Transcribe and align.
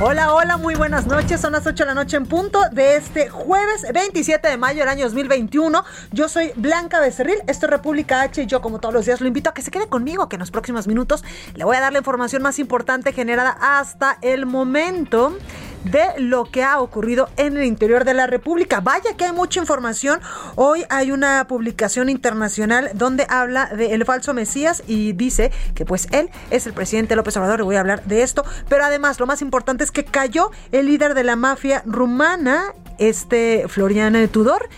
Hola, 0.00 0.32
hola, 0.32 0.56
muy 0.58 0.76
buenas 0.76 1.08
noches. 1.08 1.40
Son 1.40 1.50
las 1.50 1.66
8 1.66 1.82
de 1.82 1.86
la 1.86 1.94
noche 1.94 2.16
en 2.16 2.24
punto 2.24 2.60
de 2.70 2.94
este 2.94 3.30
jueves 3.30 3.84
27 3.92 4.46
de 4.46 4.56
mayo 4.56 4.78
del 4.78 4.88
año 4.88 5.02
2021. 5.02 5.84
Yo 6.12 6.28
soy 6.28 6.52
Blanca 6.54 7.00
Becerril, 7.00 7.38
esto 7.48 7.66
es 7.66 7.70
República 7.70 8.22
H 8.22 8.40
y 8.40 8.46
yo 8.46 8.60
como 8.60 8.78
todos 8.78 8.94
los 8.94 9.06
días 9.06 9.20
lo 9.20 9.26
invito 9.26 9.50
a 9.50 9.54
que 9.54 9.60
se 9.60 9.72
quede 9.72 9.88
conmigo, 9.88 10.28
que 10.28 10.36
en 10.36 10.40
los 10.40 10.52
próximos 10.52 10.86
minutos 10.86 11.24
le 11.56 11.64
voy 11.64 11.76
a 11.76 11.80
dar 11.80 11.92
la 11.92 11.98
información 11.98 12.42
más 12.42 12.60
importante 12.60 13.12
generada 13.12 13.58
hasta 13.60 14.18
el 14.22 14.46
momento 14.46 15.36
de 15.90 16.18
lo 16.18 16.44
que 16.44 16.62
ha 16.62 16.80
ocurrido 16.80 17.28
en 17.36 17.56
el 17.56 17.64
interior 17.64 18.04
de 18.04 18.14
la 18.14 18.26
República. 18.26 18.80
Vaya 18.80 19.16
que 19.16 19.24
hay 19.24 19.32
mucha 19.32 19.60
información. 19.60 20.20
Hoy 20.54 20.84
hay 20.88 21.12
una 21.12 21.46
publicación 21.46 22.08
internacional 22.08 22.90
donde 22.94 23.26
habla 23.28 23.66
del 23.66 24.04
falso 24.04 24.34
Mesías 24.34 24.82
y 24.86 25.12
dice 25.12 25.50
que 25.74 25.84
pues 25.84 26.08
él 26.12 26.30
es 26.50 26.66
el 26.66 26.72
presidente 26.72 27.16
López 27.16 27.36
Obrador. 27.36 27.60
Le 27.60 27.64
voy 27.64 27.76
a 27.76 27.80
hablar 27.80 28.04
de 28.04 28.22
esto. 28.22 28.44
Pero 28.68 28.84
además 28.84 29.18
lo 29.20 29.26
más 29.26 29.42
importante 29.42 29.84
es 29.84 29.90
que 29.90 30.04
cayó 30.04 30.50
el 30.72 30.86
líder 30.86 31.14
de 31.14 31.24
la 31.24 31.36
mafia 31.36 31.82
rumana 31.86 32.74
este 32.98 33.66
Florian 33.68 34.28
Tudor, 34.28 34.68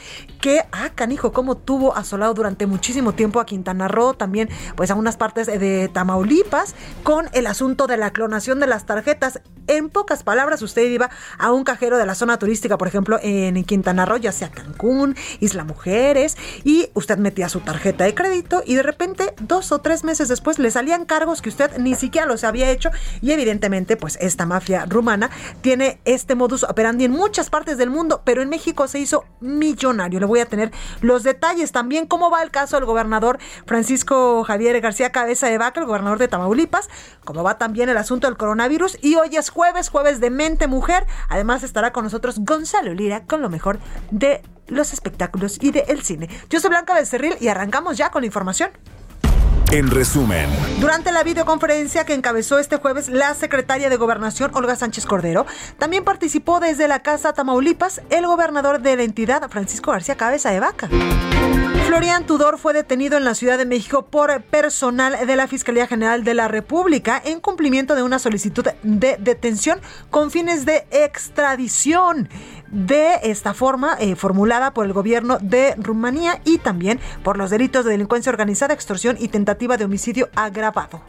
que, 0.40 0.62
ah, 0.72 0.90
canijo, 0.94 1.32
como 1.32 1.56
tuvo 1.56 1.96
asolado 1.96 2.34
durante 2.34 2.66
muchísimo 2.66 3.12
tiempo 3.12 3.40
a 3.40 3.46
Quintana 3.46 3.88
Roo, 3.88 4.14
también 4.14 4.48
pues 4.76 4.90
a 4.90 4.94
unas 4.94 5.16
partes 5.16 5.46
de 5.46 5.88
Tamaulipas, 5.92 6.74
con 7.02 7.28
el 7.32 7.46
asunto 7.46 7.86
de 7.86 7.96
la 7.96 8.12
clonación 8.12 8.60
de 8.60 8.66
las 8.66 8.86
tarjetas. 8.86 9.40
En 9.66 9.88
pocas 9.88 10.24
palabras, 10.24 10.62
usted 10.62 10.82
iba 10.90 11.10
a 11.38 11.52
un 11.52 11.62
cajero 11.62 11.96
de 11.96 12.06
la 12.06 12.14
zona 12.14 12.38
turística, 12.38 12.76
por 12.76 12.88
ejemplo, 12.88 13.18
en 13.22 13.62
Quintana 13.64 14.04
Roo, 14.04 14.16
ya 14.16 14.32
sea 14.32 14.50
Cancún, 14.50 15.14
Isla 15.38 15.64
Mujeres, 15.64 16.36
y 16.64 16.88
usted 16.94 17.18
metía 17.18 17.48
su 17.48 17.60
tarjeta 17.60 18.04
de 18.04 18.14
crédito 18.14 18.62
y 18.66 18.74
de 18.74 18.82
repente, 18.82 19.34
dos 19.40 19.70
o 19.70 19.80
tres 19.80 20.02
meses 20.02 20.28
después, 20.28 20.58
le 20.58 20.70
salían 20.70 21.04
cargos 21.04 21.40
que 21.40 21.50
usted 21.50 21.78
ni 21.78 21.94
siquiera 21.94 22.26
los 22.26 22.42
había 22.42 22.70
hecho 22.70 22.90
y 23.20 23.30
evidentemente, 23.30 23.96
pues 23.96 24.18
esta 24.20 24.46
mafia 24.46 24.86
rumana 24.86 25.30
tiene 25.60 26.00
este 26.04 26.34
modus 26.34 26.64
operandi 26.64 27.04
en 27.04 27.12
muchas 27.12 27.50
partes 27.50 27.78
del 27.78 27.90
mundo, 27.90 28.22
pero 28.24 28.42
en 28.42 28.48
México 28.48 28.88
se 28.88 28.98
hizo 28.98 29.24
millonario. 29.40 30.29
Voy 30.30 30.40
a 30.40 30.46
tener 30.46 30.72
los 31.02 31.22
detalles 31.22 31.72
también, 31.72 32.06
cómo 32.06 32.30
va 32.30 32.42
el 32.42 32.50
caso 32.50 32.76
del 32.76 32.86
gobernador 32.86 33.38
Francisco 33.66 34.44
Javier 34.44 34.80
García 34.80 35.12
Cabeza 35.12 35.48
de 35.48 35.58
Vaca, 35.58 35.80
el 35.80 35.86
gobernador 35.86 36.18
de 36.18 36.28
Tamaulipas, 36.28 36.88
cómo 37.24 37.42
va 37.42 37.58
también 37.58 37.88
el 37.88 37.96
asunto 37.96 38.26
del 38.26 38.36
coronavirus. 38.36 38.98
Y 39.02 39.16
hoy 39.16 39.36
es 39.36 39.50
jueves, 39.50 39.88
jueves 39.88 40.20
de 40.20 40.30
Mente 40.30 40.66
Mujer. 40.66 41.06
Además 41.28 41.62
estará 41.62 41.92
con 41.92 42.04
nosotros 42.04 42.38
Gonzalo 42.40 42.94
Lira 42.94 43.24
con 43.26 43.42
lo 43.42 43.50
mejor 43.50 43.78
de 44.10 44.42
los 44.68 44.92
espectáculos 44.92 45.58
y 45.60 45.72
del 45.72 46.02
cine. 46.02 46.28
Yo 46.48 46.60
soy 46.60 46.70
Blanca 46.70 46.94
Becerril 46.94 47.36
y 47.40 47.48
arrancamos 47.48 47.96
ya 47.96 48.10
con 48.10 48.22
la 48.22 48.26
información. 48.26 48.70
En 49.72 49.88
resumen, 49.88 50.48
Durante 50.80 51.12
la 51.12 51.22
videoconferencia 51.22 52.04
que 52.04 52.12
encabezó 52.12 52.58
este 52.58 52.78
jueves 52.78 53.08
la 53.08 53.34
secretaria 53.34 53.88
de 53.88 53.96
Gobernación, 53.96 54.50
Olga 54.52 54.74
Sánchez 54.74 55.06
Cordero, 55.06 55.46
también 55.78 56.02
participó 56.02 56.58
desde 56.58 56.88
la 56.88 57.02
Casa 57.02 57.34
Tamaulipas 57.34 58.02
el 58.10 58.26
gobernador 58.26 58.80
de 58.80 58.96
la 58.96 59.04
entidad, 59.04 59.48
Francisco 59.48 59.92
García 59.92 60.16
Cabeza 60.16 60.50
de 60.50 60.58
Vaca. 60.58 60.88
Florian 61.86 62.26
Tudor 62.26 62.58
fue 62.58 62.72
detenido 62.72 63.16
en 63.16 63.24
la 63.24 63.34
Ciudad 63.34 63.58
de 63.58 63.64
México 63.64 64.06
por 64.06 64.42
personal 64.42 65.26
de 65.26 65.36
la 65.36 65.46
Fiscalía 65.46 65.86
General 65.86 66.24
de 66.24 66.34
la 66.34 66.48
República 66.48 67.20
en 67.24 67.40
cumplimiento 67.40 67.94
de 67.94 68.02
una 68.02 68.18
solicitud 68.18 68.64
de 68.82 69.16
detención 69.20 69.80
con 70.10 70.32
fines 70.32 70.66
de 70.66 70.86
extradición 70.90 72.28
de 72.70 73.20
esta 73.24 73.54
forma 73.54 73.96
eh, 73.98 74.16
formulada 74.16 74.72
por 74.72 74.86
el 74.86 74.92
gobierno 74.92 75.38
de 75.40 75.74
Rumanía 75.76 76.40
y 76.44 76.58
también 76.58 77.00
por 77.22 77.36
los 77.36 77.50
delitos 77.50 77.84
de 77.84 77.92
delincuencia 77.92 78.30
organizada, 78.30 78.74
extorsión 78.74 79.16
y 79.18 79.28
tentativa 79.28 79.76
de 79.76 79.84
homicidio 79.84 80.28
agravado. 80.34 81.02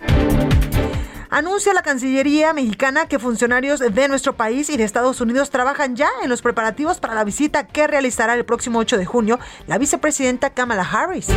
Anuncia 1.33 1.73
la 1.73 1.81
Cancillería 1.81 2.51
mexicana 2.51 3.05
que 3.05 3.17
funcionarios 3.17 3.79
de 3.79 4.07
nuestro 4.09 4.35
país 4.35 4.69
y 4.69 4.75
de 4.75 4.83
Estados 4.83 5.21
Unidos 5.21 5.49
trabajan 5.49 5.95
ya 5.95 6.09
en 6.21 6.29
los 6.29 6.41
preparativos 6.41 6.99
para 6.99 7.15
la 7.15 7.23
visita 7.23 7.67
que 7.67 7.87
realizará 7.87 8.33
el 8.33 8.43
próximo 8.43 8.79
8 8.79 8.97
de 8.97 9.05
junio 9.05 9.39
la 9.65 9.77
vicepresidenta 9.77 10.49
Kamala 10.49 10.83
Harris. 10.83 11.27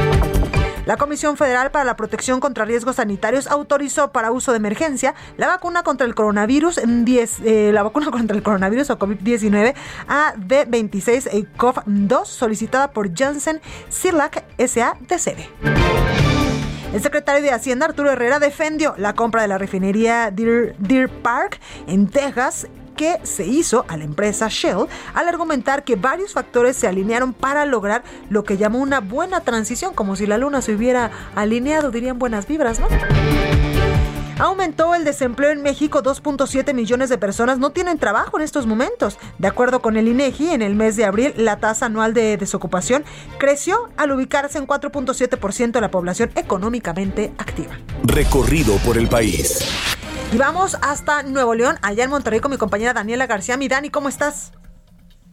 La 0.86 0.98
Comisión 0.98 1.38
Federal 1.38 1.70
para 1.70 1.84
la 1.84 1.96
Protección 1.96 2.40
contra 2.40 2.66
Riesgos 2.66 2.96
Sanitarios 2.96 3.46
autorizó 3.46 4.12
para 4.12 4.32
uso 4.32 4.52
de 4.52 4.58
emergencia 4.58 5.14
la 5.38 5.46
vacuna 5.46 5.82
contra 5.82 6.06
el 6.06 6.14
coronavirus 6.14 6.80
10, 6.86 7.40
eh, 7.44 7.70
la 7.72 7.82
vacuna 7.82 8.10
contra 8.10 8.36
el 8.36 8.42
coronavirus 8.42 8.90
o 8.90 8.98
COVID-19 8.98 9.74
AD26 10.08 11.28
eh, 11.32 11.46
COV2 11.56 12.26
solicitada 12.26 12.90
por 12.90 13.14
Janssen 13.14 13.62
Silac 13.88 14.44
SA 14.58 14.96
de 15.00 15.18
sede. 15.18 15.48
El 16.92 17.02
secretario 17.02 17.42
de 17.42 17.50
Hacienda, 17.50 17.86
Arturo 17.86 18.10
Herrera, 18.10 18.38
defendió 18.38 18.94
la 18.98 19.14
compra 19.14 19.42
de 19.42 19.48
la 19.48 19.58
refinería 19.58 20.30
Deer, 20.30 20.76
Deer 20.78 21.08
Park 21.08 21.58
en 21.88 22.08
Texas 22.08 22.68
que 22.94 23.18
se 23.22 23.46
hizo 23.46 23.84
a 23.88 23.96
la 23.96 24.04
empresa 24.04 24.48
Shell 24.48 24.86
al 25.14 25.28
argumentar 25.28 25.84
que 25.84 25.96
varios 25.96 26.32
factores 26.32 26.76
se 26.76 26.86
alinearon 26.86 27.32
para 27.32 27.66
lograr 27.66 28.02
lo 28.30 28.44
que 28.44 28.56
llamó 28.56 28.78
una 28.78 29.00
buena 29.00 29.40
transición, 29.40 29.94
como 29.94 30.16
si 30.16 30.26
la 30.26 30.38
luna 30.38 30.62
se 30.62 30.74
hubiera 30.74 31.10
alineado, 31.34 31.90
dirían 31.90 32.18
buenas 32.18 32.46
vibras, 32.46 32.80
¿no? 32.80 32.88
Aumentó 34.38 34.96
el 34.96 35.04
desempleo 35.04 35.50
en 35.50 35.62
México, 35.62 36.02
2.7 36.02 36.74
millones 36.74 37.08
de 37.08 37.18
personas 37.18 37.58
no 37.58 37.70
tienen 37.70 37.98
trabajo 37.98 38.36
en 38.36 38.42
estos 38.42 38.66
momentos. 38.66 39.16
De 39.38 39.46
acuerdo 39.46 39.80
con 39.80 39.96
el 39.96 40.08
INEGI, 40.08 40.50
en 40.50 40.62
el 40.62 40.74
mes 40.74 40.96
de 40.96 41.04
abril 41.04 41.34
la 41.36 41.60
tasa 41.60 41.86
anual 41.86 42.14
de 42.14 42.36
desocupación 42.36 43.04
creció 43.38 43.90
al 43.96 44.10
ubicarse 44.10 44.58
en 44.58 44.66
4.7% 44.66 45.70
de 45.70 45.80
la 45.80 45.90
población 45.90 46.30
económicamente 46.34 47.32
activa. 47.38 47.78
recorrido 48.02 48.76
por 48.78 48.98
el 48.98 49.08
país. 49.08 49.60
Y 50.32 50.38
vamos 50.38 50.76
hasta 50.82 51.22
Nuevo 51.22 51.54
León, 51.54 51.76
allá 51.82 52.04
en 52.04 52.10
Monterrey 52.10 52.40
con 52.40 52.50
mi 52.50 52.56
compañera 52.56 52.92
Daniela 52.92 53.26
García. 53.26 53.56
Mi 53.56 53.68
Dani, 53.68 53.90
¿cómo 53.90 54.08
estás? 54.08 54.52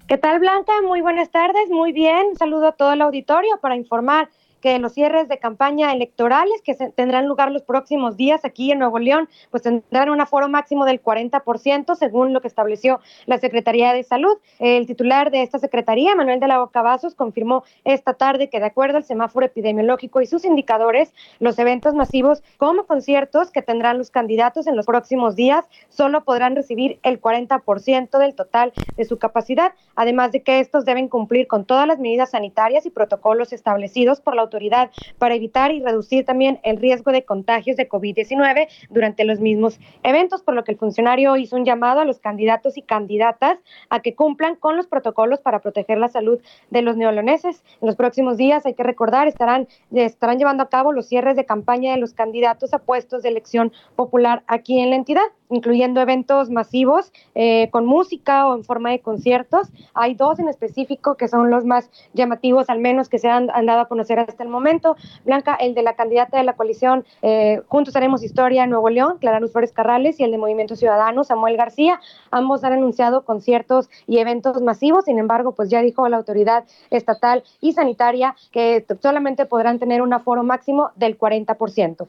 ¿Qué 0.08 0.18
tal, 0.18 0.40
Blanca? 0.40 0.74
Muy 0.86 1.02
buenas 1.02 1.32
tardes, 1.32 1.70
muy 1.70 1.92
bien. 1.92 2.28
Un 2.32 2.38
saludo 2.38 2.68
a 2.68 2.72
todo 2.74 2.94
el 2.94 3.02
auditorio 3.02 3.58
para 3.62 3.76
informar 3.76 4.30
que 4.62 4.80
los 4.80 4.94
cierres 4.94 5.28
de 5.28 5.40
campaña 5.40 5.92
electorales 5.92 6.62
que 6.64 6.74
se 6.74 6.90
tendrán 6.92 7.28
lugar 7.28 7.52
los 7.52 7.64
próximos 7.64 8.16
días 8.16 8.46
aquí 8.46 8.72
en 8.72 8.80
Nuevo 8.80 9.00
León, 9.00 9.28
pues 9.50 9.64
tendrán 9.64 10.10
un 10.10 10.22
aforo 10.22 10.48
máximo 10.48 10.86
del 10.86 11.02
40%, 11.02 11.96
según 11.96 12.34
lo 12.34 12.42
que 12.42 12.48
estableció 12.48 13.02
la 13.26 13.38
Secretaría 13.38 13.94
de 13.94 14.04
Salud. 14.04 14.38
El 14.60 14.86
titular 14.86 15.32
de 15.32 15.42
esta 15.42 15.60
Secretaría, 15.60 16.16
Manuel 16.16 16.40
de 16.40 16.48
la 16.48 16.60
Bocavazos, 16.60 17.16
confirmó 17.16 17.64
esta 17.84 18.14
tarde 18.14 18.50
que 18.50 18.60
de 18.60 18.68
acuerdo 18.68 18.98
al 18.98 19.04
semáforo 19.04 19.46
epidemiológico 19.46 20.22
y 20.22 20.28
sus 20.28 20.46
indicadores, 20.46 21.14
los 21.40 21.58
eventos 21.60 21.96
masivos 21.96 22.44
como 22.58 22.86
conciertos 22.86 23.52
que 23.52 23.62
tendrán 23.62 23.98
los 23.98 24.12
candidatos 24.12 24.68
en 24.68 24.76
los 24.76 24.86
próximos 24.86 25.36
días 25.36 25.66
solo 25.90 26.24
podrán 26.24 26.56
recibir 26.56 27.00
el 27.04 27.20
40% 27.20 28.18
del 28.18 28.36
total 28.36 28.74
de 28.96 29.06
su 29.06 29.18
capacidad, 29.18 29.74
además 29.96 30.32
de 30.32 30.44
que 30.44 30.60
estos 30.60 30.86
deben 30.86 31.08
cumplir 31.08 31.48
con 31.48 31.66
todas 31.66 31.88
las 31.88 32.00
medidas 32.00 32.32
sanitarias 32.32 32.86
y 32.86 32.90
protocolos 32.90 33.54
establecidos 33.54 34.22
por 34.22 34.36
la 34.36 34.44
autoridad 34.52 34.92
para 35.18 35.36
evitar 35.36 35.72
y 35.72 35.82
reducir 35.82 36.26
también 36.26 36.60
el 36.64 36.78
riesgo 36.78 37.12
de 37.12 37.24
contagios 37.24 37.78
de 37.78 37.88
COVID-19 37.88 38.68
durante 38.90 39.24
los 39.24 39.40
mismos 39.40 39.80
eventos, 40.04 40.42
por 40.42 40.56
lo 40.56 40.64
que 40.64 40.74
el 40.74 40.78
funcionario 40.78 41.38
hizo 41.38 41.56
un 41.56 41.64
llamado 41.64 42.02
a 42.02 42.06
los 42.06 42.20
candidatos 42.20 42.78
y 42.78 42.82
candidatas 42.82 43.60
a 43.90 44.02
que 44.02 44.14
cumplan 44.14 44.56
con 44.56 44.76
los 44.76 44.88
protocolos 44.88 45.40
para 45.40 45.60
proteger 45.60 45.98
la 45.98 46.10
salud 46.10 46.40
de 46.70 46.82
los 46.82 46.98
neoloneses. 46.98 47.64
En 47.80 47.88
los 47.88 47.96
próximos 47.96 48.38
días, 48.38 48.66
hay 48.66 48.74
que 48.74 48.84
recordar, 48.84 49.28
estarán, 49.28 49.68
estarán 49.94 50.38
llevando 50.38 50.64
a 50.64 50.70
cabo 50.70 50.92
los 50.92 51.08
cierres 51.08 51.36
de 51.36 51.46
campaña 51.46 51.94
de 51.94 51.98
los 51.98 52.14
candidatos 52.14 52.74
a 52.74 52.80
puestos 52.80 53.24
de 53.24 53.30
elección 53.30 53.72
popular 53.96 54.44
aquí 54.48 54.80
en 54.80 54.90
la 54.90 54.98
entidad. 54.98 55.22
incluyendo 55.54 56.00
eventos 56.00 56.50
masivos 56.50 57.12
eh, 57.36 57.70
con 57.72 57.86
música 57.86 58.48
o 58.48 58.56
en 58.56 58.64
forma 58.64 58.92
de 58.92 59.02
conciertos. 59.02 59.68
Hay 59.94 60.16
dos 60.16 60.40
en 60.40 60.48
específico 60.48 61.16
que 61.18 61.28
son 61.28 61.50
los 61.50 61.66
más 61.66 61.90
llamativos, 62.14 62.70
al 62.70 62.80
menos 62.80 63.10
que 63.10 63.20
se 63.20 63.28
han, 63.28 63.48
dado 63.48 63.82
a 63.82 63.88
conocer 63.88 64.18
hasta 64.18 64.41
el 64.42 64.50
momento. 64.50 64.96
Blanca, 65.26 65.56
el 65.56 65.74
de 65.74 65.84
la 65.84 65.94
candidata 65.94 66.38
de 66.38 66.44
la 66.44 66.54
coalición 66.54 67.06
eh, 67.22 67.62
Juntos 67.68 67.96
Haremos 67.96 68.24
Historia 68.24 68.68
Nuevo 68.68 68.90
León, 68.90 69.18
Clara 69.20 69.40
Luz 69.40 69.52
Flores 69.52 69.72
Carrales, 69.72 70.20
y 70.20 70.24
el 70.24 70.32
de 70.32 70.38
Movimiento 70.38 70.76
Ciudadano, 70.76 71.24
Samuel 71.24 71.58
García. 71.58 72.00
Ambos 72.32 72.64
han 72.64 72.74
anunciado 72.74 73.24
conciertos 73.24 73.90
y 74.08 74.20
eventos 74.20 74.62
masivos, 74.62 75.06
sin 75.06 75.20
embargo, 75.20 75.54
pues 75.54 75.70
ya 75.70 75.82
dijo 75.82 76.08
la 76.10 76.18
autoridad 76.18 76.66
estatal 76.90 77.44
y 77.60 77.74
sanitaria 77.74 78.36
que 78.52 78.86
solamente 79.02 79.46
podrán 79.46 79.80
tener 79.80 80.02
un 80.02 80.14
aforo 80.14 80.44
máximo 80.44 80.92
del 80.96 81.18
40%. 81.18 82.08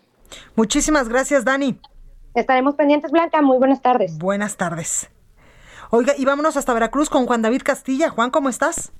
Muchísimas 0.56 1.08
gracias, 1.08 1.44
Dani. 1.44 1.79
Estaremos 2.34 2.75
pendientes, 2.75 3.11
Blanca. 3.11 3.43
Muy 3.43 3.58
buenas 3.58 3.82
tardes. 3.82 4.19
Buenas 4.19 4.56
tardes. 4.56 5.11
Oiga, 5.90 6.14
y 6.17 6.25
vámonos 6.25 6.56
hasta 6.56 6.73
Veracruz 6.73 7.11
con 7.11 7.26
Juan 7.26 7.43
David 7.43 7.62
Castilla. 7.62 8.08
Juan, 8.08 8.31
¿cómo 8.31 8.49
estás? 8.49 8.93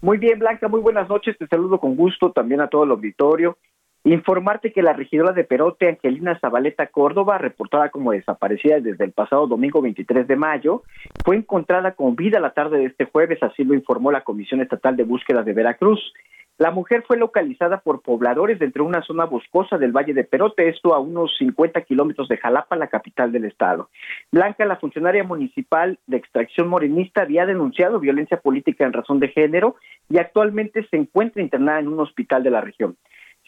Muy 0.00 0.18
bien, 0.18 0.38
Blanca, 0.38 0.68
muy 0.68 0.80
buenas 0.80 1.08
noches. 1.08 1.36
Te 1.38 1.48
saludo 1.48 1.80
con 1.80 1.96
gusto 1.96 2.30
también 2.30 2.60
a 2.60 2.68
todo 2.68 2.84
el 2.84 2.90
auditorio. 2.92 3.58
Informarte 4.04 4.72
que 4.72 4.80
la 4.80 4.92
regidora 4.92 5.32
de 5.32 5.42
Perote, 5.42 5.88
Angelina 5.88 6.38
Zabaleta 6.38 6.86
Córdoba, 6.86 7.36
reportada 7.36 7.90
como 7.90 8.12
desaparecida 8.12 8.78
desde 8.78 9.04
el 9.04 9.12
pasado 9.12 9.48
domingo 9.48 9.82
23 9.82 10.28
de 10.28 10.36
mayo, 10.36 10.84
fue 11.24 11.34
encontrada 11.34 11.92
con 11.94 12.14
vida 12.14 12.38
la 12.38 12.54
tarde 12.54 12.78
de 12.78 12.86
este 12.86 13.06
jueves, 13.06 13.42
así 13.42 13.64
lo 13.64 13.74
informó 13.74 14.12
la 14.12 14.22
Comisión 14.22 14.60
Estatal 14.60 14.96
de 14.96 15.02
Búsqueda 15.02 15.42
de 15.42 15.52
Veracruz. 15.52 16.12
La 16.58 16.72
mujer 16.72 17.04
fue 17.06 17.16
localizada 17.16 17.78
por 17.78 18.02
pobladores 18.02 18.58
dentro 18.58 18.82
de 18.82 18.88
una 18.88 19.02
zona 19.02 19.26
boscosa 19.26 19.78
del 19.78 19.92
Valle 19.92 20.12
de 20.12 20.24
Perote, 20.24 20.68
esto 20.68 20.92
a 20.92 20.98
unos 20.98 21.36
50 21.38 21.82
kilómetros 21.82 22.26
de 22.26 22.36
Jalapa, 22.36 22.74
la 22.74 22.88
capital 22.88 23.30
del 23.30 23.44
estado. 23.44 23.90
Blanca, 24.32 24.64
la 24.64 24.74
funcionaria 24.74 25.22
municipal 25.22 26.00
de 26.08 26.16
extracción 26.16 26.66
morenista, 26.66 27.22
había 27.22 27.46
denunciado 27.46 28.00
violencia 28.00 28.40
política 28.40 28.84
en 28.84 28.92
razón 28.92 29.20
de 29.20 29.28
género 29.28 29.76
y 30.10 30.18
actualmente 30.18 30.84
se 30.90 30.96
encuentra 30.96 31.42
internada 31.42 31.78
en 31.78 31.86
un 31.86 32.00
hospital 32.00 32.42
de 32.42 32.50
la 32.50 32.60
región. 32.60 32.96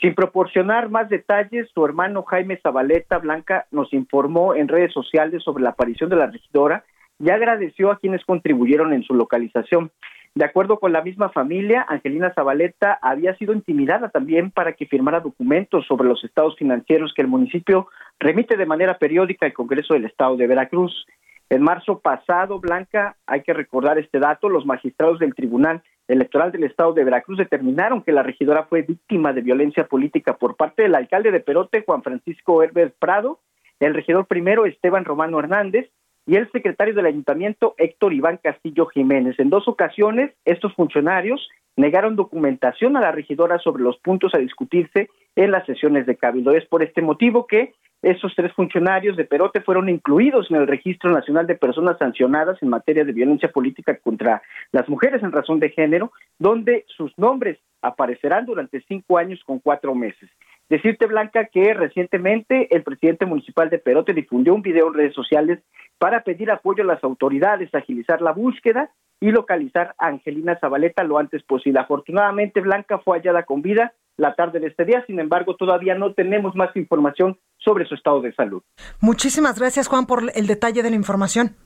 Sin 0.01 0.15
proporcionar 0.15 0.89
más 0.89 1.09
detalles, 1.09 1.69
su 1.75 1.85
hermano 1.85 2.23
Jaime 2.23 2.61
Zabaleta 2.63 3.19
Blanca 3.19 3.67
nos 3.73 3.93
informó 3.93 4.55
en 4.55 4.69
redes 4.69 4.93
sociales 4.93 5.43
sobre 5.43 5.65
la 5.65 5.71
aparición 5.71 6.11
de 6.11 6.17
la 6.17 6.29
regidora 6.29 6.85
y 7.19 7.29
agradeció 7.31 7.91
a 7.91 7.99
quienes 7.99 8.25
contribuyeron 8.25 8.93
en 8.93 9.03
su 9.03 9.15
localización. 9.15 9.91
De 10.35 10.45
acuerdo 10.45 10.79
con 10.79 10.93
la 10.93 11.03
misma 11.03 11.31
familia, 11.31 11.85
Angelina 11.89 12.33
Zabaleta 12.33 12.99
había 13.03 13.35
sido 13.37 13.53
intimidada 13.53 14.11
también 14.11 14.53
para 14.53 14.75
que 14.75 14.87
firmara 14.87 15.19
documentos 15.19 15.85
sobre 15.87 16.09
los 16.09 16.23
estados 16.23 16.57
financieros 16.57 17.13
que 17.15 17.23
el 17.23 17.29
municipio 17.29 17.89
remite 18.21 18.57
de 18.57 18.65
manera 18.65 18.97
periódica 18.99 19.47
al 19.47 19.53
Congreso 19.53 19.95
del 19.95 20.05
Estado 20.05 20.37
de 20.37 20.47
Veracruz. 20.47 21.05
En 21.49 21.63
marzo 21.63 21.99
pasado, 21.99 22.61
Blanca, 22.61 23.17
hay 23.27 23.43
que 23.43 23.53
recordar 23.53 23.99
este 23.99 24.21
dato, 24.21 24.49
los 24.49 24.65
magistrados 24.65 25.19
del 25.19 25.35
Tribunal 25.35 25.83
Electoral 26.07 26.53
del 26.53 26.65
Estado 26.65 26.93
de 26.93 27.03
Veracruz 27.03 27.39
determinaron 27.39 28.03
que 28.03 28.13
la 28.13 28.23
regidora 28.23 28.65
fue 28.65 28.83
víctima 28.83 29.33
de 29.33 29.43
violencia 29.43 29.89
política 29.89 30.37
por 30.37 30.57
parte 30.57 30.83
del 30.83 30.95
alcalde 30.95 31.33
de 31.33 31.41
Perote, 31.41 31.83
Juan 31.85 32.05
Francisco 32.05 32.63
Herbert 32.63 32.95
Prado, 33.01 33.41
el 33.81 33.95
regidor 33.95 34.27
primero, 34.27 34.65
Esteban 34.65 35.05
Romano 35.05 35.41
Hernández, 35.41 35.91
y 36.31 36.37
el 36.37 36.49
secretario 36.53 36.95
del 36.95 37.07
ayuntamiento 37.07 37.75
Héctor 37.77 38.13
Iván 38.13 38.39
Castillo 38.41 38.87
Jiménez. 38.87 39.37
En 39.41 39.51
dos 39.51 39.67
ocasiones, 39.67 40.31
estos 40.45 40.73
funcionarios 40.75 41.49
negaron 41.75 42.15
documentación 42.15 42.97
a 42.97 43.01
la 43.01 43.11
regidora 43.11 43.59
sobre 43.59 43.83
los 43.83 43.99
puntos 43.99 44.33
a 44.33 44.39
discutirse 44.39 45.09
en 45.35 45.51
las 45.51 45.67
sesiones 45.67 46.07
de 46.07 46.15
cabildo. 46.15 46.53
Es 46.53 46.65
por 46.67 46.85
este 46.85 47.03
motivo 47.03 47.49
que 47.49 47.73
esos 48.03 48.33
tres 48.37 48.53
funcionarios 48.53 49.17
de 49.17 49.25
Perote 49.25 49.61
fueron 49.61 49.89
incluidos 49.89 50.49
en 50.53 50.59
el 50.59 50.69
Registro 50.69 51.11
Nacional 51.11 51.49
de 51.49 51.57
Personas 51.57 51.99
Sancionadas 51.99 52.63
en 52.63 52.69
materia 52.69 53.05
de 53.05 53.13
violencia 53.13 53.51
política 53.51 53.97
contra 53.97 54.41
las 54.71 54.89
mujeres 54.89 55.25
en 55.25 55.33
razón 55.33 55.59
de 55.59 55.71
género, 55.71 56.13
donde 56.39 56.85
sus 56.97 57.13
nombres 57.19 57.59
aparecerán 57.83 58.47
durante 58.47 58.81
cinco 58.83 59.19
años 59.19 59.43
con 59.45 59.59
cuatro 59.59 59.97
meses. 59.97 60.31
Decirte, 60.71 61.07
Blanca, 61.07 61.47
que 61.47 61.75
recientemente 61.75 62.75
el 62.75 62.85
presidente 62.85 63.27
municipal 63.27 63.69
de 63.71 63.81
Perote 63.81 64.15
difundió 64.15 64.55
un 64.55 64.63
video 64.63 64.87
en 64.87 64.95
redes 64.95 65.15
sociales 65.15 65.59
para 65.99 66.23
pedir 66.23 66.49
apoyo 66.53 66.85
a 66.85 66.87
las 66.87 67.03
autoridades, 67.03 67.75
agilizar 67.75 68.23
la 68.23 68.31
búsqueda 68.33 68.89
y 69.19 69.33
localizar 69.33 69.97
a 69.99 70.07
Angelina 70.07 70.57
Zabaleta 70.61 71.03
lo 71.03 71.19
antes 71.19 71.43
posible. 71.43 71.81
Afortunadamente, 71.81 72.61
Blanca 72.61 72.99
fue 72.99 73.19
hallada 73.19 73.43
con 73.43 73.63
vida 73.63 73.95
la 74.17 74.35
tarde 74.35 74.61
de 74.61 74.69
este 74.69 74.85
día, 74.85 75.03
sin 75.07 75.19
embargo, 75.19 75.57
todavía 75.57 75.97
no 75.97 76.13
tenemos 76.13 76.55
más 76.55 76.75
información 76.77 77.37
sobre 77.59 77.87
su 77.87 77.97
estado 77.97 78.21
de 78.21 78.33
salud. 78.35 78.63
Muchísimas 79.01 79.59
gracias, 79.59 79.89
Juan, 79.89 80.07
por 80.07 80.23
el 80.35 80.47
detalle 80.47 80.83
de 80.83 80.91
la 80.91 80.97
información. 80.97 81.57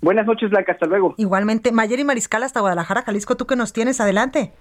Buenas 0.00 0.24
noches, 0.24 0.48
Blanca, 0.48 0.72
hasta 0.72 0.86
luego. 0.86 1.14
Igualmente, 1.18 1.72
Mayer 1.72 1.98
y 1.98 2.04
Mariscal 2.04 2.42
hasta 2.42 2.60
Guadalajara, 2.60 3.02
Jalisco, 3.02 3.36
¿tú 3.36 3.46
que 3.46 3.56
nos 3.56 3.74
tienes? 3.74 4.00
Adelante. 4.00 4.52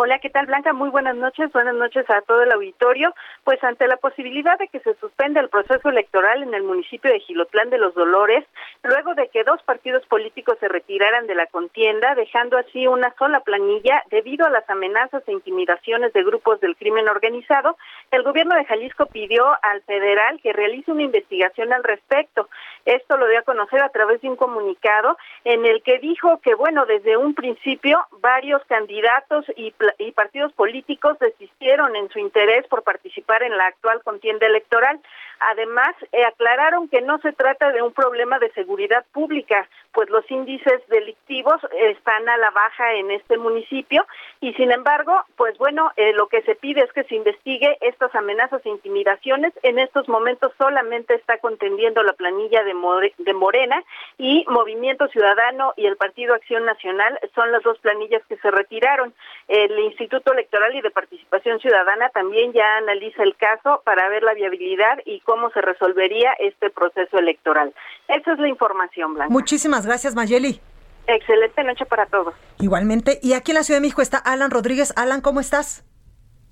Hola, 0.00 0.20
¿qué 0.20 0.30
tal 0.30 0.46
Blanca? 0.46 0.72
Muy 0.72 0.90
buenas 0.90 1.16
noches, 1.16 1.50
buenas 1.50 1.74
noches 1.74 2.08
a 2.08 2.20
todo 2.20 2.44
el 2.44 2.52
auditorio. 2.52 3.12
Pues 3.42 3.62
ante 3.64 3.88
la 3.88 3.96
posibilidad 3.96 4.56
de 4.56 4.68
que 4.68 4.78
se 4.78 4.94
suspenda 4.94 5.40
el 5.40 5.48
proceso 5.48 5.88
electoral 5.88 6.44
en 6.44 6.54
el 6.54 6.62
municipio 6.62 7.10
de 7.10 7.18
Gilotlán 7.18 7.68
de 7.68 7.78
los 7.78 7.96
Dolores, 7.96 8.44
luego 8.84 9.16
de 9.16 9.26
que 9.26 9.42
dos 9.42 9.60
partidos 9.64 10.06
políticos 10.06 10.56
se 10.60 10.68
retiraran 10.68 11.26
de 11.26 11.34
la 11.34 11.46
contienda, 11.46 12.14
dejando 12.14 12.58
así 12.58 12.86
una 12.86 13.12
sola 13.18 13.40
planilla 13.40 14.04
debido 14.08 14.46
a 14.46 14.50
las 14.50 14.70
amenazas 14.70 15.24
e 15.26 15.32
intimidaciones 15.32 16.12
de 16.12 16.22
grupos 16.22 16.60
del 16.60 16.76
crimen 16.76 17.08
organizado, 17.08 17.76
el 18.12 18.22
gobierno 18.22 18.54
de 18.54 18.66
Jalisco 18.66 19.06
pidió 19.06 19.48
al 19.62 19.82
federal 19.82 20.38
que 20.40 20.52
realice 20.52 20.92
una 20.92 21.02
investigación 21.02 21.72
al 21.72 21.82
respecto. 21.82 22.48
Esto 22.84 23.16
lo 23.16 23.26
dio 23.26 23.40
a 23.40 23.42
conocer 23.42 23.82
a 23.82 23.88
través 23.88 24.20
de 24.20 24.28
un 24.28 24.36
comunicado 24.36 25.18
en 25.42 25.66
el 25.66 25.82
que 25.82 25.98
dijo 25.98 26.40
que, 26.40 26.54
bueno, 26.54 26.86
desde 26.86 27.16
un 27.16 27.34
principio 27.34 27.98
varios 28.20 28.64
candidatos 28.66 29.44
y 29.56 29.74
y 29.98 30.12
partidos 30.12 30.52
políticos 30.52 31.18
desistieron 31.18 31.96
en 31.96 32.08
su 32.10 32.18
interés 32.18 32.66
por 32.68 32.82
participar 32.82 33.42
en 33.42 33.56
la 33.56 33.66
actual 33.66 34.02
contienda 34.02 34.46
electoral. 34.46 35.00
Además, 35.40 35.94
eh, 36.12 36.24
aclararon 36.24 36.88
que 36.88 37.00
no 37.00 37.18
se 37.18 37.32
trata 37.32 37.70
de 37.70 37.80
un 37.80 37.92
problema 37.92 38.38
de 38.38 38.50
seguridad 38.52 39.04
pública, 39.12 39.68
pues 39.92 40.10
los 40.10 40.28
índices 40.30 40.86
delictivos 40.88 41.60
están 41.72 42.28
a 42.28 42.36
la 42.36 42.50
baja 42.50 42.94
en 42.94 43.10
este 43.12 43.38
municipio 43.38 44.04
y 44.40 44.52
sin 44.54 44.72
embargo, 44.72 45.22
pues 45.36 45.56
bueno, 45.58 45.92
eh, 45.96 46.12
lo 46.12 46.26
que 46.26 46.42
se 46.42 46.54
pide 46.54 46.82
es 46.82 46.92
que 46.92 47.04
se 47.04 47.14
investigue 47.14 47.78
estas 47.80 48.14
amenazas 48.14 48.64
e 48.64 48.68
intimidaciones. 48.68 49.52
En 49.62 49.78
estos 49.78 50.08
momentos 50.08 50.52
solamente 50.58 51.14
está 51.14 51.38
contendiendo 51.38 52.02
la 52.02 52.12
planilla 52.14 52.64
de, 52.64 52.74
de 53.18 53.34
Morena 53.34 53.82
y 54.18 54.44
Movimiento 54.48 55.08
Ciudadano 55.08 55.72
y 55.76 55.86
el 55.86 55.96
Partido 55.96 56.34
Acción 56.34 56.64
Nacional 56.64 57.18
son 57.34 57.52
las 57.52 57.62
dos 57.62 57.78
planillas 57.78 58.22
que 58.28 58.36
se 58.38 58.50
retiraron. 58.50 59.14
El 59.46 59.77
Instituto 59.80 60.32
Electoral 60.32 60.74
y 60.74 60.80
de 60.80 60.90
Participación 60.90 61.60
Ciudadana 61.60 62.10
también 62.10 62.52
ya 62.52 62.76
analiza 62.78 63.22
el 63.22 63.36
caso 63.36 63.82
para 63.84 64.08
ver 64.08 64.22
la 64.22 64.34
viabilidad 64.34 64.98
y 65.04 65.20
cómo 65.20 65.50
se 65.50 65.60
resolvería 65.60 66.32
este 66.38 66.70
proceso 66.70 67.18
electoral. 67.18 67.74
Esa 68.08 68.32
es 68.32 68.38
la 68.38 68.48
información, 68.48 69.14
Blanca. 69.14 69.32
Muchísimas 69.32 69.86
gracias, 69.86 70.14
Mayeli. 70.14 70.60
Excelente 71.06 71.64
noche 71.64 71.86
para 71.86 72.06
todos. 72.06 72.34
Igualmente. 72.60 73.18
Y 73.22 73.32
aquí 73.32 73.52
en 73.52 73.56
la 73.56 73.62
Ciudad 73.62 73.78
de 73.78 73.82
México 73.82 74.02
está 74.02 74.18
Alan 74.18 74.50
Rodríguez. 74.50 74.92
Alan, 74.96 75.22
¿cómo 75.22 75.40
estás? 75.40 75.87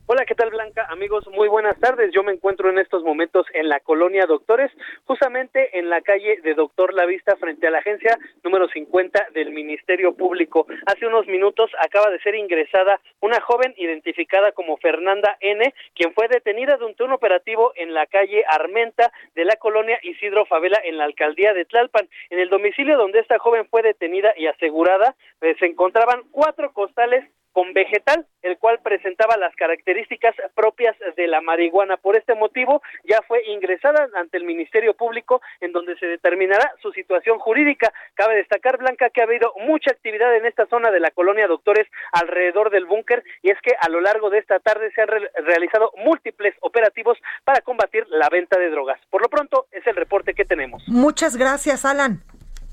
Hola, 0.08 0.24
¿qué 0.24 0.36
tal 0.36 0.50
Blanca? 0.50 0.86
Amigos, 0.88 1.26
muy 1.32 1.48
buenas 1.48 1.80
tardes. 1.80 2.12
Yo 2.12 2.22
me 2.22 2.30
encuentro 2.30 2.70
en 2.70 2.78
estos 2.78 3.02
momentos 3.02 3.44
en 3.54 3.68
la 3.68 3.80
colonia 3.80 4.24
Doctores, 4.26 4.70
justamente 5.04 5.76
en 5.80 5.90
la 5.90 6.00
calle 6.00 6.40
de 6.44 6.54
Doctor 6.54 6.94
La 6.94 7.06
Vista, 7.06 7.34
frente 7.34 7.66
a 7.66 7.72
la 7.72 7.78
agencia 7.78 8.16
número 8.44 8.68
50 8.68 9.30
del 9.34 9.50
Ministerio 9.50 10.14
Público. 10.14 10.68
Hace 10.86 11.08
unos 11.08 11.26
minutos 11.26 11.72
acaba 11.80 12.08
de 12.12 12.20
ser 12.20 12.36
ingresada 12.36 13.00
una 13.18 13.40
joven 13.40 13.74
identificada 13.78 14.52
como 14.52 14.76
Fernanda 14.76 15.38
N., 15.40 15.74
quien 15.96 16.14
fue 16.14 16.28
detenida 16.28 16.76
durante 16.76 17.02
un 17.02 17.10
operativo 17.10 17.72
en 17.74 17.92
la 17.92 18.06
calle 18.06 18.44
Armenta 18.48 19.10
de 19.34 19.44
la 19.44 19.56
colonia 19.56 19.98
Isidro 20.04 20.46
Favela 20.46 20.80
en 20.84 20.98
la 20.98 21.04
alcaldía 21.04 21.52
de 21.52 21.64
Tlalpan. 21.64 22.08
En 22.30 22.38
el 22.38 22.48
domicilio 22.48 22.96
donde 22.96 23.18
esta 23.18 23.40
joven 23.40 23.66
fue 23.68 23.82
detenida 23.82 24.34
y 24.36 24.46
asegurada, 24.46 25.16
eh, 25.40 25.56
se 25.58 25.66
encontraban 25.66 26.22
cuatro 26.30 26.72
costales 26.72 27.24
con 27.56 27.72
vegetal, 27.72 28.26
el 28.42 28.58
cual 28.58 28.80
presentaba 28.82 29.38
las 29.38 29.56
características 29.56 30.34
propias 30.54 30.94
de 31.16 31.26
la 31.26 31.40
marihuana. 31.40 31.96
Por 31.96 32.14
este 32.14 32.34
motivo, 32.34 32.82
ya 33.04 33.22
fue 33.26 33.42
ingresada 33.46 34.10
ante 34.14 34.36
el 34.36 34.44
Ministerio 34.44 34.92
Público, 34.92 35.40
en 35.62 35.72
donde 35.72 35.96
se 35.96 36.04
determinará 36.04 36.74
su 36.82 36.92
situación 36.92 37.38
jurídica. 37.38 37.94
Cabe 38.12 38.36
destacar, 38.36 38.76
Blanca, 38.76 39.08
que 39.08 39.22
ha 39.22 39.24
habido 39.24 39.54
mucha 39.66 39.90
actividad 39.90 40.36
en 40.36 40.44
esta 40.44 40.66
zona 40.66 40.90
de 40.90 41.00
la 41.00 41.12
colonia 41.12 41.46
Doctores 41.46 41.86
alrededor 42.12 42.68
del 42.68 42.84
búnker, 42.84 43.24
y 43.40 43.48
es 43.48 43.58
que 43.62 43.72
a 43.80 43.88
lo 43.88 44.02
largo 44.02 44.28
de 44.28 44.36
esta 44.36 44.58
tarde 44.58 44.92
se 44.92 45.00
han 45.00 45.08
realizado 45.46 45.92
múltiples 45.96 46.54
operativos 46.60 47.16
para 47.44 47.62
combatir 47.62 48.04
la 48.10 48.28
venta 48.28 48.58
de 48.58 48.68
drogas. 48.68 49.00
Por 49.08 49.22
lo 49.22 49.30
pronto, 49.30 49.66
es 49.72 49.86
el 49.86 49.96
reporte 49.96 50.34
que 50.34 50.44
tenemos. 50.44 50.82
Muchas 50.88 51.38
gracias, 51.38 51.86
Alan. 51.86 52.20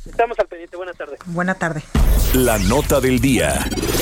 Estamos 0.05 0.37
al 0.37 0.47
pendiente. 0.47 0.75
Buenas 0.75 0.97
tardes. 0.97 1.19
Buena 1.25 1.55
tarde. 1.55 1.83
La 2.33 2.57
nota 2.57 2.99
del 2.99 3.19
día. 3.19 3.53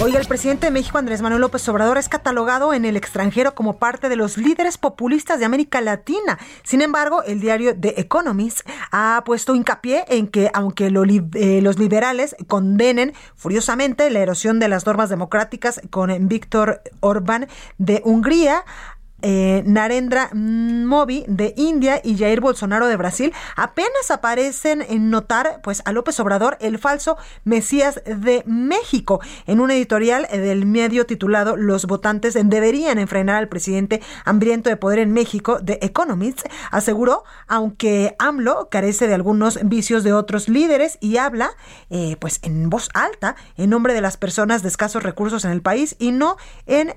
Hoy 0.01 0.15
el 0.15 0.25
presidente 0.25 0.67
de 0.67 0.71
México, 0.71 0.97
Andrés 0.97 1.21
Manuel 1.21 1.41
López 1.41 1.67
Obrador, 1.69 1.97
es 1.97 2.09
catalogado 2.09 2.73
en 2.73 2.85
el 2.85 2.95
extranjero 2.95 3.53
como 3.53 3.77
parte 3.77 4.09
de 4.09 4.15
los 4.15 4.37
líderes 4.37 4.77
populistas 4.77 5.37
de 5.39 5.45
América 5.45 5.79
Latina. 5.81 6.39
Sin 6.63 6.81
embargo, 6.81 7.23
el 7.23 7.39
diario 7.39 7.75
The 7.79 7.99
Economist 7.99 8.61
ha 8.91 9.21
puesto 9.25 9.53
hincapié 9.53 10.05
en 10.07 10.27
que 10.27 10.49
aunque 10.53 10.87
eh, 10.87 11.61
los 11.61 11.77
liberales 11.77 12.35
condenen 12.47 13.13
furiosamente 13.35 14.09
la 14.09 14.19
erosión 14.19 14.59
de 14.59 14.69
las 14.69 14.85
normas 14.85 15.09
democráticas 15.09 15.81
con 15.89 16.27
Víctor 16.27 16.81
Orbán 17.01 17.47
de 17.77 18.01
Hungría, 18.05 18.63
eh, 19.21 19.63
Narendra 19.65 20.29
Modi 20.33 21.23
de 21.27 21.53
India 21.57 22.01
y 22.03 22.17
Jair 22.17 22.41
Bolsonaro 22.41 22.87
de 22.87 22.97
Brasil 22.97 23.33
apenas 23.55 24.11
aparecen 24.11 24.81
en 24.81 25.09
notar 25.09 25.61
pues 25.63 25.81
a 25.85 25.91
López 25.91 26.19
Obrador 26.19 26.57
el 26.59 26.77
falso 26.77 27.17
Mesías 27.43 28.01
de 28.05 28.43
México. 28.45 29.21
En 29.47 29.59
un 29.59 29.71
editorial 29.71 30.27
del 30.31 30.65
medio 30.65 31.05
titulado 31.05 31.57
Los 31.57 31.85
votantes 31.85 32.37
deberían 32.41 32.99
enfrenar 32.99 33.35
al 33.35 33.49
presidente 33.49 34.01
hambriento 34.25 34.69
de 34.69 34.77
poder 34.77 34.99
en 34.99 35.11
México 35.11 35.59
de 35.61 35.79
Economist 35.81 36.45
aseguró 36.71 37.23
aunque 37.47 38.15
AMLO 38.19 38.69
carece 38.69 39.07
de 39.07 39.13
algunos 39.13 39.59
vicios 39.63 40.03
de 40.03 40.13
otros 40.13 40.49
líderes 40.49 40.97
y 41.01 41.17
habla 41.17 41.51
eh, 41.89 42.17
pues 42.19 42.39
en 42.43 42.69
voz 42.69 42.89
alta 42.93 43.35
en 43.57 43.69
nombre 43.69 43.93
de 43.93 44.01
las 44.01 44.17
personas 44.17 44.63
de 44.63 44.69
escasos 44.69 45.03
recursos 45.03 45.45
en 45.45 45.51
el 45.51 45.61
país 45.61 45.95
y 45.99 46.11
no 46.11 46.37
en 46.65 46.95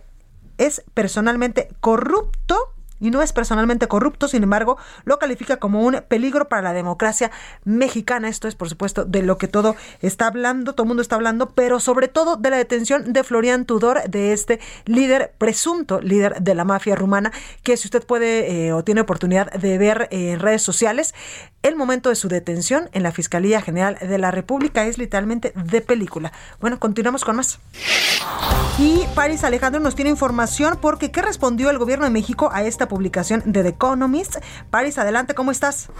es 0.59 0.83
personalmente 0.95 1.69
corrupto 1.81 2.57
y 3.05 3.11
no 3.11 3.21
es 3.21 3.35
personalmente 3.35 3.87
corrupto, 3.87 4.29
sin 4.29 4.43
embargo, 4.45 4.79
lo 5.05 5.19
califica 5.19 5.59
como 5.59 5.83
un 5.83 6.03
peligro 6.09 6.49
para 6.49 6.63
la 6.63 6.73
democracia 6.73 7.31
mexicana. 7.65 8.31
Esto 8.31 8.49
es, 8.49 8.55
por 8.55 8.71
supuesto, 8.71 9.05
de 9.05 9.23
lo 9.23 9.37
que 9.37 9.47
todo 9.47 9.77
está 10.01 10.27
hablando, 10.27 10.73
todo 10.73 10.85
el 10.85 10.89
mundo 10.89 11.03
está 11.03 11.17
hablando, 11.17 11.51
pero 11.51 11.81
sobre 11.81 12.09
todo 12.09 12.37
de 12.37 12.49
la 12.49 12.57
detención 12.57 13.13
de 13.13 13.23
Florian 13.23 13.67
Tudor, 13.67 14.09
de 14.09 14.33
este 14.33 14.59
líder, 14.87 15.35
presunto 15.37 16.01
líder 16.01 16.41
de 16.41 16.55
la 16.55 16.65
mafia 16.65 16.95
rumana, 16.95 17.31
que 17.63 17.77
si 17.77 17.89
usted 17.89 18.03
puede 18.07 18.69
eh, 18.69 18.73
o 18.73 18.83
tiene 18.83 19.03
oportunidad 19.03 19.53
de 19.53 19.77
ver 19.77 20.09
en 20.11 20.41
redes 20.41 20.63
sociales, 20.63 21.15
el 21.63 21.77
momento 21.77 22.09
de 22.09 22.15
su 22.15 22.29
detención 22.29 22.89
en 22.93 23.03
la 23.03 23.13
Fiscalía 23.13 23.61
General 23.61 23.99
de 24.01 24.19
la 24.19 24.31
República 24.31 24.87
es 24.87 24.97
literalmente 24.97 25.53
de 25.55 25.81
película. 25.83 26.33
Bueno, 26.61 26.79
continuamos 26.79 27.23
con 27.23 27.37
más. 27.37 27.59
Y 28.79 29.05
Paris 29.15 29.45
Alejandro 29.45 29.81
nos 29.81 29.95
tiene 29.95 30.11
información 30.11 30.79
porque 30.81 31.11
¿qué 31.11 31.23
respondió 31.23 31.71
el 31.71 31.79
gobierno 31.79 32.05
de 32.05 32.11
México 32.11 32.51
a 32.53 32.65
esta 32.65 32.89
publicación 32.95 33.43
de 33.45 33.63
The 33.65 33.71
Economist? 33.71 34.37
Paris, 34.71 34.99
adelante, 34.99 35.35
¿cómo 35.35 35.51
estás? 35.51 35.91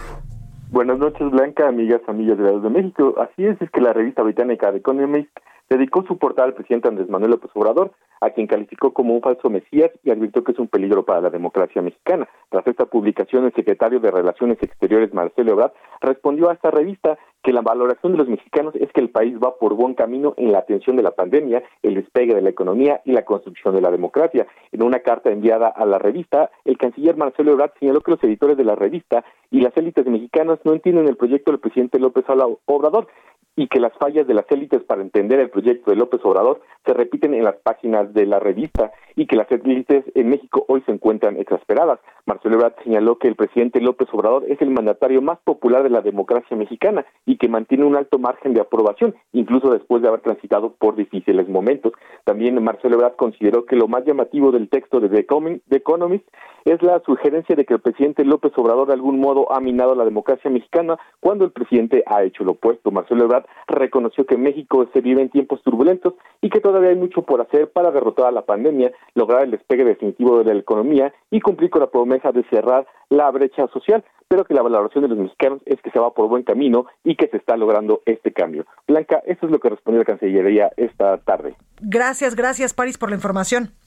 Buenas 0.71 0.97
noches, 0.97 1.29
Blanca, 1.29 1.67
amigas, 1.67 2.01
amigas 2.07 2.37
de, 2.37 2.59
de 2.59 2.69
México. 2.69 3.15
Así 3.19 3.45
es, 3.45 3.61
es 3.61 3.69
que 3.69 3.81
la 3.81 3.91
revista 3.91 4.23
británica 4.23 4.71
The 4.71 4.77
Economist 4.77 5.29
dedicó 5.69 6.03
su 6.03 6.17
portal 6.17 6.45
al 6.45 6.53
presidente 6.53 6.87
Andrés 6.87 7.09
Manuel 7.09 7.31
López 7.31 7.51
Obrador, 7.53 7.91
a 8.21 8.29
quien 8.31 8.47
calificó 8.47 8.93
como 8.93 9.13
un 9.13 9.21
falso 9.21 9.49
mesías 9.49 9.91
y 10.03 10.11
advirtió 10.11 10.43
que 10.43 10.53
es 10.53 10.59
un 10.59 10.67
peligro 10.67 11.03
para 11.03 11.21
la 11.21 11.29
democracia 11.29 11.81
mexicana. 11.81 12.27
Tras 12.49 12.65
esta 12.67 12.85
publicación, 12.85 13.45
el 13.45 13.53
secretario 13.53 13.99
de 13.99 14.11
Relaciones 14.11 14.57
Exteriores, 14.61 15.13
Marcelo 15.13 15.51
Ebrard, 15.51 15.73
respondió 16.01 16.49
a 16.49 16.53
esta 16.53 16.71
revista 16.71 17.17
que 17.43 17.53
la 17.53 17.61
valoración 17.61 18.13
de 18.13 18.17
los 18.17 18.27
mexicanos 18.27 18.73
es 18.75 18.91
que 18.91 19.01
el 19.01 19.09
país 19.09 19.35
va 19.37 19.57
por 19.57 19.75
buen 19.75 19.93
camino 19.93 20.33
en 20.37 20.51
la 20.51 20.59
atención 20.59 20.95
de 20.95 21.03
la 21.03 21.11
pandemia, 21.11 21.63
el 21.83 21.93
despegue 21.93 22.33
de 22.33 22.41
la 22.41 22.49
economía 22.49 23.01
y 23.05 23.11
la 23.11 23.23
construcción 23.23 23.75
de 23.75 23.81
la 23.81 23.91
democracia. 23.91 24.47
En 24.71 24.81
una 24.81 24.99
carta 24.99 25.29
enviada 25.29 25.67
a 25.67 25.85
la 25.85 25.99
revista, 25.99 26.49
el 26.63 26.77
canciller 26.77 27.17
Marcelo 27.17 27.51
Ebrard 27.51 27.73
señaló 27.79 28.01
que 28.01 28.11
los 28.11 28.23
editores 28.23 28.57
de 28.57 28.63
la 28.63 28.75
revista 28.75 29.23
y 29.51 29.61
las 29.61 29.77
élites 29.77 30.07
mexicanas 30.07 30.59
no 30.63 30.73
entienden 30.73 31.07
el 31.07 31.17
proyecto 31.17 31.51
del 31.51 31.59
presidente 31.59 31.99
López 31.99 32.25
Obrador 32.65 33.07
y 33.55 33.67
que 33.67 33.79
las 33.79 33.93
fallas 33.93 34.27
de 34.27 34.33
las 34.33 34.45
élites 34.51 34.83
para 34.83 35.01
entender 35.01 35.39
el 35.39 35.49
proyecto 35.49 35.91
de 35.91 35.97
López 35.97 36.19
Obrador 36.23 36.61
se 36.85 36.93
repiten 36.93 37.33
en 37.33 37.43
las 37.43 37.55
páginas 37.55 38.13
de 38.13 38.25
la 38.25 38.39
revista 38.39 38.91
y 39.15 39.27
que 39.27 39.35
las 39.35 39.49
élites 39.51 40.03
en 40.13 40.29
México 40.29 40.65
hoy 40.67 40.83
se 40.85 40.91
encuentran 40.91 41.37
exasperadas. 41.37 41.99
Marcelo 42.25 42.55
Ebrard 42.55 42.75
señaló 42.83 43.17
que 43.17 43.27
el 43.27 43.35
presidente 43.35 43.79
López 43.79 44.07
Obrador 44.11 44.43
es 44.49 44.61
el 44.61 44.71
mandatario 44.71 45.21
más 45.21 45.39
popular 45.39 45.83
de 45.83 45.89
la 45.89 46.01
democracia 46.01 46.57
mexicana 46.57 47.05
y 47.25 47.37
que 47.37 47.47
mantiene 47.47 47.85
un 47.85 47.95
alto 47.95 48.19
margen 48.19 48.53
de 48.53 48.61
aprobación, 48.61 49.15
incluso 49.31 49.71
después 49.71 50.01
de 50.01 50.09
haber 50.09 50.21
transitado 50.21 50.73
por 50.73 50.95
difíciles 50.95 51.47
momentos. 51.47 51.93
También 52.25 52.61
Marcelo 52.63 52.95
Ebrard 52.95 53.15
consideró 53.15 53.65
que 53.65 53.75
lo 53.75 53.87
más 53.87 54.03
llamativo 54.05 54.51
del 54.51 54.69
texto 54.69 54.99
de 54.99 55.09
The 55.09 55.75
Economist 55.77 56.27
es 56.65 56.81
la 56.81 56.99
sugerencia 57.05 57.55
de 57.55 57.65
que 57.65 57.75
el 57.75 57.79
presidente 57.79 58.25
López 58.25 58.51
Obrador 58.57 58.87
de 58.87 58.93
algún 58.93 59.19
modo 59.19 59.51
ha 59.53 59.59
minado 59.59 59.95
la 59.95 60.03
democracia 60.03 60.49
mexicana 60.49 60.97
cuando 61.19 61.45
el 61.45 61.51
presidente 61.51 62.03
ha 62.07 62.23
hecho 62.23 62.43
lo 62.43 62.53
opuesto. 62.53 62.91
Marcelo 62.91 63.25
Ebrard 63.25 63.44
reconoció 63.67 64.25
que 64.25 64.37
México 64.37 64.87
se 64.93 65.01
vive 65.01 65.21
en 65.21 65.29
tiempos 65.29 65.61
turbulentos 65.63 66.13
y 66.41 66.49
que 66.49 66.59
todavía 66.59 66.89
hay 66.89 66.95
mucho 66.95 67.23
por 67.23 67.41
hacer 67.41 67.71
para 67.71 67.91
derrotar 67.91 68.27
a 68.27 68.31
la 68.31 68.45
pandemia, 68.45 68.91
lograr 69.13 69.43
el 69.43 69.51
despegue 69.51 69.83
definitivo 69.83 70.43
de 70.43 70.53
la 70.53 70.59
economía 70.59 71.13
y 71.31 71.41
cumplir 71.41 71.69
con 71.69 71.81
la 71.81 71.89
promesa 71.89 72.31
de 72.31 72.43
cerrar 72.49 72.85
la 73.09 73.29
brecha 73.31 73.67
social, 73.67 74.03
pero 74.27 74.45
que 74.45 74.53
la 74.53 74.61
valoración 74.61 75.03
de 75.03 75.09
los 75.09 75.17
mexicanos 75.17 75.61
es 75.65 75.81
que 75.81 75.91
se 75.91 75.99
va 75.99 76.13
por 76.13 76.27
buen 76.27 76.43
camino 76.43 76.85
y 77.03 77.15
que 77.15 77.27
se 77.27 77.37
está 77.37 77.55
logrando 77.57 78.01
este 78.05 78.33
cambio. 78.33 78.65
Blanca, 78.87 79.21
eso 79.25 79.45
es 79.45 79.51
lo 79.51 79.59
que 79.59 79.69
respondió 79.69 79.99
la 79.99 80.05
Cancillería 80.05 80.71
esta 80.77 81.17
tarde. 81.17 81.55
Gracias, 81.81 82.35
gracias, 82.35 82.73
París, 82.73 82.97
por 82.97 83.09
la 83.09 83.15
información. 83.15 83.84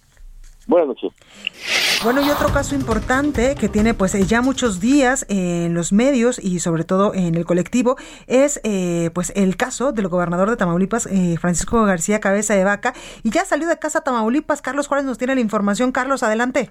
Buenas 0.68 0.88
noches. 0.88 1.12
Bueno, 2.04 2.20
y 2.20 2.28
otro 2.30 2.52
caso 2.52 2.74
importante 2.74 3.54
que 3.58 3.70
tiene 3.70 3.94
pues 3.94 4.12
ya 4.28 4.42
muchos 4.42 4.80
días 4.80 5.24
en 5.30 5.72
los 5.72 5.94
medios 5.94 6.38
y 6.38 6.58
sobre 6.58 6.84
todo 6.84 7.14
en 7.14 7.34
el 7.34 7.46
colectivo 7.46 7.96
es 8.26 8.60
eh, 8.64 9.08
pues 9.14 9.32
el 9.34 9.56
caso 9.56 9.92
del 9.92 10.08
gobernador 10.08 10.50
de 10.50 10.56
Tamaulipas, 10.56 11.06
eh, 11.06 11.38
Francisco 11.40 11.82
García 11.84 12.20
Cabeza 12.20 12.54
de 12.54 12.64
Vaca, 12.64 12.92
y 13.24 13.30
ya 13.30 13.46
salió 13.46 13.66
de 13.66 13.78
casa 13.78 14.04
Tamaulipas. 14.04 14.60
Carlos 14.60 14.88
Juárez 14.88 15.06
nos 15.06 15.16
tiene 15.16 15.34
la 15.34 15.40
información. 15.40 15.90
Carlos, 15.90 16.22
adelante. 16.22 16.68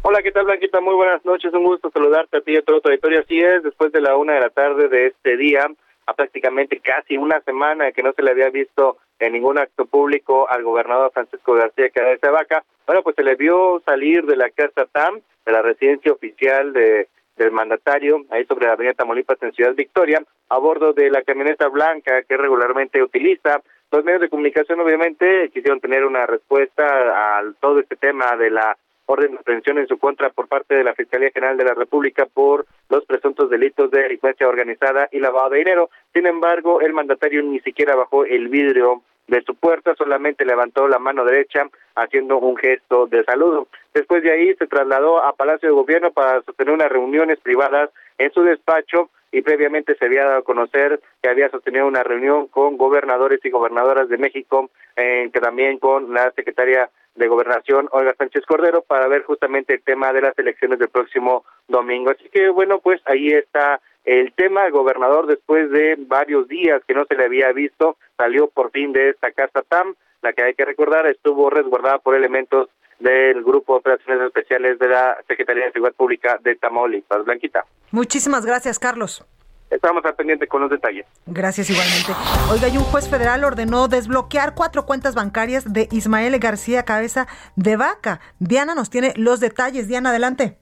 Hola, 0.00 0.22
¿qué 0.22 0.32
tal, 0.32 0.46
Blanquita? 0.46 0.80
Muy 0.80 0.94
buenas 0.94 1.22
noches. 1.26 1.52
Un 1.52 1.64
gusto 1.64 1.90
saludarte 1.90 2.38
a 2.38 2.40
ti 2.40 2.52
y 2.52 2.56
a 2.56 2.62
todo 2.62 2.80
tu 2.80 2.88
auditorio. 2.88 3.20
Así 3.20 3.38
es, 3.38 3.62
después 3.62 3.92
de 3.92 4.00
la 4.00 4.16
una 4.16 4.32
de 4.32 4.40
la 4.40 4.50
tarde 4.50 4.88
de 4.88 5.08
este 5.08 5.36
día, 5.36 5.66
a 6.06 6.14
prácticamente 6.14 6.80
casi 6.80 7.18
una 7.18 7.40
semana 7.42 7.92
que 7.92 8.02
no 8.02 8.12
se 8.14 8.22
le 8.22 8.30
había 8.30 8.48
visto 8.48 8.96
en 9.18 9.34
ningún 9.34 9.58
acto 9.58 9.84
público 9.84 10.48
al 10.48 10.62
gobernador 10.62 11.10
Francisco 11.12 11.54
García 11.54 11.90
Cabeza 11.90 12.26
de 12.26 12.32
Vaca, 12.32 12.64
bueno, 12.86 13.02
pues 13.02 13.16
se 13.16 13.22
le 13.22 13.34
vio 13.34 13.82
salir 13.84 14.24
de 14.26 14.36
la 14.36 14.50
casa 14.50 14.86
TAM, 14.90 15.20
de 15.44 15.52
la 15.52 15.62
residencia 15.62 16.12
oficial 16.12 16.72
de 16.72 17.08
del 17.36 17.50
mandatario, 17.50 18.24
ahí 18.30 18.44
sobre 18.46 18.66
la 18.66 18.74
avenida 18.74 18.94
Tamaulipas 18.94 19.42
en 19.42 19.52
Ciudad 19.52 19.74
Victoria, 19.74 20.22
a 20.48 20.58
bordo 20.58 20.92
de 20.92 21.10
la 21.10 21.22
camioneta 21.22 21.68
blanca 21.68 22.22
que 22.22 22.36
regularmente 22.36 23.02
utiliza. 23.02 23.60
Los 23.90 24.04
medios 24.04 24.22
de 24.22 24.28
comunicación 24.28 24.80
obviamente 24.80 25.50
quisieron 25.52 25.80
tener 25.80 26.04
una 26.04 26.26
respuesta 26.26 27.38
a 27.38 27.42
todo 27.60 27.80
este 27.80 27.96
tema 27.96 28.36
de 28.36 28.50
la 28.50 28.76
orden 29.06 29.32
de 29.32 29.38
aprehensión 29.38 29.78
en 29.78 29.86
su 29.86 29.98
contra 29.98 30.30
por 30.30 30.48
parte 30.48 30.74
de 30.74 30.84
la 30.84 30.94
Fiscalía 30.94 31.30
General 31.30 31.56
de 31.56 31.64
la 31.64 31.74
República 31.74 32.26
por 32.26 32.66
los 32.88 33.04
presuntos 33.04 33.50
delitos 33.50 33.90
de 33.90 34.02
delincuencia 34.02 34.48
organizada 34.48 35.08
y 35.12 35.18
lavado 35.18 35.50
de 35.50 35.58
dinero. 35.58 35.90
Sin 36.12 36.26
embargo, 36.26 36.80
el 36.80 36.94
mandatario 36.94 37.42
ni 37.42 37.60
siquiera 37.60 37.94
bajó 37.94 38.24
el 38.24 38.48
vidrio 38.48 39.02
de 39.26 39.42
su 39.42 39.54
puerta, 39.54 39.94
solamente 39.94 40.44
levantó 40.44 40.86
la 40.88 40.98
mano 40.98 41.24
derecha 41.24 41.68
haciendo 41.94 42.38
un 42.38 42.56
gesto 42.56 43.06
de 43.06 43.24
saludo. 43.24 43.68
Después 43.92 44.22
de 44.22 44.32
ahí 44.32 44.54
se 44.54 44.66
trasladó 44.66 45.24
a 45.24 45.32
Palacio 45.34 45.68
de 45.68 45.74
Gobierno 45.74 46.12
para 46.12 46.42
sostener 46.42 46.74
unas 46.74 46.90
reuniones 46.90 47.38
privadas 47.40 47.90
en 48.18 48.32
su 48.32 48.42
despacho 48.42 49.10
y 49.32 49.42
previamente 49.42 49.96
se 49.96 50.04
había 50.04 50.24
dado 50.24 50.38
a 50.38 50.44
conocer 50.44 51.00
que 51.20 51.28
había 51.28 51.50
sostenido 51.50 51.86
una 51.86 52.04
reunión 52.04 52.46
con 52.46 52.76
gobernadores 52.76 53.40
y 53.44 53.50
gobernadoras 53.50 54.08
de 54.08 54.18
México, 54.18 54.70
eh, 54.94 55.28
que 55.32 55.40
también 55.40 55.78
con 55.78 56.14
la 56.14 56.30
secretaria 56.32 56.88
de 57.16 57.28
Gobernación, 57.28 57.88
Olga 57.92 58.14
Sánchez 58.16 58.44
Cordero, 58.46 58.82
para 58.82 59.08
ver 59.08 59.22
justamente 59.22 59.74
el 59.74 59.82
tema 59.82 60.12
de 60.12 60.20
las 60.20 60.38
elecciones 60.38 60.78
del 60.78 60.88
próximo 60.88 61.44
domingo. 61.66 62.10
Así 62.10 62.28
que 62.28 62.48
bueno, 62.48 62.78
pues 62.78 63.00
ahí 63.06 63.28
está 63.28 63.80
el 64.04 64.32
tema. 64.32 64.66
El 64.66 64.72
gobernador, 64.72 65.26
después 65.26 65.70
de 65.70 65.96
varios 65.98 66.48
días 66.48 66.82
que 66.86 66.94
no 66.94 67.04
se 67.06 67.14
le 67.14 67.24
había 67.24 67.52
visto, 67.52 67.96
salió 68.16 68.48
por 68.48 68.70
fin 68.70 68.92
de 68.92 69.10
esta 69.10 69.32
casa 69.32 69.62
TAM, 69.68 69.94
la 70.22 70.32
que 70.32 70.42
hay 70.42 70.54
que 70.54 70.64
recordar 70.64 71.06
estuvo 71.06 71.50
resguardada 71.50 71.98
por 71.98 72.14
elementos 72.14 72.68
del 72.98 73.42
Grupo 73.42 73.74
de 73.74 73.78
Operaciones 73.80 74.26
Especiales 74.26 74.78
de 74.78 74.88
la 74.88 75.18
Secretaría 75.26 75.66
de 75.66 75.72
Seguridad 75.72 75.96
Pública 75.96 76.38
de 76.42 76.56
Tamaulipas. 76.56 77.24
Blanquita. 77.24 77.64
Muchísimas 77.90 78.46
gracias, 78.46 78.78
Carlos. 78.78 79.26
Estamos 79.70 80.04
al 80.04 80.14
pendiente 80.14 80.46
con 80.46 80.62
los 80.62 80.70
detalles. 80.70 81.04
Gracias 81.26 81.68
igualmente. 81.68 82.12
Oiga, 82.52 82.68
y 82.68 82.76
un 82.76 82.84
juez 82.84 83.08
federal 83.08 83.44
ordenó 83.44 83.88
desbloquear 83.88 84.54
cuatro 84.54 84.86
cuentas 84.86 85.14
bancarias 85.14 85.72
de 85.72 85.88
Ismael 85.90 86.38
García 86.38 86.84
Cabeza 86.84 87.26
de 87.56 87.76
Vaca. 87.76 88.20
Diana 88.38 88.74
nos 88.74 88.88
tiene 88.88 89.14
los 89.16 89.40
detalles. 89.40 89.88
Diana, 89.88 90.10
adelante. 90.10 90.58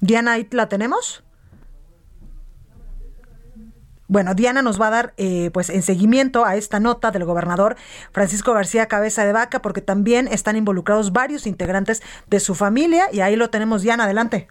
Diana, 0.00 0.32
¿ahí 0.32 0.48
la 0.50 0.68
tenemos? 0.68 1.24
Bueno, 4.10 4.34
Diana 4.34 4.62
nos 4.62 4.80
va 4.80 4.86
a 4.86 4.90
dar 4.90 5.14
eh, 5.18 5.50
pues 5.52 5.68
en 5.68 5.82
seguimiento 5.82 6.46
a 6.46 6.56
esta 6.56 6.80
nota 6.80 7.10
del 7.10 7.26
gobernador 7.26 7.76
Francisco 8.10 8.54
García 8.54 8.86
Cabeza 8.86 9.26
de 9.26 9.32
Vaca, 9.32 9.60
porque 9.60 9.82
también 9.82 10.28
están 10.28 10.56
involucrados 10.56 11.12
varios 11.12 11.46
integrantes 11.46 12.02
de 12.26 12.40
su 12.40 12.54
familia 12.54 13.04
y 13.12 13.20
ahí 13.20 13.36
lo 13.36 13.50
tenemos, 13.50 13.82
Diana, 13.82 14.04
adelante. 14.04 14.48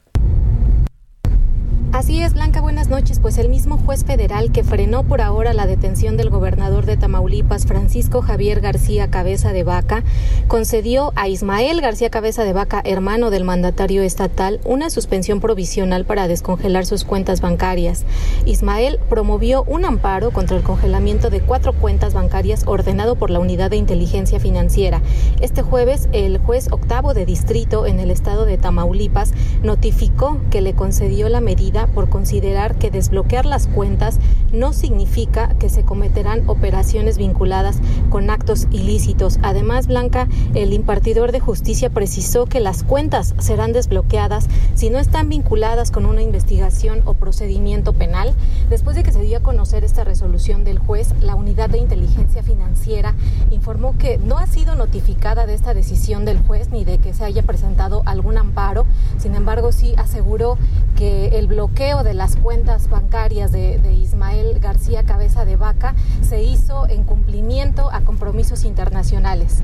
Así 1.94 2.22
es, 2.22 2.34
Blanca, 2.34 2.60
buenas 2.60 2.90
noches. 2.90 3.20
Pues 3.20 3.38
el 3.38 3.48
mismo 3.48 3.78
juez 3.78 4.04
federal 4.04 4.52
que 4.52 4.64
frenó 4.64 5.04
por 5.04 5.22
ahora 5.22 5.54
la 5.54 5.66
detención 5.66 6.18
del 6.18 6.30
gobernador 6.30 6.86
de 6.86 6.98
Tamaulipas, 6.98 7.66
Francisco 7.66 8.22
Javier 8.22 8.60
García 8.60 9.10
Cabeza 9.10 9.54
de 9.54 9.64
Vaca, 9.64 10.04
concedió 10.48 11.14
a 11.16 11.30
Ismael 11.30 11.80
García 11.80 12.10
Cabeza 12.10 12.44
de 12.44 12.52
Vaca, 12.52 12.82
hermano 12.84 13.30
del 13.30 13.46
mandatario 13.46 14.04
estatal, 14.04 14.60
una 14.66 14.90
suspensión 14.90 15.40
provisional 15.40 16.04
para 16.04 16.28
descongelar 16.28 16.86
sus 16.86 17.06
cuentas 17.06 17.40
bancarias. 17.40 18.04
Ismael 18.46 19.00
promovió 19.10 19.64
un 19.64 19.86
amparo 19.86 20.32
contra 20.32 20.58
el 20.58 20.64
congelamiento 20.64 21.30
de 21.30 21.40
cuatro 21.40 21.72
cuentas 21.72 22.14
bancarias 22.14 22.64
ordenado 22.68 23.16
por 23.16 23.30
la 23.30 23.40
Unidad 23.40 23.70
de 23.72 23.78
Inteligencia 23.78 24.42
Financiera. 24.42 25.02
Este 25.40 25.62
jueves, 25.62 26.10
el 26.12 26.38
juez 26.38 26.68
octavo 26.70 27.14
de 27.14 27.26
distrito 27.26 27.86
en 27.86 28.02
el 28.02 28.12
estado 28.12 28.46
de 28.46 28.58
Tamaulipas 28.58 29.32
notificó 29.64 30.40
que 30.52 30.62
le 30.62 30.74
concedió 30.74 31.30
la 31.30 31.40
medida 31.40 31.77
por 31.86 32.10
considerar 32.10 32.80
que 32.80 32.90
desbloquear 32.90 33.46
las 33.46 33.68
cuentas 33.68 34.20
no 34.52 34.74
significa 34.74 35.50
que 35.60 35.70
se 35.70 35.84
cometerán 35.84 36.50
operaciones 36.50 37.18
vinculadas 37.18 37.80
con 38.10 38.30
actos 38.32 38.68
ilícitos. 38.72 39.38
Además, 39.44 39.86
Blanca, 39.86 40.28
el 40.56 40.74
impartidor 40.74 41.32
de 41.32 41.40
justicia 41.40 41.90
precisó 41.92 42.46
que 42.46 42.60
las 42.60 42.84
cuentas 42.84 43.36
serán 43.38 43.74
desbloqueadas 43.74 44.48
si 44.74 44.90
no 44.90 44.98
están 44.98 45.30
vinculadas 45.30 45.92
con 45.92 46.06
una 46.06 46.22
investigación 46.22 47.02
o 47.06 47.14
procedimiento 47.14 47.94
penal. 47.94 48.34
Después 48.70 48.96
de 48.96 49.04
que 49.04 49.12
se 49.12 49.22
dio 49.22 49.38
a 49.38 49.42
conocer 49.42 49.84
esta 49.84 50.04
resolución 50.04 50.64
del 50.64 50.80
juez, 50.80 51.14
la 51.22 51.36
Unidad 51.36 51.70
de 51.70 51.78
Inteligencia 51.78 52.42
Financiera 52.42 53.14
informó 53.52 53.98
que 53.98 54.18
no 54.18 54.38
ha 54.38 54.48
sido 54.48 54.76
notificada 54.76 55.46
de 55.46 55.54
esta 55.54 55.74
decisión 55.74 56.26
del 56.26 56.40
juez 56.40 56.70
ni 56.70 56.86
de 56.86 56.98
que 56.98 57.14
se 57.14 57.26
haya 57.26 57.44
presentado 57.44 58.02
algún 58.06 58.38
amparo. 58.38 58.86
Sin 59.18 59.36
embargo, 59.36 59.72
sí 59.72 59.94
aseguró 59.98 60.58
que 60.96 61.28
el 61.38 61.48
bloqueo 61.48 61.67
de 62.04 62.14
las 62.14 62.36
cuentas 62.36 62.90
bancarias 62.90 63.52
de, 63.52 63.78
de 63.78 63.94
Ismael 63.94 64.60
García 64.60 65.04
Cabeza 65.04 65.46
de 65.46 65.58
Vaca 65.58 65.96
se 66.22 66.42
hizo 66.42 66.88
en 66.88 67.04
cumplimiento 67.04 67.92
a 67.92 68.02
compromisos 68.02 68.64
internacionales. 68.66 69.62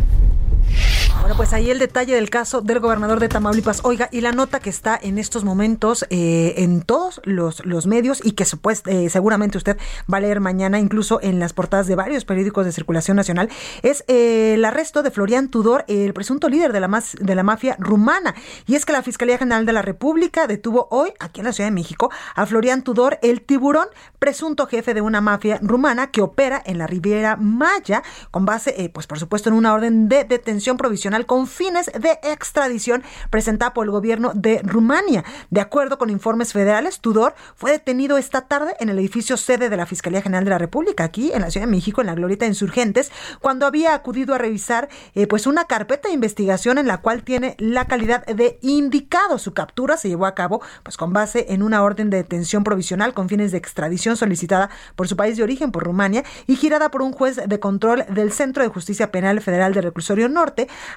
Bueno, 1.19 1.37
pues 1.37 1.53
ahí 1.53 1.71
el 1.71 1.79
detalle 1.79 2.15
del 2.15 2.29
caso 2.29 2.61
del 2.61 2.79
gobernador 2.79 3.19
de 3.19 3.29
Tamaulipas. 3.29 3.81
Oiga, 3.83 4.09
y 4.11 4.21
la 4.21 4.33
nota 4.33 4.59
que 4.59 4.69
está 4.69 4.99
en 5.01 5.17
estos 5.17 5.43
momentos 5.43 6.05
eh, 6.09 6.55
en 6.57 6.81
todos 6.81 7.21
los, 7.23 7.63
medios 7.87 8.19
y 8.25 8.33
que 8.33 8.43
eh, 8.43 9.09
seguramente 9.09 9.57
usted 9.57 9.77
va 10.11 10.17
a 10.17 10.21
leer 10.21 10.41
mañana, 10.41 10.79
incluso 10.79 11.19
en 11.21 11.39
las 11.39 11.53
portadas 11.53 11.87
de 11.87 11.95
varios 11.95 12.25
periódicos 12.25 12.65
de 12.65 12.71
circulación 12.73 13.15
nacional, 13.15 13.49
es 13.83 14.03
eh, 14.07 14.55
el 14.55 14.65
arresto 14.65 15.01
de 15.01 15.11
Florian 15.11 15.47
Tudor, 15.47 15.85
el 15.87 16.13
presunto 16.13 16.49
líder 16.49 16.73
de 16.73 16.81
la, 16.81 17.03
de 17.19 17.35
la 17.35 17.43
mafia 17.43 17.77
rumana. 17.79 18.35
Y 18.67 18.75
es 18.75 18.85
que 18.85 18.93
la 18.93 19.01
Fiscalía 19.01 19.37
General 19.37 19.65
de 19.65 19.73
la 19.73 19.81
República 19.81 20.45
detuvo 20.45 20.87
hoy, 20.91 21.13
aquí 21.19 21.39
en 21.39 21.45
la 21.45 21.53
Ciudad 21.53 21.69
de 21.69 21.75
México, 21.75 22.11
a 22.35 22.45
Florian 22.45 22.83
Tudor, 22.83 23.19
el 23.21 23.41
tiburón, 23.41 23.87
presunto 24.19 24.67
jefe 24.67 24.93
de 24.93 25.01
una 25.01 25.21
mafia 25.21 25.57
rumana 25.61 26.11
que 26.11 26.21
opera 26.21 26.61
en 26.65 26.77
la 26.77 26.87
Riviera 26.87 27.37
Maya, 27.37 28.03
con 28.29 28.45
base, 28.45 28.91
pues 28.93 29.07
por 29.07 29.19
supuesto, 29.19 29.49
en 29.49 29.55
una 29.55 29.73
orden 29.73 30.09
de 30.09 30.25
detención 30.25 30.52
provisional 30.77 31.25
con 31.25 31.47
fines 31.47 31.87
de 31.87 32.19
extradición 32.23 33.03
presentada 33.29 33.73
por 33.73 33.85
el 33.85 33.91
gobierno 33.91 34.31
de 34.35 34.61
Rumania. 34.63 35.23
De 35.49 35.61
acuerdo 35.61 35.97
con 35.97 36.09
informes 36.09 36.53
federales, 36.53 36.99
Tudor 36.99 37.33
fue 37.55 37.71
detenido 37.71 38.17
esta 38.17 38.41
tarde 38.41 38.75
en 38.79 38.89
el 38.89 38.99
edificio 38.99 39.37
sede 39.37 39.69
de 39.69 39.77
la 39.77 39.85
Fiscalía 39.85 40.21
General 40.21 40.43
de 40.43 40.49
la 40.51 40.57
República, 40.57 41.03
aquí 41.03 41.31
en 41.33 41.41
la 41.41 41.49
Ciudad 41.49 41.65
de 41.65 41.71
México, 41.71 42.01
en 42.01 42.07
la 42.07 42.15
Glorieta 42.15 42.45
de 42.45 42.49
Insurgentes, 42.49 43.11
cuando 43.41 43.65
había 43.65 43.93
acudido 43.93 44.35
a 44.35 44.37
revisar 44.37 44.89
eh, 45.15 45.27
pues 45.27 45.47
una 45.47 45.65
carpeta 45.65 46.07
de 46.07 46.13
investigación 46.13 46.77
en 46.77 46.87
la 46.87 47.01
cual 47.01 47.23
tiene 47.23 47.55
la 47.57 47.85
calidad 47.85 48.25
de 48.25 48.59
indicado. 48.61 49.37
Su 49.37 49.53
captura 49.53 49.97
se 49.97 50.09
llevó 50.09 50.25
a 50.25 50.35
cabo 50.35 50.61
pues 50.83 50.97
con 50.97 51.13
base 51.13 51.47
en 51.49 51.63
una 51.63 51.83
orden 51.83 52.09
de 52.09 52.17
detención 52.17 52.63
provisional 52.63 53.13
con 53.13 53.29
fines 53.29 53.51
de 53.51 53.57
extradición 53.57 54.17
solicitada 54.17 54.69
por 54.95 55.07
su 55.07 55.15
país 55.15 55.37
de 55.37 55.43
origen, 55.43 55.71
por 55.71 55.83
Rumania, 55.83 56.23
y 56.47 56.55
girada 56.55 56.91
por 56.91 57.01
un 57.01 57.11
juez 57.11 57.41
de 57.45 57.59
control 57.59 58.05
del 58.09 58.31
Centro 58.31 58.63
de 58.63 58.69
Justicia 58.69 59.11
Penal 59.11 59.41
Federal 59.41 59.73
de 59.73 59.81
Reclusorio 59.81 60.29
Norte, 60.29 60.42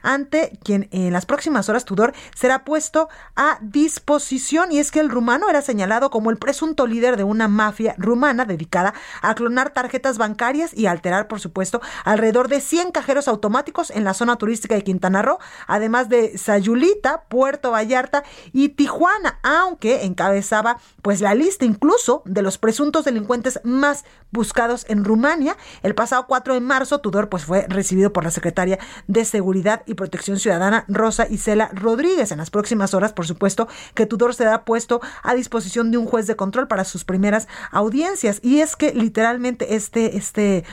ante 0.02 0.58
quien 0.62 0.88
en 0.90 1.12
las 1.12 1.26
próximas 1.26 1.68
horas 1.68 1.84
Tudor 1.84 2.12
será 2.34 2.64
puesto 2.64 3.08
a 3.34 3.58
disposición. 3.60 4.72
Y 4.72 4.78
es 4.78 4.90
que 4.90 5.00
el 5.00 5.10
rumano 5.10 5.48
era 5.48 5.62
señalado 5.62 6.10
como 6.10 6.30
el 6.30 6.36
presunto 6.36 6.86
líder 6.86 7.16
de 7.16 7.24
una 7.24 7.48
mafia 7.48 7.94
rumana 7.98 8.44
dedicada 8.44 8.94
a 9.22 9.34
clonar 9.34 9.70
tarjetas 9.70 10.18
bancarias 10.18 10.72
y 10.74 10.86
alterar, 10.86 11.28
por 11.28 11.40
supuesto, 11.40 11.80
alrededor 12.04 12.48
de 12.48 12.60
100 12.60 12.92
cajeros 12.92 13.28
automáticos 13.28 13.90
en 13.90 14.04
la 14.04 14.14
zona 14.14 14.36
turística 14.36 14.74
de 14.74 14.84
Quintana 14.84 15.22
Roo, 15.22 15.38
además 15.66 16.08
de 16.08 16.38
Sayulita, 16.38 17.24
Puerto 17.28 17.70
Vallarta 17.70 18.24
y 18.52 18.70
Tijuana, 18.70 19.38
aunque 19.42 20.04
encabezaba 20.04 20.78
pues 21.02 21.20
la 21.20 21.34
lista 21.34 21.64
incluso 21.64 22.22
de 22.24 22.42
los 22.42 22.58
presuntos 22.58 23.04
delincuentes 23.04 23.60
más 23.64 24.04
buscados 24.30 24.86
en 24.88 25.04
Rumania. 25.04 25.56
El 25.82 25.94
pasado 25.94 26.26
4 26.26 26.54
de 26.54 26.60
marzo, 26.60 27.00
Tudor 27.00 27.28
pues 27.28 27.44
fue 27.44 27.66
recibido 27.68 28.12
por 28.12 28.24
la 28.24 28.30
secretaria 28.30 28.78
de 29.06 29.24
Seguridad 29.36 29.82
y 29.84 29.92
Protección 29.92 30.38
Ciudadana 30.38 30.86
Rosa 30.88 31.26
Isela 31.28 31.68
Rodríguez. 31.74 32.32
En 32.32 32.38
las 32.38 32.48
próximas 32.48 32.94
horas, 32.94 33.12
por 33.12 33.26
supuesto, 33.26 33.68
que 33.92 34.06
Tudor 34.06 34.34
será 34.34 34.64
puesto 34.64 35.02
a 35.22 35.34
disposición 35.34 35.90
de 35.90 35.98
un 35.98 36.06
juez 36.06 36.26
de 36.26 36.36
control 36.36 36.68
para 36.68 36.84
sus 36.84 37.04
primeras 37.04 37.46
audiencias. 37.70 38.40
Y 38.42 38.60
es 38.60 38.76
que 38.76 38.94
literalmente 38.94 39.74
este, 39.74 40.16
este 40.16 40.64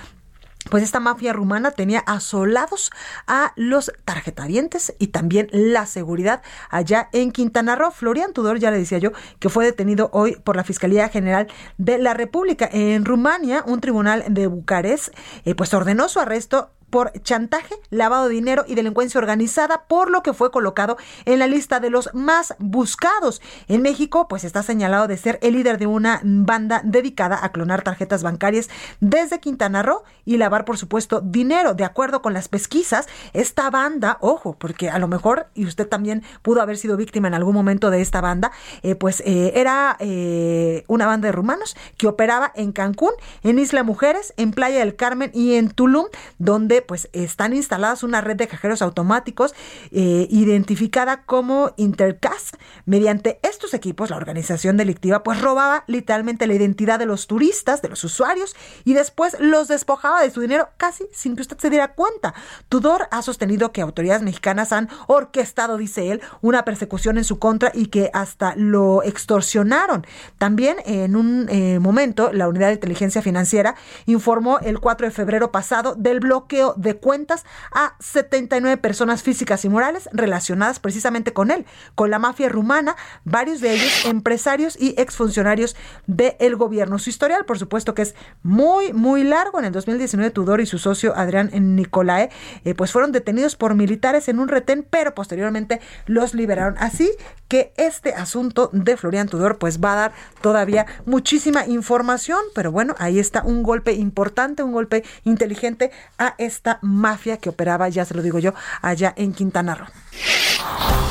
pues 0.69 0.81
esta 0.81 1.01
mafia 1.01 1.33
rumana 1.33 1.71
tenía 1.71 1.99
asolados 1.99 2.89
a 3.27 3.51
los 3.57 3.91
tarjetavientes 4.05 4.93
y 4.97 5.07
también 5.07 5.49
la 5.51 5.85
seguridad 5.85 6.41
allá 6.69 7.09
en 7.11 7.33
Quintana 7.33 7.75
Roo. 7.75 7.91
Florian 7.91 8.31
Tudor, 8.31 8.59
ya 8.59 8.71
le 8.71 8.77
decía 8.77 8.97
yo, 8.97 9.11
que 9.39 9.49
fue 9.49 9.65
detenido 9.65 10.09
hoy 10.13 10.37
por 10.41 10.55
la 10.55 10.63
Fiscalía 10.63 11.09
General 11.09 11.47
de 11.77 11.97
la 11.97 12.13
República. 12.13 12.69
En 12.71 13.03
Rumania, 13.03 13.65
un 13.67 13.81
tribunal 13.81 14.23
de 14.29 14.47
Bucarest, 14.47 15.09
eh, 15.43 15.53
pues 15.53 15.73
ordenó 15.73 16.07
su 16.07 16.21
arresto 16.21 16.71
por 16.93 17.11
chantaje, 17.23 17.73
lavado 17.89 18.27
de 18.27 18.35
dinero 18.35 18.65
y 18.67 18.75
delincuencia 18.75 19.17
organizada, 19.17 19.85
por 19.87 20.11
lo 20.11 20.21
que 20.21 20.31
fue 20.31 20.51
colocado 20.51 20.95
en 21.25 21.39
la 21.39 21.47
lista 21.47 21.79
de 21.79 21.89
los 21.89 22.13
más 22.13 22.53
buscados. 22.59 23.41
En 23.67 23.81
México, 23.81 24.27
pues 24.27 24.43
está 24.43 24.61
señalado 24.61 25.07
de 25.07 25.17
ser 25.17 25.39
el 25.41 25.55
líder 25.55 25.79
de 25.79 25.87
una 25.87 26.21
banda 26.23 26.81
dedicada 26.83 27.39
a 27.41 27.51
clonar 27.51 27.81
tarjetas 27.81 28.21
bancarias 28.21 28.69
desde 28.99 29.39
Quintana 29.39 29.81
Roo 29.81 30.03
y 30.23 30.37
lavar, 30.37 30.65
por 30.65 30.77
supuesto, 30.77 31.19
dinero. 31.19 31.73
De 31.73 31.83
acuerdo 31.83 32.21
con 32.21 32.31
las 32.33 32.47
pesquisas, 32.47 33.07
esta 33.33 33.71
banda, 33.71 34.19
ojo, 34.21 34.55
porque 34.59 34.91
a 34.91 34.99
lo 34.99 35.07
mejor, 35.07 35.47
y 35.55 35.65
usted 35.65 35.87
también 35.87 36.21
pudo 36.43 36.61
haber 36.61 36.77
sido 36.77 36.95
víctima 36.95 37.27
en 37.27 37.33
algún 37.33 37.55
momento 37.55 37.89
de 37.89 38.01
esta 38.01 38.21
banda, 38.21 38.51
eh, 38.83 38.93
pues 38.93 39.23
eh, 39.25 39.53
era 39.55 39.97
eh, 39.97 40.83
una 40.85 41.07
banda 41.07 41.25
de 41.25 41.31
rumanos 41.31 41.75
que 41.97 42.05
operaba 42.05 42.51
en 42.53 42.71
Cancún, 42.71 43.13
en 43.41 43.57
Isla 43.57 43.81
Mujeres, 43.81 44.35
en 44.37 44.51
Playa 44.51 44.77
del 44.77 44.95
Carmen 44.95 45.31
y 45.33 45.55
en 45.55 45.71
Tulum, 45.71 46.05
donde 46.37 46.82
pues 46.83 47.09
están 47.13 47.53
instaladas 47.53 48.03
una 48.03 48.21
red 48.21 48.35
de 48.35 48.47
cajeros 48.47 48.81
automáticos 48.81 49.53
eh, 49.91 50.27
identificada 50.29 51.23
como 51.23 51.73
Intercas. 51.77 52.51
Mediante 52.85 53.39
estos 53.43 53.73
equipos, 53.73 54.09
la 54.09 54.17
organización 54.17 54.77
delictiva 54.77 55.23
pues 55.23 55.41
robaba 55.41 55.83
literalmente 55.87 56.47
la 56.47 56.53
identidad 56.53 56.99
de 56.99 57.05
los 57.05 57.27
turistas, 57.27 57.81
de 57.81 57.89
los 57.89 58.03
usuarios, 58.03 58.55
y 58.83 58.93
después 58.93 59.37
los 59.39 59.67
despojaba 59.67 60.21
de 60.21 60.31
su 60.31 60.41
dinero 60.41 60.69
casi 60.77 61.05
sin 61.11 61.35
que 61.35 61.41
usted 61.41 61.57
se 61.57 61.69
diera 61.69 61.93
cuenta. 61.93 62.33
Tudor 62.69 63.07
ha 63.11 63.21
sostenido 63.21 63.71
que 63.71 63.81
autoridades 63.81 64.21
mexicanas 64.21 64.71
han 64.71 64.89
orquestado, 65.07 65.77
dice 65.77 66.11
él, 66.11 66.21
una 66.41 66.65
persecución 66.65 67.17
en 67.17 67.23
su 67.23 67.39
contra 67.39 67.71
y 67.73 67.87
que 67.87 68.09
hasta 68.13 68.55
lo 68.55 69.03
extorsionaron. 69.03 70.05
También 70.37 70.77
en 70.85 71.15
un 71.15 71.47
eh, 71.49 71.79
momento, 71.79 72.31
la 72.31 72.47
Unidad 72.47 72.67
de 72.67 72.73
Inteligencia 72.73 73.21
Financiera 73.21 73.75
informó 74.05 74.59
el 74.59 74.79
4 74.79 75.07
de 75.07 75.11
febrero 75.11 75.51
pasado 75.51 75.95
del 75.95 76.19
bloqueo 76.19 76.72
de 76.77 76.95
cuentas 76.95 77.45
a 77.71 77.95
79 77.99 78.77
personas 78.77 79.23
físicas 79.23 79.65
y 79.65 79.69
morales 79.69 80.09
relacionadas 80.11 80.79
precisamente 80.79 81.33
con 81.33 81.51
él, 81.51 81.65
con 81.95 82.09
la 82.09 82.19
mafia 82.19 82.49
rumana, 82.49 82.95
varios 83.23 83.61
de 83.61 83.73
ellos 83.73 84.05
empresarios 84.05 84.79
y 84.79 84.95
exfuncionarios 84.97 85.75
del 86.07 86.55
gobierno. 86.55 86.99
Su 86.99 87.09
historial, 87.09 87.45
por 87.45 87.59
supuesto, 87.59 87.93
que 87.93 88.03
es 88.03 88.15
muy, 88.41 88.93
muy 88.93 89.23
largo. 89.23 89.59
En 89.59 89.65
el 89.65 89.71
2019, 89.71 90.31
Tudor 90.31 90.61
y 90.61 90.65
su 90.65 90.77
socio 90.77 91.15
Adrián 91.15 91.49
Nicolae, 91.53 92.29
eh, 92.65 92.75
pues 92.75 92.91
fueron 92.91 93.11
detenidos 93.11 93.55
por 93.55 93.75
militares 93.75 94.27
en 94.27 94.39
un 94.39 94.47
retén, 94.47 94.85
pero 94.89 95.13
posteriormente 95.13 95.81
los 96.05 96.33
liberaron. 96.33 96.75
Así 96.79 97.11
que 97.47 97.73
este 97.77 98.13
asunto 98.13 98.69
de 98.73 98.97
Florian 98.97 99.27
Tudor, 99.27 99.57
pues 99.57 99.79
va 99.79 99.93
a 99.93 99.95
dar 99.95 100.11
todavía 100.41 100.85
muchísima 101.05 101.65
información, 101.67 102.39
pero 102.55 102.71
bueno, 102.71 102.95
ahí 102.97 103.19
está 103.19 103.43
un 103.43 103.63
golpe 103.63 103.93
importante, 103.93 104.63
un 104.63 104.71
golpe 104.71 105.03
inteligente 105.23 105.91
a 106.17 106.35
esta 106.63 106.79
mafia 106.81 107.35
que 107.35 107.49
operaba, 107.49 107.89
ya 107.89 108.05
se 108.05 108.13
lo 108.13 108.21
digo 108.21 108.39
yo, 108.39 108.53
allá 108.81 109.13
en 109.17 109.33
Quintana 109.33 109.75
Roo. 109.75 109.87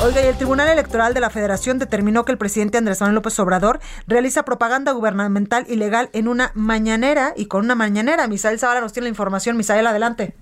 Oiga, 0.03 0.23
y 0.23 0.29
el 0.29 0.37
Tribunal 0.37 0.71
Electoral 0.71 1.13
de 1.13 1.21
la 1.21 1.29
Federación 1.29 1.79
determinó 1.79 2.25
que 2.25 2.33
el 2.33 2.39
presidente 2.39 2.79
Andrés 2.79 3.03
Manuel 3.03 3.17
López 3.17 3.39
Obrador 3.39 3.79
realiza 4.07 4.47
propaganda 4.47 4.93
gubernamental 4.93 5.67
ilegal 5.69 6.09
en 6.15 6.29
una 6.29 6.53
mañanera 6.55 7.35
y 7.37 7.47
con 7.47 7.67
una 7.67 7.75
mañanera. 7.75 8.27
Misael 8.29 8.59
Zavala 8.59 8.81
nos 8.81 8.95
tiene 8.95 9.05
la 9.05 9.11
información. 9.11 9.59
Misael, 9.59 9.87
adelante. 9.87 10.35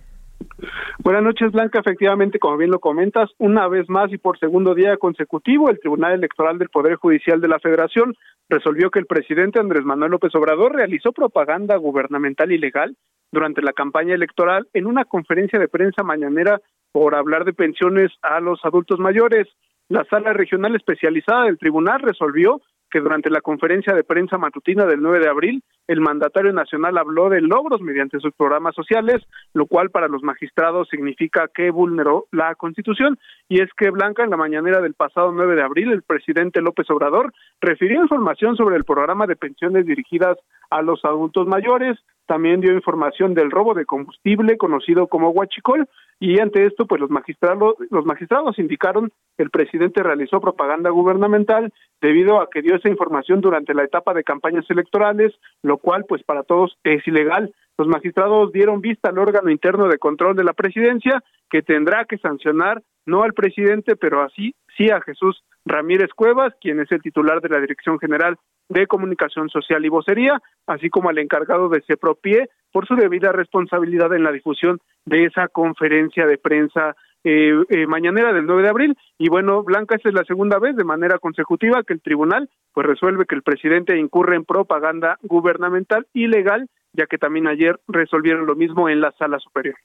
Buenas 0.99 1.23
noches, 1.23 1.53
Blanca. 1.53 1.81
Efectivamente, 1.81 2.39
como 2.39 2.57
bien 2.57 2.71
lo 2.71 2.79
comentas, 2.79 3.31
una 3.39 3.67
vez 3.69 3.89
más 3.89 4.13
y 4.13 4.19
por 4.19 4.39
segundo 4.39 4.75
día 4.75 4.97
consecutivo, 4.97 5.71
el 5.71 5.81
Tribunal 5.81 6.13
Electoral 6.13 6.59
del 6.59 6.69
Poder 6.69 6.97
Judicial 6.97 7.41
de 7.41 7.49
la 7.49 7.59
Federación 7.59 8.15
resolvió 8.49 8.91
que 8.91 8.99
el 8.99 9.07
presidente 9.07 9.61
Andrés 9.61 9.85
Manuel 9.85 10.13
López 10.13 10.35
Obrador 10.35 10.75
realizó 10.75 11.13
propaganda 11.13 11.77
gubernamental 11.77 12.53
ilegal 12.53 12.97
durante 13.33 13.63
la 13.63 13.73
campaña 13.73 14.15
electoral 14.15 14.69
en 14.75 14.87
una 14.87 15.05
conferencia 15.05 15.59
de 15.59 15.69
prensa 15.69 16.03
mañanera 16.03 16.61
por 16.93 17.15
hablar 17.15 17.45
de 17.45 17.53
pensiones 17.53 18.11
a 18.23 18.41
los 18.41 18.65
adultos 18.65 18.99
mayores. 18.99 19.49
La 19.89 20.05
sala 20.05 20.33
regional 20.33 20.77
especializada 20.77 21.45
del 21.45 21.59
tribunal 21.59 22.01
resolvió 22.01 22.61
que 22.91 23.01
durante 23.01 23.31
la 23.31 23.41
conferencia 23.41 23.95
de 23.95 24.05
prensa 24.05 24.39
matutina 24.39 24.85
del 24.85 25.01
9 25.01 25.21
de 25.21 25.29
abril, 25.29 25.63
el 25.87 26.01
mandatario 26.01 26.53
nacional 26.53 26.99
habló 26.99 27.29
de 27.29 27.41
logros 27.41 27.81
mediante 27.81 28.21
sus 28.21 28.33
programas 28.35 28.75
sociales, 28.75 29.23
lo 29.55 29.67
cual 29.67 29.91
para 29.91 30.09
los 30.09 30.23
magistrados 30.23 30.89
significa 30.89 31.49
que 31.53 31.71
vulneró 31.71 32.27
la 32.33 32.55
Constitución. 32.55 33.19
Y 33.49 33.61
es 33.61 33.71
que 33.77 33.91
Blanca, 33.91 34.25
en 34.25 34.31
la 34.31 34.37
mañanera 34.37 34.81
del 34.81 34.95
pasado 34.95 35.33
9 35.33 35.57
de 35.57 35.63
abril, 35.63 35.93
el 35.93 36.03
presidente 36.03 36.61
López 36.61 36.91
Obrador 36.91 37.33
refirió 37.61 38.03
información 38.03 38.57
sobre 38.57 38.77
el 38.77 38.85
programa 38.85 39.27
de 39.27 39.37
pensiones 39.37 39.87
dirigidas 39.87 40.39
a 40.71 40.83
los 40.83 41.05
adultos 41.05 41.47
mayores, 41.47 41.99
también 42.27 42.61
dio 42.61 42.73
información 42.73 43.35
del 43.35 43.51
robo 43.51 43.75
de 43.75 43.87
combustible 43.87 44.57
conocido 44.57 45.09
como 45.09 45.31
huachicol 45.31 45.89
y 46.21 46.39
ante 46.39 46.67
esto 46.67 46.87
pues 46.87 47.01
los 47.01 47.11
magistrados 47.11 47.77
los 47.91 48.05
magistrados 48.05 48.59
indicaron 48.59 49.11
que 49.37 49.43
el 49.43 49.51
presidente 49.51 50.03
realizó 50.03 50.39
propaganda 50.41 50.91
gubernamental 50.91 51.73
debido 52.01 52.41
a 52.41 52.51
que 52.51 52.61
dio 52.61 52.77
esa 52.77 52.91
información 52.91 53.41
durante 53.41 53.73
la 53.73 53.85
etapa 53.85 54.13
de 54.13 54.23
campañas 54.23 54.67
electorales, 54.69 55.33
lo 55.63 55.79
cual 55.79 56.05
pues 56.07 56.23
para 56.23 56.43
todos 56.43 56.77
es 56.85 57.07
ilegal. 57.09 57.55
Los 57.79 57.89
magistrados 57.89 58.53
dieron 58.53 58.83
vista 58.83 59.09
al 59.09 59.19
órgano 59.19 59.51
interno 59.51 59.89
de 59.89 59.99
control 59.99 60.37
de 60.37 60.45
la 60.45 60.53
presidencia 60.53 61.23
que 61.49 61.63
tendrá 61.63 62.05
que 62.05 62.19
sancionar 62.19 62.83
no 63.07 63.23
al 63.23 63.33
presidente, 63.33 63.97
pero 63.97 64.23
así 64.23 64.55
sí 64.77 64.91
a 64.91 65.01
Jesús 65.01 65.43
Ramírez 65.65 66.11
Cuevas, 66.15 66.55
quien 66.61 66.81
es 66.81 66.93
el 66.93 67.01
titular 67.01 67.41
de 67.41 67.49
la 67.49 67.61
Dirección 67.61 67.99
General 67.99 68.37
de 68.69 68.87
Comunicación 68.87 69.49
Social 69.49 69.85
y 69.85 69.89
Vocería, 69.89 70.41
así 70.67 70.91
como 70.91 71.09
al 71.09 71.19
encargado 71.19 71.69
de 71.69 71.83
CEPROPIE 71.83 72.49
por 72.73 72.87
su 72.87 72.95
debida 72.95 73.33
responsabilidad 73.33 74.15
en 74.15 74.25
la 74.25 74.33
difusión 74.33 74.79
de 75.05 75.25
esa 75.25 75.49
conferencia 75.49 76.27
de 76.27 76.39
prensa 76.39 76.95
eh, 77.23 77.53
eh, 77.69 77.87
mañanera 77.87 78.33
del 78.33 78.47
9 78.47 78.63
de 78.63 78.69
abril. 78.69 78.99
Y 79.19 79.29
bueno, 79.29 79.63
Blanca, 79.63 79.97
esta 79.97 80.09
es 80.09 80.15
la 80.15 80.25
segunda 80.25 80.59
vez 80.59 80.77
de 80.77 80.85
manera 80.85 81.19
consecutiva 81.19 81.83
que 81.83 81.93
el 81.93 82.01
tribunal 82.01 82.49
pues 82.73 82.87
resuelve 82.87 83.27
que 83.27 83.35
el 83.35 83.43
presidente 83.43 83.99
incurre 83.99 84.37
en 84.37 84.45
propaganda 84.45 85.19
gubernamental 85.23 86.07
ilegal, 86.15 86.69
ya 86.93 87.07
que 87.07 87.19
también 87.19 87.47
ayer 87.47 87.79
resolvieron 87.89 88.47
lo 88.47 88.55
mismo 88.55 88.89
en 88.89 89.01
la 89.01 89.13
sala 89.19 89.39
superior. 89.39 89.77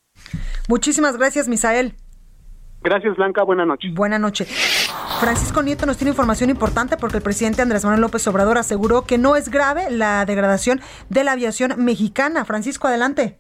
Muchísimas 0.70 1.18
gracias, 1.18 1.50
Misael. 1.50 1.94
Gracias, 2.86 3.16
Blanca. 3.18 3.42
Buenas 3.42 3.66
noches. 3.66 3.92
Buenas 3.96 4.20
noches. 4.20 4.48
Francisco 5.20 5.64
Nieto 5.64 5.88
nos 5.88 5.98
tiene 5.98 6.12
información 6.12 6.52
importante 6.52 6.98
porque 6.98 7.18
el 7.18 7.24
presidente 7.24 7.64
Andrés 7.64 7.84
Manuel 7.84 8.02
López 8.02 8.28
Obrador 8.28 8.60
aseguró 8.60 9.06
que 9.08 9.18
no 9.18 9.36
es 9.36 9.50
grave 9.50 9.90
la 9.90 10.24
degradación 10.26 10.82
de 11.10 11.24
la 11.24 11.32
aviación 11.32 11.84
mexicana. 11.84 12.46
Francisco, 12.46 12.88
adelante. 12.88 13.38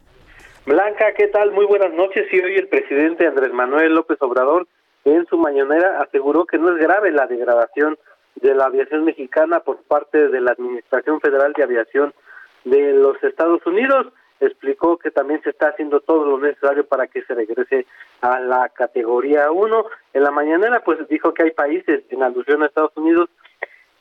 Blanca, 0.65 1.13
¿qué 1.15 1.27
tal? 1.27 1.51
Muy 1.51 1.67
buenas 1.67 1.93
noches. 1.93 2.25
Y 2.31 2.39
hoy 2.39 2.55
el 2.55 2.67
presidente 2.69 3.27
Andrés 3.27 3.53
Manuel 3.53 3.93
López 3.93 4.17
Obrador 4.21 4.67
en 5.03 5.27
su 5.27 5.37
mañanera 5.37 6.01
aseguró 6.01 6.45
que 6.45 6.57
no 6.57 6.75
es 6.75 6.81
grave 6.81 7.11
la 7.11 7.27
degradación 7.27 7.99
de 8.41 8.55
la 8.55 8.65
aviación 8.65 9.05
mexicana 9.05 9.59
por 9.59 9.83
parte 9.83 10.27
de 10.27 10.41
la 10.41 10.53
Administración 10.53 11.21
Federal 11.21 11.53
de 11.53 11.63
Aviación 11.63 12.15
de 12.63 12.93
los 12.93 13.23
Estados 13.23 13.63
Unidos 13.67 14.07
explicó 14.39 14.97
que 14.97 15.11
también 15.11 15.41
se 15.43 15.51
está 15.51 15.69
haciendo 15.69 15.99
todo 16.01 16.25
lo 16.25 16.39
necesario 16.39 16.85
para 16.85 17.07
que 17.07 17.23
se 17.23 17.33
regrese 17.33 17.85
a 18.21 18.39
la 18.39 18.69
categoría 18.69 19.51
1. 19.51 19.85
En 20.13 20.23
la 20.23 20.31
mañanera 20.31 20.81
pues 20.83 21.07
dijo 21.07 21.33
que 21.33 21.43
hay 21.43 21.51
países, 21.51 22.03
en 22.09 22.23
alusión 22.23 22.63
a 22.63 22.67
Estados 22.67 22.95
Unidos, 22.95 23.29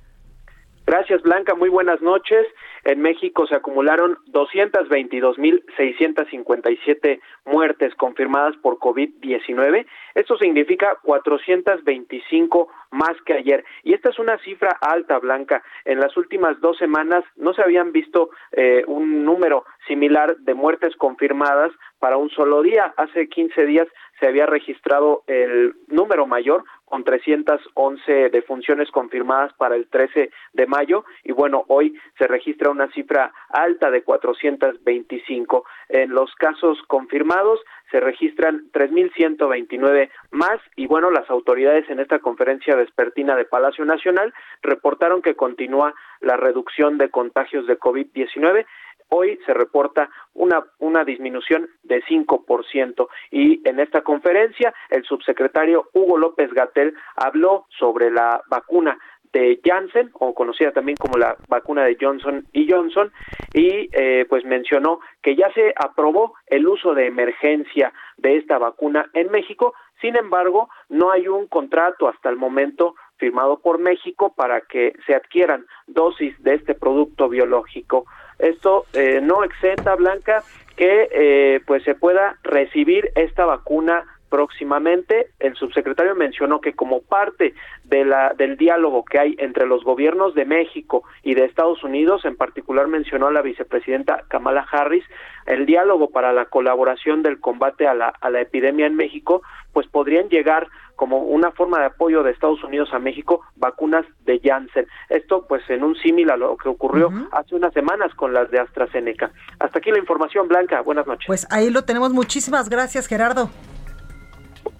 Gracias, 0.86 1.20
Blanca. 1.20 1.54
Muy 1.54 1.68
buenas 1.68 2.00
noches. 2.00 2.46
En 2.86 3.02
México 3.02 3.46
se 3.48 3.56
acumularon 3.56 4.16
222.657 4.28 7.20
muertes 7.44 7.92
confirmadas 7.96 8.56
por 8.58 8.78
COVID-19. 8.78 9.84
Esto 10.14 10.38
significa 10.38 10.96
425 11.02 12.68
más 12.92 13.20
que 13.26 13.34
ayer. 13.34 13.64
Y 13.82 13.92
esta 13.92 14.10
es 14.10 14.20
una 14.20 14.38
cifra 14.38 14.78
alta, 14.80 15.18
Blanca. 15.18 15.64
En 15.84 15.98
las 15.98 16.16
últimas 16.16 16.60
dos 16.60 16.78
semanas 16.78 17.24
no 17.34 17.54
se 17.54 17.62
habían 17.62 17.90
visto 17.90 18.30
eh, 18.52 18.84
un 18.86 19.24
número 19.24 19.64
similar 19.88 20.36
de 20.36 20.54
muertes 20.54 20.94
confirmadas 20.94 21.72
para 21.98 22.18
un 22.18 22.30
solo 22.30 22.62
día. 22.62 22.94
Hace 22.96 23.28
15 23.28 23.66
días 23.66 23.88
se 24.18 24.26
había 24.26 24.46
registrado 24.46 25.22
el 25.26 25.74
número 25.88 26.26
mayor 26.26 26.64
con 26.84 27.04
311 27.04 28.30
defunciones 28.30 28.90
confirmadas 28.90 29.52
para 29.54 29.74
el 29.74 29.88
13 29.88 30.30
de 30.52 30.66
mayo 30.66 31.04
y 31.24 31.32
bueno, 31.32 31.64
hoy 31.68 31.98
se 32.16 32.26
registra 32.26 32.70
una 32.70 32.90
cifra 32.92 33.32
alta 33.50 33.90
de 33.90 34.02
425. 34.02 35.64
En 35.88 36.10
los 36.10 36.34
casos 36.36 36.78
confirmados 36.86 37.60
se 37.90 38.00
registran 38.00 38.70
3.129 38.72 40.10
más 40.30 40.60
y 40.76 40.86
bueno, 40.86 41.10
las 41.10 41.28
autoridades 41.28 41.88
en 41.90 42.00
esta 42.00 42.20
conferencia 42.20 42.76
vespertina 42.76 43.36
de 43.36 43.44
Palacio 43.44 43.84
Nacional 43.84 44.32
reportaron 44.62 45.22
que 45.22 45.34
continúa 45.34 45.94
la 46.20 46.36
reducción 46.36 46.98
de 46.98 47.10
contagios 47.10 47.66
de 47.66 47.78
COVID-19 47.78 48.64
hoy 49.08 49.38
se 49.46 49.54
reporta 49.54 50.08
una, 50.34 50.64
una 50.78 51.04
disminución 51.04 51.68
de 51.82 52.02
5%. 52.04 53.08
Y 53.30 53.66
en 53.68 53.80
esta 53.80 54.02
conferencia, 54.02 54.74
el 54.90 55.04
subsecretario 55.04 55.88
Hugo 55.92 56.18
López 56.18 56.52
Gatel 56.52 56.94
habló 57.16 57.66
sobre 57.78 58.10
la 58.10 58.42
vacuna 58.48 58.98
de 59.32 59.60
Janssen, 59.62 60.10
o 60.14 60.34
conocida 60.34 60.72
también 60.72 60.96
como 60.96 61.18
la 61.18 61.36
vacuna 61.48 61.84
de 61.84 61.96
Johnson 62.00 62.46
y 62.52 62.70
Johnson, 62.70 63.12
y 63.52 63.88
eh, 63.92 64.24
pues 64.28 64.44
mencionó 64.44 65.00
que 65.22 65.36
ya 65.36 65.52
se 65.52 65.74
aprobó 65.76 66.34
el 66.46 66.66
uso 66.66 66.94
de 66.94 67.06
emergencia 67.06 67.92
de 68.16 68.36
esta 68.38 68.58
vacuna 68.58 69.10
en 69.12 69.30
México, 69.30 69.74
sin 70.00 70.16
embargo, 70.16 70.68
no 70.88 71.10
hay 71.10 71.28
un 71.28 71.46
contrato 71.46 72.08
hasta 72.08 72.28
el 72.28 72.36
momento 72.36 72.94
firmado 73.16 73.60
por 73.60 73.78
México 73.78 74.34
para 74.34 74.60
que 74.60 74.92
se 75.06 75.14
adquieran 75.14 75.66
dosis 75.86 76.34
de 76.42 76.54
este 76.54 76.74
producto 76.74 77.28
biológico. 77.28 78.06
Esto 78.38 78.86
eh, 78.92 79.20
no 79.22 79.44
exenta, 79.44 79.94
Blanca, 79.94 80.42
que 80.76 81.08
eh, 81.10 81.60
pues 81.66 81.82
se 81.84 81.94
pueda 81.94 82.38
recibir 82.42 83.10
esta 83.14 83.44
vacuna 83.46 84.04
próximamente. 84.36 85.30
El 85.38 85.54
subsecretario 85.54 86.14
mencionó 86.14 86.60
que 86.60 86.74
como 86.74 87.00
parte 87.00 87.54
de 87.84 88.04
la, 88.04 88.34
del 88.36 88.58
diálogo 88.58 89.02
que 89.02 89.18
hay 89.18 89.34
entre 89.38 89.66
los 89.66 89.82
gobiernos 89.82 90.34
de 90.34 90.44
México 90.44 91.04
y 91.22 91.32
de 91.32 91.46
Estados 91.46 91.82
Unidos, 91.82 92.26
en 92.26 92.36
particular 92.36 92.86
mencionó 92.86 93.28
a 93.28 93.32
la 93.32 93.40
vicepresidenta 93.40 94.24
Kamala 94.28 94.66
Harris, 94.70 95.04
el 95.46 95.64
diálogo 95.64 96.10
para 96.10 96.34
la 96.34 96.44
colaboración 96.44 97.22
del 97.22 97.40
combate 97.40 97.86
a 97.86 97.94
la, 97.94 98.08
a 98.08 98.28
la 98.28 98.42
epidemia 98.42 98.84
en 98.84 98.96
México, 98.96 99.40
pues 99.72 99.86
podrían 99.86 100.28
llegar 100.28 100.68
como 100.96 101.18
una 101.18 101.50
forma 101.52 101.78
de 101.78 101.86
apoyo 101.86 102.22
de 102.22 102.32
Estados 102.32 102.62
Unidos 102.62 102.90
a 102.92 102.98
México 102.98 103.40
vacunas 103.56 104.04
de 104.24 104.38
Janssen. 104.42 104.86
Esto 105.08 105.46
pues 105.46 105.62
en 105.70 105.82
un 105.82 105.94
símil 105.96 106.30
a 106.30 106.36
lo 106.36 106.58
que 106.58 106.68
ocurrió 106.68 107.10
hace 107.32 107.54
unas 107.54 107.72
semanas 107.72 108.12
con 108.14 108.34
las 108.34 108.50
de 108.50 108.58
AstraZeneca. 108.58 109.30
Hasta 109.58 109.78
aquí 109.78 109.90
la 109.90 109.98
información, 109.98 110.48
Blanca. 110.48 110.80
Buenas 110.82 111.06
noches. 111.06 111.26
Pues 111.26 111.46
ahí 111.50 111.70
lo 111.70 111.84
tenemos. 111.84 112.12
Muchísimas 112.12 112.68
gracias, 112.68 113.06
Gerardo. 113.06 113.50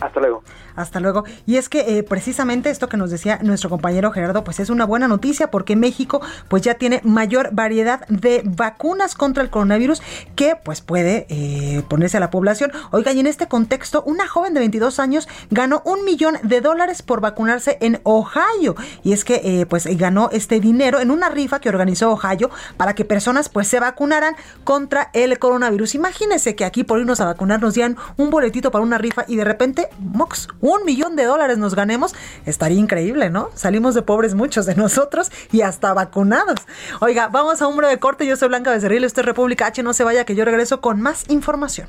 Hasta 0.01 0.21
luego. 0.21 0.43
Hasta 0.75 1.01
luego. 1.01 1.25
Y 1.47 1.57
es 1.57 1.69
que 1.69 1.99
eh, 1.99 2.03
precisamente 2.03 2.69
esto 2.71 2.89
que 2.89 2.97
nos 2.97 3.11
decía 3.11 3.39
nuestro 3.43 3.71
compañero 3.71 4.11
Gerardo, 4.13 4.45
pues 4.45 4.61
es 4.61 4.69
una 4.69 4.85
buena 4.85 5.09
noticia 5.09 5.51
porque 5.51 5.75
México 5.75 6.21
pues 6.49 6.63
ya 6.63 6.75
tiene 6.75 7.01
mayor 7.03 7.51
variedad 7.53 8.07
de 8.09 8.43
vacunas 8.45 9.15
contra 9.15 9.43
el 9.43 9.51
coronavirus 9.51 10.03
que 10.35 10.57
pues 10.63 10.83
puede 10.83 11.27
eh, 11.31 11.83
ponerse 11.89 12.19
a 12.19 12.21
la 12.21 12.31
población. 12.31 12.73
Oiga, 12.91 13.13
y 13.13 13.21
en 13.21 13.27
este 13.27 13.49
contexto, 13.49 14.03
una 14.05 14.29
joven 14.29 14.53
de 14.53 14.61
22 14.61 14.99
años 14.99 15.29
ganó 15.51 15.83
un 15.85 16.05
millón 16.05 16.37
de 16.43 16.61
dólares 16.61 17.03
por 17.03 17.21
vacunarse 17.21 17.79
en 17.81 18.01
Ohio. 18.03 18.77
Y 19.03 19.13
es 19.13 19.25
que 19.25 19.41
eh, 19.45 19.67
pues 19.67 19.87
ganó 19.97 20.29
este 20.33 20.61
dinero 20.61 21.01
en 21.01 21.11
una 21.11 21.31
rifa 21.31 21.61
que 21.61 21.71
organizó 21.71 22.11
Ohio 22.11 22.51
para 22.77 22.95
que 22.95 23.05
personas 23.05 23.49
pues 23.49 23.69
se 23.69 23.81
vacunaran 23.81 24.37
contra 24.65 25.11
el 25.15 25.39
coronavirus. 25.39 25.95
Imagínense 25.95 26.55
que 26.55 26.65
aquí 26.65 26.85
por 26.85 26.99
irnos 26.99 27.21
a 27.21 27.25
vacunar 27.25 27.63
nos 27.63 27.75
dieran 27.75 27.97
un 28.17 28.31
boletito 28.31 28.71
para 28.71 28.85
una 28.85 28.99
rifa 28.99 29.25
y 29.27 29.37
de 29.37 29.45
repente, 29.45 29.86
mox, 29.99 30.49
un 30.61 30.85
millón 30.85 31.17
de 31.17 31.25
dólares 31.25 31.59
nos 31.59 31.75
ganemos, 31.75 32.15
estaría 32.45 32.79
increíble, 32.79 33.31
¿no? 33.31 33.51
Salimos 33.55 33.95
de 33.95 34.03
pobres 34.03 34.35
muchos 34.35 34.67
de 34.67 34.75
nosotros 34.75 35.31
y 35.53 35.63
hasta 35.63 35.93
vacunados. 35.95 36.61
Oiga, 37.01 37.29
vamos 37.29 37.63
a 37.63 37.67
un 37.67 37.77
breve 37.77 37.99
corte. 37.99 38.27
Yo 38.27 38.37
soy 38.37 38.49
Blanca 38.49 38.71
Becerril, 38.71 39.05
esto 39.05 39.21
es 39.21 39.27
República 39.27 39.67
H. 39.67 39.83
No 39.83 39.93
se 39.93 40.05
vaya, 40.05 40.25
que 40.25 40.35
yo 40.35 40.45
regreso 40.45 40.81
con 40.81 41.01
más 41.01 41.29
información. 41.29 41.89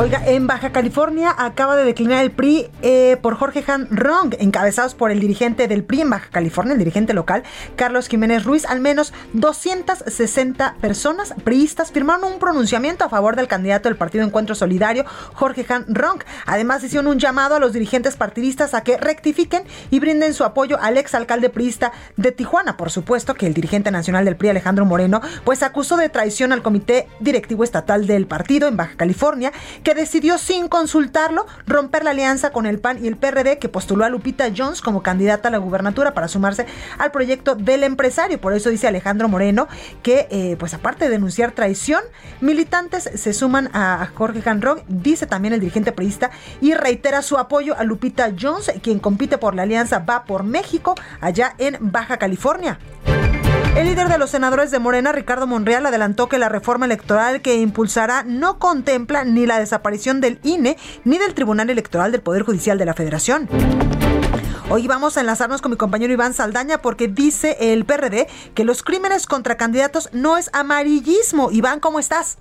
Oiga, 0.00 0.22
en 0.24 0.46
Baja 0.46 0.72
California 0.72 1.34
acaba 1.36 1.76
de 1.76 1.84
declinar 1.84 2.24
el 2.24 2.30
PRI 2.30 2.68
eh, 2.80 3.18
por 3.20 3.34
Jorge 3.34 3.62
Han 3.66 3.86
Rong, 3.90 4.34
encabezados 4.38 4.94
por 4.94 5.10
el 5.10 5.20
dirigente 5.20 5.68
del 5.68 5.84
PRI 5.84 6.00
en 6.00 6.08
Baja 6.08 6.30
California, 6.30 6.72
el 6.72 6.78
dirigente 6.78 7.12
local, 7.12 7.42
Carlos 7.76 8.08
Jiménez 8.08 8.44
Ruiz. 8.44 8.64
Al 8.64 8.80
menos 8.80 9.12
260 9.34 10.76
personas 10.80 11.34
priistas 11.44 11.92
firmaron 11.92 12.32
un 12.32 12.38
pronunciamiento 12.38 13.04
a 13.04 13.10
favor 13.10 13.36
del 13.36 13.46
candidato 13.46 13.90
del 13.90 13.98
Partido 13.98 14.24
Encuentro 14.24 14.54
Solidario, 14.54 15.04
Jorge 15.34 15.66
Han 15.68 15.84
Rong. 15.94 16.22
Además, 16.46 16.82
hicieron 16.82 17.06
un 17.06 17.18
llamado 17.18 17.56
a 17.56 17.60
los 17.60 17.74
dirigentes 17.74 18.16
partidistas 18.16 18.72
a 18.72 18.82
que 18.82 18.96
rectifiquen 18.96 19.64
y 19.90 20.00
brinden 20.00 20.32
su 20.32 20.44
apoyo 20.44 20.80
al 20.80 20.96
exalcalde 20.96 21.50
priista 21.50 21.92
de 22.16 22.32
Tijuana. 22.32 22.78
Por 22.78 22.90
supuesto 22.90 23.34
que 23.34 23.46
el 23.46 23.52
dirigente 23.52 23.90
nacional 23.90 24.24
del 24.24 24.36
PRI, 24.36 24.48
Alejandro 24.48 24.86
Moreno, 24.86 25.20
pues 25.44 25.62
acusó 25.62 25.98
de 25.98 26.08
traición 26.08 26.54
al 26.54 26.62
comité 26.62 27.06
directivo 27.20 27.64
estatal 27.64 28.06
del 28.06 28.26
partido 28.26 28.66
en 28.66 28.78
Baja 28.78 28.94
California 28.96 29.52
decidió 29.94 30.38
sin 30.38 30.68
consultarlo 30.68 31.46
romper 31.66 32.04
la 32.04 32.10
alianza 32.10 32.50
con 32.50 32.66
el 32.66 32.78
PAN 32.78 33.04
y 33.04 33.08
el 33.08 33.16
PRD 33.16 33.58
que 33.58 33.68
postuló 33.68 34.04
a 34.04 34.08
Lupita 34.08 34.50
Jones 34.56 34.80
como 34.80 35.02
candidata 35.02 35.48
a 35.48 35.50
la 35.50 35.58
gubernatura 35.58 36.14
para 36.14 36.28
sumarse 36.28 36.66
al 36.98 37.10
proyecto 37.10 37.54
del 37.54 37.84
empresario. 37.84 38.40
Por 38.40 38.52
eso 38.52 38.70
dice 38.70 38.88
Alejandro 38.88 39.28
Moreno 39.28 39.68
que, 40.02 40.28
eh, 40.30 40.56
pues 40.58 40.74
aparte 40.74 41.04
de 41.06 41.10
denunciar 41.10 41.52
traición, 41.52 42.02
militantes 42.40 43.10
se 43.14 43.32
suman 43.32 43.70
a 43.72 44.08
Jorge 44.14 44.40
Canrog, 44.40 44.84
dice 44.88 45.26
también 45.26 45.54
el 45.54 45.60
dirigente 45.60 45.92
priista, 45.92 46.30
y 46.60 46.74
reitera 46.74 47.22
su 47.22 47.38
apoyo 47.38 47.76
a 47.76 47.84
Lupita 47.84 48.32
Jones, 48.38 48.72
quien 48.82 48.98
compite 48.98 49.38
por 49.38 49.54
la 49.54 49.62
alianza 49.62 50.00
Va 50.00 50.24
por 50.24 50.44
México, 50.44 50.94
allá 51.20 51.54
en 51.58 51.78
Baja 51.80 52.18
California. 52.18 52.78
El 53.76 53.86
líder 53.86 54.08
de 54.08 54.18
los 54.18 54.30
senadores 54.30 54.72
de 54.72 54.80
Morena, 54.80 55.12
Ricardo 55.12 55.46
Monreal, 55.46 55.86
adelantó 55.86 56.28
que 56.28 56.38
la 56.38 56.48
reforma 56.48 56.86
electoral 56.86 57.40
que 57.40 57.54
impulsará 57.54 58.24
no 58.24 58.58
contempla 58.58 59.24
ni 59.24 59.46
la 59.46 59.60
desaparición 59.60 60.20
del 60.20 60.38
INE 60.42 60.76
ni 61.04 61.18
del 61.18 61.34
Tribunal 61.34 61.70
Electoral 61.70 62.10
del 62.10 62.20
Poder 62.20 62.42
Judicial 62.42 62.78
de 62.78 62.84
la 62.84 62.94
Federación. 62.94 63.48
Hoy 64.68 64.88
vamos 64.88 65.16
a 65.16 65.20
enlazarnos 65.20 65.62
con 65.62 65.70
mi 65.70 65.76
compañero 65.76 66.12
Iván 66.12 66.32
Saldaña 66.32 66.78
porque 66.78 67.06
dice 67.06 67.56
el 67.60 67.84
PRD 67.84 68.26
que 68.54 68.64
los 68.64 68.82
crímenes 68.82 69.26
contra 69.26 69.56
candidatos 69.56 70.10
no 70.12 70.36
es 70.36 70.50
amarillismo. 70.52 71.50
Iván, 71.52 71.78
¿cómo 71.78 72.00
estás? 72.00 72.38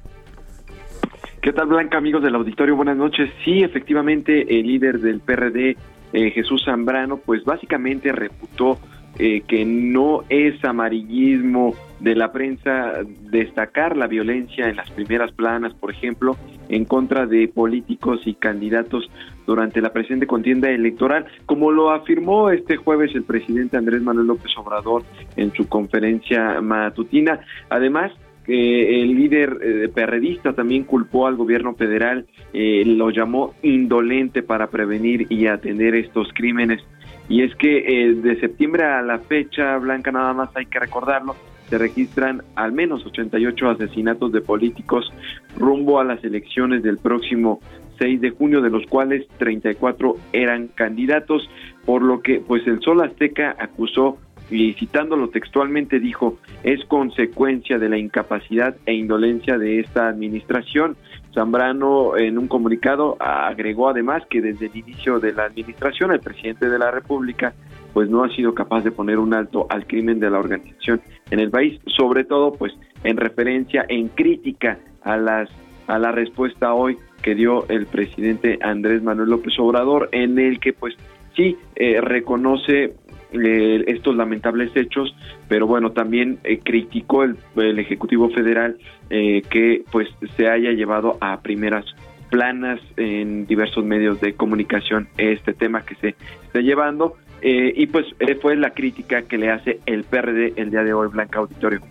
¿Qué 1.42 1.54
tal, 1.54 1.68
Blanca, 1.68 1.98
amigos 2.00 2.24
del 2.24 2.36
auditorio? 2.36 2.76
Buenas 2.76 2.98
noches. 2.98 3.32
Sí, 3.46 3.62
efectivamente, 3.62 4.60
el 4.60 4.68
líder 4.68 5.00
del 5.00 5.22
PRD, 5.22 5.78
eh, 6.12 6.32
Jesús 6.32 6.63
Zambrano, 6.65 7.18
pues 7.18 7.46
básicamente 7.46 8.12
reputó 8.12 8.80
eh, 9.19 9.41
que 9.47 9.65
no 9.65 10.23
es 10.29 10.63
amarillismo 10.63 11.75
de 11.99 12.15
la 12.15 12.32
prensa 12.32 12.93
destacar 13.29 13.97
la 13.97 14.08
violencia 14.08 14.69
en 14.69 14.77
las 14.77 14.89
primeras 14.91 15.34
planas, 15.34 15.73
por 15.73 15.91
ejemplo, 15.91 16.38
en 16.69 16.86
contra 16.86 17.25
de 17.25 17.49
políticos 17.49 18.21
y 18.25 18.36
candidatos 18.36 19.10
durante 19.45 19.82
la 19.82 19.91
presente 19.91 20.25
contienda 20.25 20.69
electoral, 20.69 21.25
como 21.45 21.71
lo 21.71 21.91
afirmó 21.91 22.49
este 22.49 22.77
jueves 22.77 23.13
el 23.13 23.23
presidente 23.23 23.75
Andrés 23.75 24.01
Manuel 24.01 24.27
López 24.27 24.58
Obrador 24.58 25.03
en 25.36 25.51
su 25.53 25.67
conferencia 25.67 26.62
matutina. 26.62 27.41
Además, 27.69 28.13
el 28.47 29.15
líder 29.15 29.60
eh, 29.62 29.89
perredista 29.93 30.53
también 30.53 30.84
culpó 30.84 31.27
al 31.27 31.36
gobierno 31.36 31.75
federal, 31.75 32.25
eh, 32.53 32.84
lo 32.86 33.12
llamó 33.12 33.53
indolente 33.62 34.41
para 34.41 34.67
prevenir 34.67 35.27
y 35.29 35.45
atender 35.45 35.93
estos 35.93 36.29
crímenes 36.34 36.82
y 37.30 37.44
es 37.44 37.56
que 37.56 37.78
eh, 37.78 38.13
de 38.15 38.39
septiembre 38.39 38.84
a 38.84 39.02
la 39.02 39.20
fecha, 39.20 39.78
Blanca, 39.78 40.12
nada 40.12 40.34
más 40.34 40.50
hay 40.56 40.65
que 40.65 40.80
recordarlo, 40.80 41.36
se 41.70 41.78
registran 41.78 42.44
al 42.56 42.72
menos 42.72 43.06
88 43.06 43.70
asesinatos 43.70 44.32
de 44.32 44.42
políticos 44.42 45.13
rumbo 45.56 46.00
a 46.00 46.04
las 46.04 46.24
elecciones 46.24 46.82
del 46.82 46.98
próximo 46.98 47.60
6 48.00 48.22
de 48.22 48.32
junio, 48.32 48.62
de 48.62 48.72
los 48.72 48.86
cuales 48.88 49.28
34 49.38 50.15
eran 50.34 50.70
candidatos, 50.70 51.48
por 51.86 52.02
lo 52.02 52.22
que 52.22 52.39
pues 52.39 52.65
el 52.65 52.82
Sol 52.82 53.02
Azteca 53.02 53.56
acusó 53.60 54.18
y 54.50 54.74
citándolo 54.74 55.30
textualmente 55.30 56.00
dijo, 56.00 56.39
es 56.63 56.84
consecuencia 56.86 57.78
de 57.78 57.89
la 57.89 57.98
incapacidad 57.98 58.76
e 58.88 58.94
indolencia 58.94 59.60
de 59.60 59.80
esta 59.80 60.08
administración. 60.08 60.98
Zambrano 61.34 62.18
en 62.18 62.38
un 62.38 62.48
comunicado 62.48 63.18
agregó 63.20 63.89
además 63.89 64.24
que 64.30 64.42
desde 64.42 64.68
el 64.68 64.78
inicio 64.78 65.20
de 65.20 65.34
la 65.34 65.46
administración 65.46 66.12
el 66.12 66.20
presidente 66.20 66.70
de 66.70 66.80
la 66.80 66.92
República 66.92 67.54
pues 67.94 68.10
no 68.10 68.24
ha 68.24 68.30
sido 68.30 68.54
capaz 68.54 68.84
de 68.84 68.92
poner 68.92 69.18
un 69.18 69.34
alto 69.34 69.68
al 69.70 69.86
crimen 69.88 70.20
de 70.20 70.30
la 70.30 70.39
organización 70.39 71.02
en 71.32 71.39
el 71.39 71.50
país, 71.50 71.80
sobre 71.86 72.24
todo 72.24 72.54
pues 72.54 72.74
en 73.04 73.18
referencia, 73.18 73.86
en 73.88 74.10
crítica 74.10 74.80
a 75.04 75.18
las 75.18 75.50
a 75.88 75.98
la 75.98 76.12
respuesta 76.12 76.74
hoy 76.74 76.98
que 77.24 77.34
dio 77.34 77.68
el 77.68 77.88
presidente 77.88 78.60
Andrés 78.62 79.02
Manuel 79.02 79.30
López 79.30 79.54
Obrador, 79.58 80.10
en 80.12 80.38
el 80.38 80.60
que 80.60 80.72
pues 80.72 80.96
sí 81.36 81.58
eh, 81.76 82.00
reconoce 82.00 82.94
eh, 83.32 83.84
estos 83.88 84.15
lamentables 84.15 84.76
hechos, 84.76 85.15
pero 85.48 85.68
bueno, 85.68 85.92
también 85.92 86.39
eh, 86.44 86.60
criticó 86.60 87.24
el, 87.24 87.38
Ejecutivo 87.80 88.30
Federal 88.30 88.78
eh, 89.10 89.42
que 89.50 89.84
pues 89.92 90.08
se 90.38 90.48
haya 90.48 90.72
llevado 90.72 91.18
a 91.22 91.42
primeras 91.42 91.86
planas 92.30 92.80
en 92.98 93.48
diversos 93.48 93.84
medios 93.84 94.22
de 94.22 94.34
comunicación 94.34 95.08
este 95.18 95.54
tema 95.54 95.84
que 95.84 95.96
se 95.96 96.15
está 96.46 96.62
llevando 96.62 97.15
eh, 97.42 97.74
y 97.76 97.88
pues 97.88 98.06
eh, 98.20 98.38
fue 98.42 98.56
la 98.56 98.72
crítica 98.72 99.22
que 99.22 99.38
le 99.38 99.50
hace 99.50 99.80
el 99.86 100.04
PRD 100.04 100.54
el 100.58 100.72
día 100.72 100.84
de 100.84 100.94
hoy, 100.94 101.08
Blanca 101.08 101.39
Auditorio. 101.39 101.82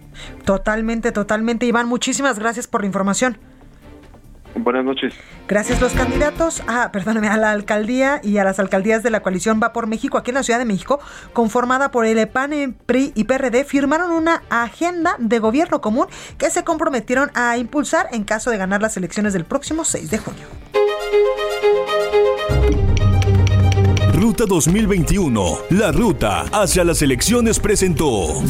Totalmente, 0.44 1.10
totalmente. 1.12 1.66
Iván, 1.66 1.88
muchísimas 1.88 2.38
gracias 2.38 2.66
por 2.66 2.82
la 2.82 2.86
información. 2.86 3.38
Buenas 4.54 4.84
noches. 4.84 5.14
Gracias. 5.46 5.80
Los 5.80 5.92
candidatos 5.92 6.62
a, 6.66 6.90
perdóname, 6.92 7.28
a 7.28 7.36
la 7.36 7.52
alcaldía 7.52 8.20
y 8.22 8.38
a 8.38 8.44
las 8.44 8.58
alcaldías 8.58 9.02
de 9.02 9.10
la 9.10 9.20
coalición 9.20 9.60
Va 9.62 9.72
por 9.72 9.86
México, 9.86 10.18
aquí 10.18 10.30
en 10.30 10.36
la 10.36 10.42
Ciudad 10.42 10.58
de 10.58 10.64
México, 10.64 11.00
conformada 11.32 11.90
por 11.90 12.06
el 12.06 12.28
PAN, 12.28 12.76
PRI 12.86 13.12
y 13.14 13.24
PRD, 13.24 13.64
firmaron 13.64 14.10
una 14.10 14.42
agenda 14.50 15.14
de 15.18 15.38
gobierno 15.38 15.80
común 15.80 16.06
que 16.36 16.50
se 16.50 16.64
comprometieron 16.64 17.30
a 17.34 17.56
impulsar 17.56 18.08
en 18.12 18.24
caso 18.24 18.50
de 18.50 18.58
ganar 18.58 18.82
las 18.82 18.96
elecciones 18.96 19.32
del 19.32 19.44
próximo 19.44 19.84
6 19.84 20.10
de 20.10 20.18
junio. 20.18 20.46
Ruta 24.14 24.44
2021, 24.46 25.58
la 25.70 25.92
ruta 25.92 26.42
hacia 26.52 26.84
las 26.84 27.02
elecciones 27.02 27.60
presentó. 27.60 28.42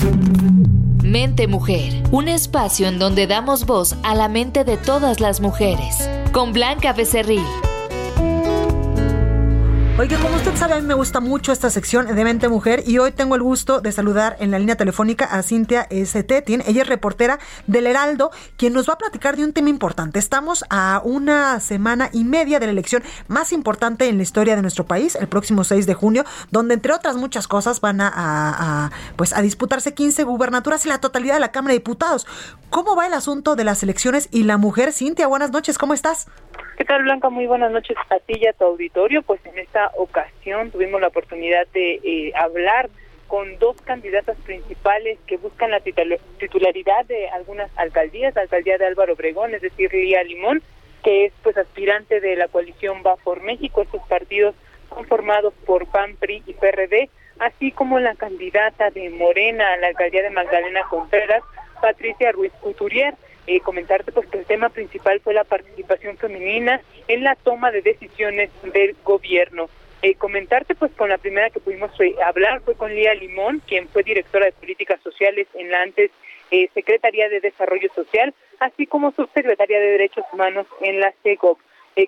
Mente 1.09 1.47
Mujer, 1.47 2.03
un 2.11 2.29
espacio 2.29 2.87
en 2.87 2.99
donde 2.99 3.27
damos 3.27 3.65
voz 3.65 3.97
a 4.03 4.15
la 4.15 4.29
mente 4.29 4.65
de 4.65 4.77
todas 4.77 5.21
las 5.21 5.41
mujeres. 5.41 6.07
Con 6.33 6.53
Blanca 6.53 6.93
Becerril. 6.93 7.47
Oiga, 9.99 10.17
como 10.21 10.37
usted 10.37 10.55
sabe, 10.55 10.75
a 10.75 10.81
mí 10.81 10.87
me 10.87 10.95
gusta 10.95 11.19
mucho 11.19 11.51
esta 11.51 11.71
sección 11.71 12.15
de 12.15 12.25
Mente 12.25 12.49
Mujer 12.49 12.85
y 12.87 12.99
hoy 12.99 13.11
tengo 13.11 13.35
el 13.35 13.43
gusto 13.43 13.81
de 13.81 13.91
saludar 13.91 14.37
en 14.39 14.53
la 14.53 14.61
línea 14.61 14.77
telefónica 14.77 15.25
a 15.25 15.43
Cintia 15.43 15.89
Tetin. 15.89 16.63
Ella 16.69 16.83
es 16.83 16.89
reportera 16.89 17.41
del 17.67 17.89
Heraldo, 17.89 18.31
quien 18.57 18.75
nos 18.75 18.89
va 18.89 18.93
a 18.93 18.99
platicar 18.99 19.37
de 19.37 19.43
un 19.43 19.53
tema 19.53 19.71
importante. 19.71 20.21
Estamos 20.21 20.65
a 20.71 21.03
una 21.05 21.59
semana 21.59 22.11
y 22.13 22.23
media 22.23 22.61
de 22.61 22.67
la 22.67 22.73
elección 22.73 23.03
más 23.27 23.51
importante 23.51 24.07
en 24.07 24.19
la 24.19 24.23
historia 24.23 24.55
de 24.55 24.63
nuestro 24.63 24.87
país, 24.87 25.17
el 25.17 25.27
próximo 25.27 25.65
6 25.65 25.85
de 25.85 25.95
junio, 25.95 26.25
donde 26.53 26.75
entre 26.75 26.93
otras 26.93 27.17
muchas 27.17 27.49
cosas 27.49 27.81
van 27.81 28.01
a, 28.01 28.93
pues, 29.17 29.33
a 29.33 29.43
disputarse 29.43 29.95
15 29.95 30.23
gubernaturas 30.23 30.87
y 30.87 30.91
la 30.91 31.01
totalidad 31.01 31.35
de 31.35 31.41
la 31.41 31.51
Cámara 31.51 31.73
de 31.73 31.81
Diputados. 31.81 32.25
¿Cómo 32.71 32.95
va 32.95 33.09
el 33.09 33.15
asunto 33.15 33.57
de 33.57 33.65
las 33.65 33.83
elecciones 33.83 34.29
y 34.31 34.45
la 34.45 34.59
mujer? 34.59 34.93
Cintia, 34.93 35.27
buenas 35.27 35.51
noches, 35.51 35.77
¿cómo 35.77 35.93
estás? 35.93 36.29
¿Qué 36.89 36.95
tal, 36.95 37.03
Blanca? 37.03 37.29
Muy 37.29 37.47
buenas 37.47 37.71
noches 37.71 37.99
a 38.09 38.19
ti 38.19 38.39
y 38.41 38.47
a 38.47 38.55
tu 38.55 38.65
auditorio. 38.65 39.21
Pues 39.21 39.45
en 39.45 39.59
esta 39.59 39.91
ocasión 39.99 40.71
tuvimos 40.71 41.03
la 41.03 41.09
oportunidad 41.09 41.67
de 41.75 42.01
eh, 42.03 42.33
hablar 42.35 42.89
con 43.27 43.59
dos 43.59 43.77
candidatas 43.83 44.39
principales 44.39 45.19
que 45.27 45.37
buscan 45.37 45.71
la 45.71 45.81
titularidad 45.81 47.05
de 47.05 47.29
algunas 47.29 47.71
alcaldías, 47.77 48.35
la 48.35 48.41
alcaldía 48.41 48.79
de 48.79 48.87
Álvaro 48.87 49.13
Obregón, 49.13 49.55
es 49.55 49.61
decir, 49.61 49.93
Lía 49.93 50.23
Limón, 50.23 50.63
que 51.05 51.27
es 51.27 51.35
pues 51.43 51.59
aspirante 51.59 52.21
de 52.21 52.37
la 52.37 52.49
coalición 52.49 53.03
Va 53.07 53.17
por 53.17 53.43
México, 53.43 53.83
estos 53.83 54.01
partidos 54.09 54.55
conformados 54.89 55.53
por 55.67 55.87
PAN, 55.89 56.17
PRI 56.17 56.43
y 56.47 56.55
PRD, 56.55 57.11
así 57.39 57.71
como 57.71 57.99
la 57.99 58.15
candidata 58.15 58.89
de 58.89 59.11
Morena 59.11 59.75
a 59.75 59.77
la 59.77 59.89
alcaldía 59.89 60.23
de 60.23 60.31
Magdalena 60.31 60.85
Contreras, 60.89 61.43
Patricia 61.83 62.33
Ruiz 62.33 62.53
Couturier. 62.63 63.15
Eh, 63.51 63.61
comentarte 63.61 64.13
pues 64.13 64.29
que 64.29 64.37
el 64.37 64.45
tema 64.45 64.69
principal 64.69 65.21
fue 65.21 65.33
la 65.33 65.43
participación 65.43 66.19
femenina 66.19 66.83
en 67.09 67.25
la 67.25 67.35
toma 67.35 67.71
de 67.71 67.81
decisiones 67.81 68.51
del 68.63 68.95
gobierno. 69.03 69.71
Eh, 70.03 70.17
comentarte 70.17 70.75
pues 70.75 70.93
con 70.93 71.09
la 71.09 71.17
primera 71.17 71.49
que 71.49 71.59
pudimos 71.59 71.91
eh, 71.99 72.15
hablar 72.23 72.61
fue 72.61 72.75
con 72.75 72.95
Lía 72.95 73.15
Limón, 73.15 73.63
quien 73.67 73.89
fue 73.89 74.03
directora 74.03 74.45
de 74.45 74.53
políticas 74.53 75.01
sociales 75.03 75.49
en 75.55 75.71
la 75.71 75.81
antes 75.81 76.11
Secretaría 76.75 77.29
de 77.29 77.41
Desarrollo 77.41 77.89
Social, 77.95 78.35
así 78.59 78.87
como 78.87 79.13
subsecretaria 79.13 79.81
de 79.81 79.93
Derechos 79.93 80.25
Humanos 80.33 80.67
en 80.81 81.01
la 81.01 81.13
CEGOP. 81.23 81.59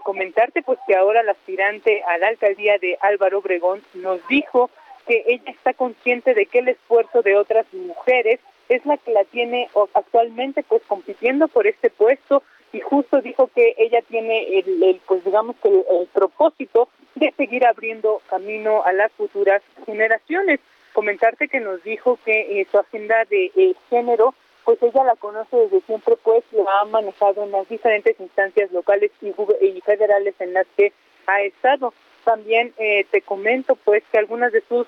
comentarte 0.02 0.62
pues 0.62 0.78
que 0.86 0.94
ahora 0.94 1.22
la 1.22 1.32
aspirante 1.32 2.02
a 2.02 2.16
la 2.18 2.28
alcaldía 2.28 2.78
de 2.78 2.98
Álvaro 3.00 3.38
Obregón 3.38 3.82
nos 3.94 4.26
dijo 4.28 4.70
que 5.06 5.24
ella 5.26 5.50
está 5.50 5.74
consciente 5.74 6.32
de 6.32 6.46
que 6.46 6.60
el 6.60 6.68
esfuerzo 6.68 7.20
de 7.20 7.36
otras 7.36 7.66
mujeres 7.72 8.40
es 8.70 8.86
la 8.86 8.96
que 8.96 9.12
la 9.12 9.24
tiene 9.24 9.68
actualmente 9.94 10.62
pues 10.62 10.80
compitiendo 10.86 11.48
por 11.48 11.66
este 11.66 11.90
puesto 11.90 12.42
y 12.72 12.80
justo 12.80 13.20
dijo 13.20 13.48
que 13.48 13.74
ella 13.78 14.00
tiene 14.02 14.60
el, 14.60 15.00
pues 15.06 15.24
digamos 15.24 15.56
que 15.60 15.68
el, 15.68 16.06
propósito 16.14 16.88
de 17.16 17.32
seguir 17.36 17.66
abriendo 17.66 18.22
camino 18.28 18.84
a 18.84 18.92
las 18.92 19.10
futuras 19.12 19.60
generaciones. 19.84 20.60
Comentarte 20.92 21.48
que 21.48 21.58
nos 21.58 21.82
dijo 21.82 22.18
que 22.24 22.60
eh, 22.60 22.66
su 22.70 22.78
agenda 22.78 23.24
de 23.28 23.50
eh, 23.56 23.74
género 23.90 24.34
pues 24.64 24.80
ella 24.82 25.02
la 25.02 25.16
conoce 25.16 25.56
desde 25.56 25.80
siempre, 25.80 26.16
pues 26.22 26.44
la 26.52 26.80
ha 26.80 26.84
manejado 26.84 27.42
en 27.42 27.50
las 27.50 27.68
diferentes 27.68 28.20
instancias 28.20 28.70
locales 28.70 29.10
y, 29.20 29.28
y 29.66 29.80
federales 29.80 30.34
en 30.38 30.52
las 30.52 30.66
que 30.76 30.92
ha 31.26 31.42
estado. 31.42 31.92
También 32.24 32.72
eh, 32.78 33.04
te 33.10 33.22
comento 33.22 33.74
pues 33.74 34.04
que 34.12 34.18
algunas 34.18 34.52
de 34.52 34.62
sus 34.68 34.86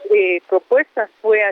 propuestas 0.48 1.10
fue 1.20 1.42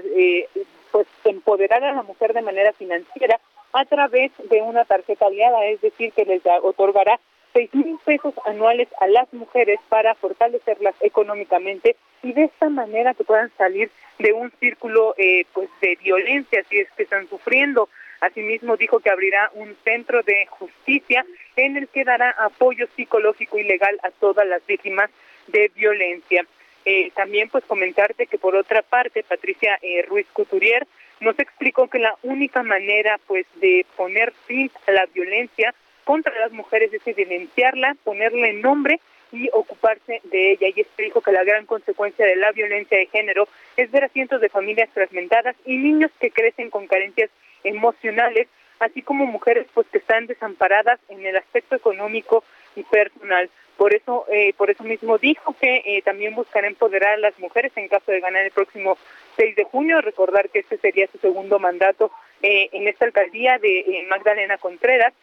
pues 0.91 1.07
empoderar 1.25 1.83
a 1.85 1.93
la 1.93 2.03
mujer 2.03 2.33
de 2.33 2.43
manera 2.43 2.73
financiera 2.73 3.41
a 3.73 3.85
través 3.85 4.33
de 4.51 4.63
una 4.63 4.85
tarjeta 4.85 5.27
aliada, 5.27 5.65
es 5.67 5.81
decir, 5.81 6.13
que 6.13 6.25
les 6.25 6.43
otorgará 6.63 7.21
seis 7.53 7.73
mil 7.75 7.99
pesos 8.05 8.35
anuales 8.47 8.89
a 9.01 9.07
las 9.07 9.33
mujeres 9.33 9.79
para 9.89 10.15
fortalecerlas 10.15 10.95
económicamente 11.01 11.97
y 12.23 12.33
de 12.33 12.45
esta 12.45 12.69
manera 12.69 13.15
que 13.15 13.25
puedan 13.25 13.51
salir 13.57 13.91
de 14.19 14.33
un 14.33 14.53
círculo 14.61 15.15
eh, 15.17 15.45
pues 15.53 15.69
de 15.81 15.97
violencia 15.97 16.63
si 16.69 16.79
es 16.79 16.91
que 16.93 17.05
están 17.05 17.29
sufriendo. 17.29 17.89
Asimismo 18.21 18.77
dijo 18.77 19.01
que 19.01 19.11
abrirá 19.11 19.51
un 19.55 19.75
centro 19.83 20.23
de 20.23 20.47
justicia 20.47 21.25
en 21.57 21.79
el 21.79 21.89
que 21.89 22.05
dará 22.05 22.31
apoyo 22.39 22.87
psicológico 22.95 23.59
y 23.59 23.65
legal 23.65 23.99
a 24.03 24.11
todas 24.11 24.47
las 24.47 24.65
víctimas 24.67 25.11
de 25.47 25.71
violencia. 25.75 26.45
Eh, 26.93 27.13
también 27.15 27.49
pues 27.49 27.63
comentarte 27.67 28.27
que 28.27 28.37
por 28.37 28.57
otra 28.57 28.83
parte 28.83 29.23
Patricia 29.23 29.79
eh, 29.81 30.03
Ruiz 30.09 30.27
Couturier 30.33 30.89
nos 31.21 31.39
explicó 31.39 31.87
que 31.87 32.01
la 32.01 32.17
única 32.25 32.65
manera 32.65 33.21
pues 33.29 33.47
de 33.61 33.87
poner 33.97 34.33
fin 34.47 34.69
a 34.89 34.91
la 34.91 35.07
violencia 35.07 35.73
contra 36.03 36.37
las 36.41 36.51
mujeres 36.51 36.93
es 36.93 37.07
evidenciarla, 37.07 37.95
ponerle 38.03 38.55
nombre 38.55 38.99
y 39.31 39.49
ocuparse 39.53 40.21
de 40.25 40.51
ella. 40.51 40.67
Y 40.67 40.85
dijo 41.01 41.21
que 41.21 41.31
la 41.31 41.45
gran 41.45 41.65
consecuencia 41.65 42.27
de 42.27 42.35
la 42.35 42.51
violencia 42.51 42.99
de 42.99 43.07
género 43.07 43.47
es 43.77 43.89
ver 43.93 44.03
a 44.03 44.09
cientos 44.09 44.41
de 44.41 44.49
familias 44.49 44.91
fragmentadas 44.93 45.55
y 45.65 45.77
niños 45.77 46.11
que 46.19 46.33
crecen 46.33 46.71
con 46.71 46.89
carencias 46.89 47.31
emocionales, 47.63 48.49
así 48.81 49.01
como 49.03 49.27
mujeres 49.27 49.69
pues 49.75 49.87
que 49.93 49.99
están 49.99 50.27
desamparadas 50.27 50.99
en 51.09 51.25
el 51.25 51.37
aspecto 51.37 51.77
económico 51.77 52.43
y 52.75 52.83
personal. 52.83 53.49
Por 53.81 53.95
eso, 53.95 54.27
eh, 54.31 54.53
por 54.59 54.69
eso 54.69 54.85
mismo 54.85 55.17
dijo 55.17 55.57
que 55.59 55.81
eh, 55.87 56.03
también 56.03 56.35
buscará 56.35 56.67
empoderar 56.67 57.15
a 57.15 57.17
las 57.17 57.39
mujeres 57.39 57.73
en 57.77 57.89
caso 57.89 58.13
de 58.13 58.21
ganar 58.21 58.45
el 58.45 58.51
próximo 58.51 58.99
6 59.39 59.57
de 59.57 59.65
junio. 59.65 60.03
Recordar 60.03 60.51
que 60.51 60.59
este 60.59 60.77
sería 60.77 61.07
su 61.07 61.17
segundo 61.17 61.59
mandato 61.59 62.13
eh, 62.43 62.69
en 62.73 62.89
esta 62.89 63.07
alcaldía 63.07 63.57
de 63.57 64.05
Magdalena 64.07 64.59
Contreras. 64.59 65.15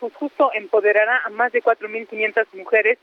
pues 0.00 0.12
justo 0.14 0.50
empoderará 0.54 1.22
a 1.24 1.30
más 1.30 1.52
de 1.52 1.62
4.500 1.62 2.46
mujeres 2.54 2.98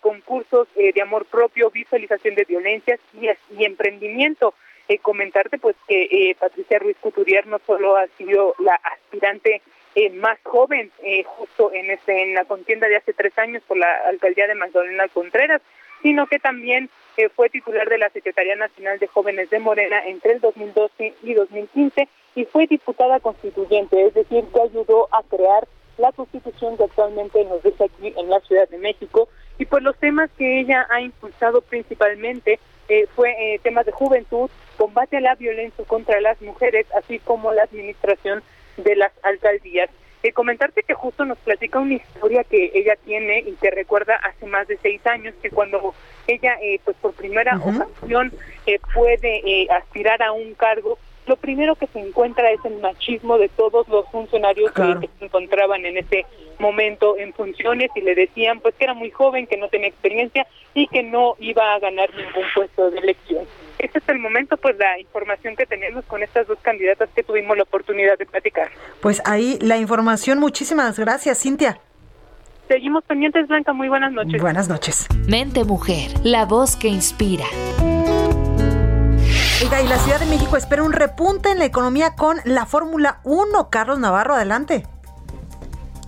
con 0.00 0.20
cursos 0.20 0.68
de 0.74 1.00
amor 1.00 1.24
propio, 1.24 1.70
visualización 1.70 2.34
de 2.34 2.44
violencias 2.44 3.00
y, 3.14 3.30
y 3.58 3.64
emprendimiento. 3.64 4.52
comentarte 5.00 5.56
pues 5.56 5.74
que 5.88 6.36
Patricia 6.38 6.80
Ruiz 6.80 6.98
Couturier 7.00 7.46
no 7.46 7.60
solo 7.66 7.96
ha 7.96 8.06
sido 8.18 8.54
la 8.58 8.74
aspirante 8.74 9.62
eh, 9.96 10.10
más 10.10 10.38
joven 10.42 10.90
eh, 11.04 11.22
justo 11.22 11.72
en 11.72 11.88
este 11.88 12.24
en 12.24 12.34
la 12.34 12.44
contienda 12.46 12.88
de 12.88 12.96
hace 12.96 13.12
tres 13.12 13.38
años 13.38 13.62
por 13.68 13.76
la 13.76 13.86
alcaldía 14.08 14.48
de 14.48 14.56
Magdalena 14.56 15.06
Contreras, 15.06 15.62
sino 16.02 16.26
que 16.26 16.40
también 16.40 16.90
eh, 17.16 17.28
fue 17.28 17.48
titular 17.48 17.88
de 17.88 17.98
la 17.98 18.10
Secretaría 18.10 18.56
Nacional 18.56 18.98
de 18.98 19.06
Jóvenes 19.06 19.50
de 19.50 19.60
Morena 19.60 20.04
entre 20.04 20.32
el 20.32 20.40
2012 20.40 21.14
y 21.22 21.34
2015 21.34 22.08
y 22.34 22.44
fue 22.44 22.66
diputada 22.66 23.20
constituyente, 23.20 24.04
es 24.04 24.14
decir, 24.14 24.42
que 24.52 24.62
ayudó 24.62 25.08
a 25.12 25.22
crear 25.22 25.68
la 25.98 26.10
constitución 26.10 26.76
que 26.76 26.84
actualmente 26.84 27.44
nos 27.44 27.62
dice 27.62 27.84
aquí 27.84 28.12
en 28.16 28.28
la 28.28 28.40
Ciudad 28.40 28.68
de 28.68 28.78
México. 28.78 29.28
Y 29.58 29.66
pues 29.66 29.84
los 29.84 29.96
temas 29.98 30.28
que 30.36 30.58
ella 30.58 30.88
ha 30.90 31.00
impulsado 31.02 31.60
principalmente 31.60 32.58
fue 33.14 33.60
temas 33.62 33.86
de 33.86 33.92
juventud, 33.92 34.50
combate 34.76 35.18
a 35.18 35.20
la 35.20 35.36
violencia 35.36 35.84
contra 35.84 36.20
las 36.20 36.42
mujeres, 36.42 36.84
así 36.96 37.20
como 37.20 37.52
la 37.52 37.62
administración 37.62 38.42
de 38.76 38.96
las 38.96 39.12
alcaldías. 39.22 39.90
Eh, 40.22 40.32
comentarte 40.32 40.82
que 40.82 40.94
justo 40.94 41.26
nos 41.26 41.36
platica 41.38 41.78
una 41.78 41.94
historia 41.94 42.44
que 42.44 42.70
ella 42.74 42.96
tiene 43.04 43.40
y 43.40 43.52
que 43.56 43.70
recuerda 43.70 44.16
hace 44.16 44.46
más 44.46 44.66
de 44.66 44.78
seis 44.78 45.06
años 45.06 45.34
que 45.42 45.50
cuando 45.50 45.94
ella 46.26 46.56
eh, 46.62 46.80
pues 46.82 46.96
por 46.96 47.12
primera 47.12 47.58
ocasión 47.58 48.32
eh, 48.66 48.78
puede 48.94 49.42
eh, 49.44 49.68
aspirar 49.70 50.22
a 50.22 50.32
un 50.32 50.54
cargo 50.54 50.98
lo 51.26 51.36
primero 51.36 51.74
que 51.74 51.86
se 51.88 52.00
encuentra 52.00 52.50
es 52.50 52.60
el 52.64 52.80
machismo 52.80 53.38
de 53.38 53.48
todos 53.48 53.88
los 53.88 54.08
funcionarios 54.10 54.72
que 54.72 55.08
se 55.18 55.24
encontraban 55.24 55.84
en 55.86 55.98
ese 55.98 56.26
momento 56.58 57.16
en 57.16 57.32
funciones 57.32 57.90
y 57.94 58.00
le 58.00 58.14
decían 58.14 58.60
pues 58.60 58.74
que 58.74 58.84
era 58.84 58.94
muy 58.94 59.10
joven, 59.10 59.46
que 59.46 59.56
no 59.56 59.68
tenía 59.68 59.88
experiencia 59.88 60.46
y 60.74 60.86
que 60.88 61.02
no 61.02 61.36
iba 61.38 61.74
a 61.74 61.78
ganar 61.78 62.10
ningún 62.14 62.44
puesto 62.54 62.90
de 62.90 62.98
elección. 62.98 63.44
Este 63.78 63.98
es 63.98 64.08
el 64.08 64.18
momento, 64.18 64.56
pues 64.56 64.76
la 64.78 64.98
información 64.98 65.56
que 65.56 65.66
tenemos 65.66 66.04
con 66.06 66.22
estas 66.22 66.46
dos 66.46 66.58
candidatas 66.62 67.08
que 67.14 67.22
tuvimos 67.22 67.56
la 67.56 67.64
oportunidad 67.64 68.16
de 68.18 68.26
platicar. 68.26 68.70
Pues 69.00 69.20
ahí 69.24 69.58
la 69.60 69.76
información, 69.76 70.38
muchísimas 70.38 70.98
gracias, 70.98 71.42
Cintia. 71.42 71.80
Seguimos 72.68 73.04
pendientes, 73.04 73.46
Blanca. 73.46 73.72
Muy 73.72 73.88
buenas 73.88 74.12
noches. 74.12 74.40
Buenas 74.40 74.68
noches. 74.68 75.06
Mente 75.28 75.64
Mujer, 75.64 76.12
la 76.22 76.46
voz 76.46 76.76
que 76.76 76.88
inspira. 76.88 77.44
Y 79.64 79.88
la 79.88 79.98
Ciudad 79.98 80.20
de 80.20 80.26
México 80.26 80.58
espera 80.58 80.82
un 80.82 80.92
repunte 80.92 81.50
en 81.50 81.58
la 81.58 81.64
economía 81.64 82.16
con 82.16 82.36
la 82.44 82.66
Fórmula 82.66 83.20
1. 83.24 83.70
Carlos 83.70 83.98
Navarro, 83.98 84.34
adelante. 84.34 84.86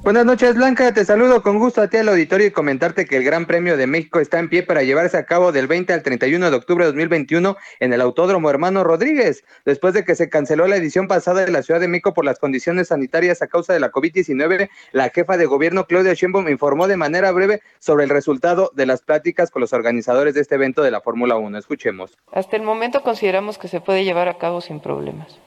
Buenas 0.06 0.24
noches, 0.24 0.54
Blanca. 0.54 0.94
Te 0.94 1.04
saludo 1.04 1.42
con 1.42 1.58
gusto 1.58 1.82
a 1.82 1.88
ti 1.88 1.96
al 1.96 2.08
auditorio 2.08 2.46
y 2.46 2.52
comentarte 2.52 3.06
que 3.06 3.16
el 3.16 3.24
Gran 3.24 3.44
Premio 3.44 3.76
de 3.76 3.88
México 3.88 4.20
está 4.20 4.38
en 4.38 4.48
pie 4.48 4.62
para 4.62 4.84
llevarse 4.84 5.16
a 5.16 5.26
cabo 5.26 5.50
del 5.50 5.66
20 5.66 5.92
al 5.92 6.04
31 6.04 6.48
de 6.48 6.56
octubre 6.56 6.84
de 6.84 6.92
2021 6.92 7.56
en 7.80 7.92
el 7.92 8.00
Autódromo 8.00 8.48
Hermano 8.48 8.84
Rodríguez, 8.84 9.42
después 9.64 9.94
de 9.94 10.04
que 10.04 10.14
se 10.14 10.28
canceló 10.28 10.68
la 10.68 10.76
edición 10.76 11.08
pasada 11.08 11.44
de 11.44 11.50
la 11.50 11.64
Ciudad 11.64 11.80
de 11.80 11.88
México 11.88 12.14
por 12.14 12.24
las 12.24 12.38
condiciones 12.38 12.86
sanitarias 12.86 13.42
a 13.42 13.48
causa 13.48 13.72
de 13.72 13.80
la 13.80 13.90
COVID-19. 13.90 14.70
La 14.92 15.08
jefa 15.08 15.36
de 15.36 15.46
gobierno, 15.46 15.88
Claudia 15.88 16.14
Sheinbaum, 16.14 16.48
informó 16.50 16.86
de 16.86 16.96
manera 16.96 17.32
breve 17.32 17.60
sobre 17.80 18.04
el 18.04 18.10
resultado 18.10 18.70
de 18.76 18.86
las 18.86 19.02
pláticas 19.02 19.50
con 19.50 19.58
los 19.58 19.72
organizadores 19.72 20.34
de 20.34 20.42
este 20.42 20.54
evento 20.54 20.82
de 20.82 20.92
la 20.92 21.00
Fórmula 21.00 21.34
1. 21.34 21.58
Escuchemos. 21.58 22.16
Hasta 22.30 22.54
el 22.54 22.62
momento 22.62 23.02
consideramos 23.02 23.58
que 23.58 23.66
se 23.66 23.80
puede 23.80 24.04
llevar 24.04 24.28
a 24.28 24.38
cabo 24.38 24.60
sin 24.60 24.78
problemas. 24.78 25.40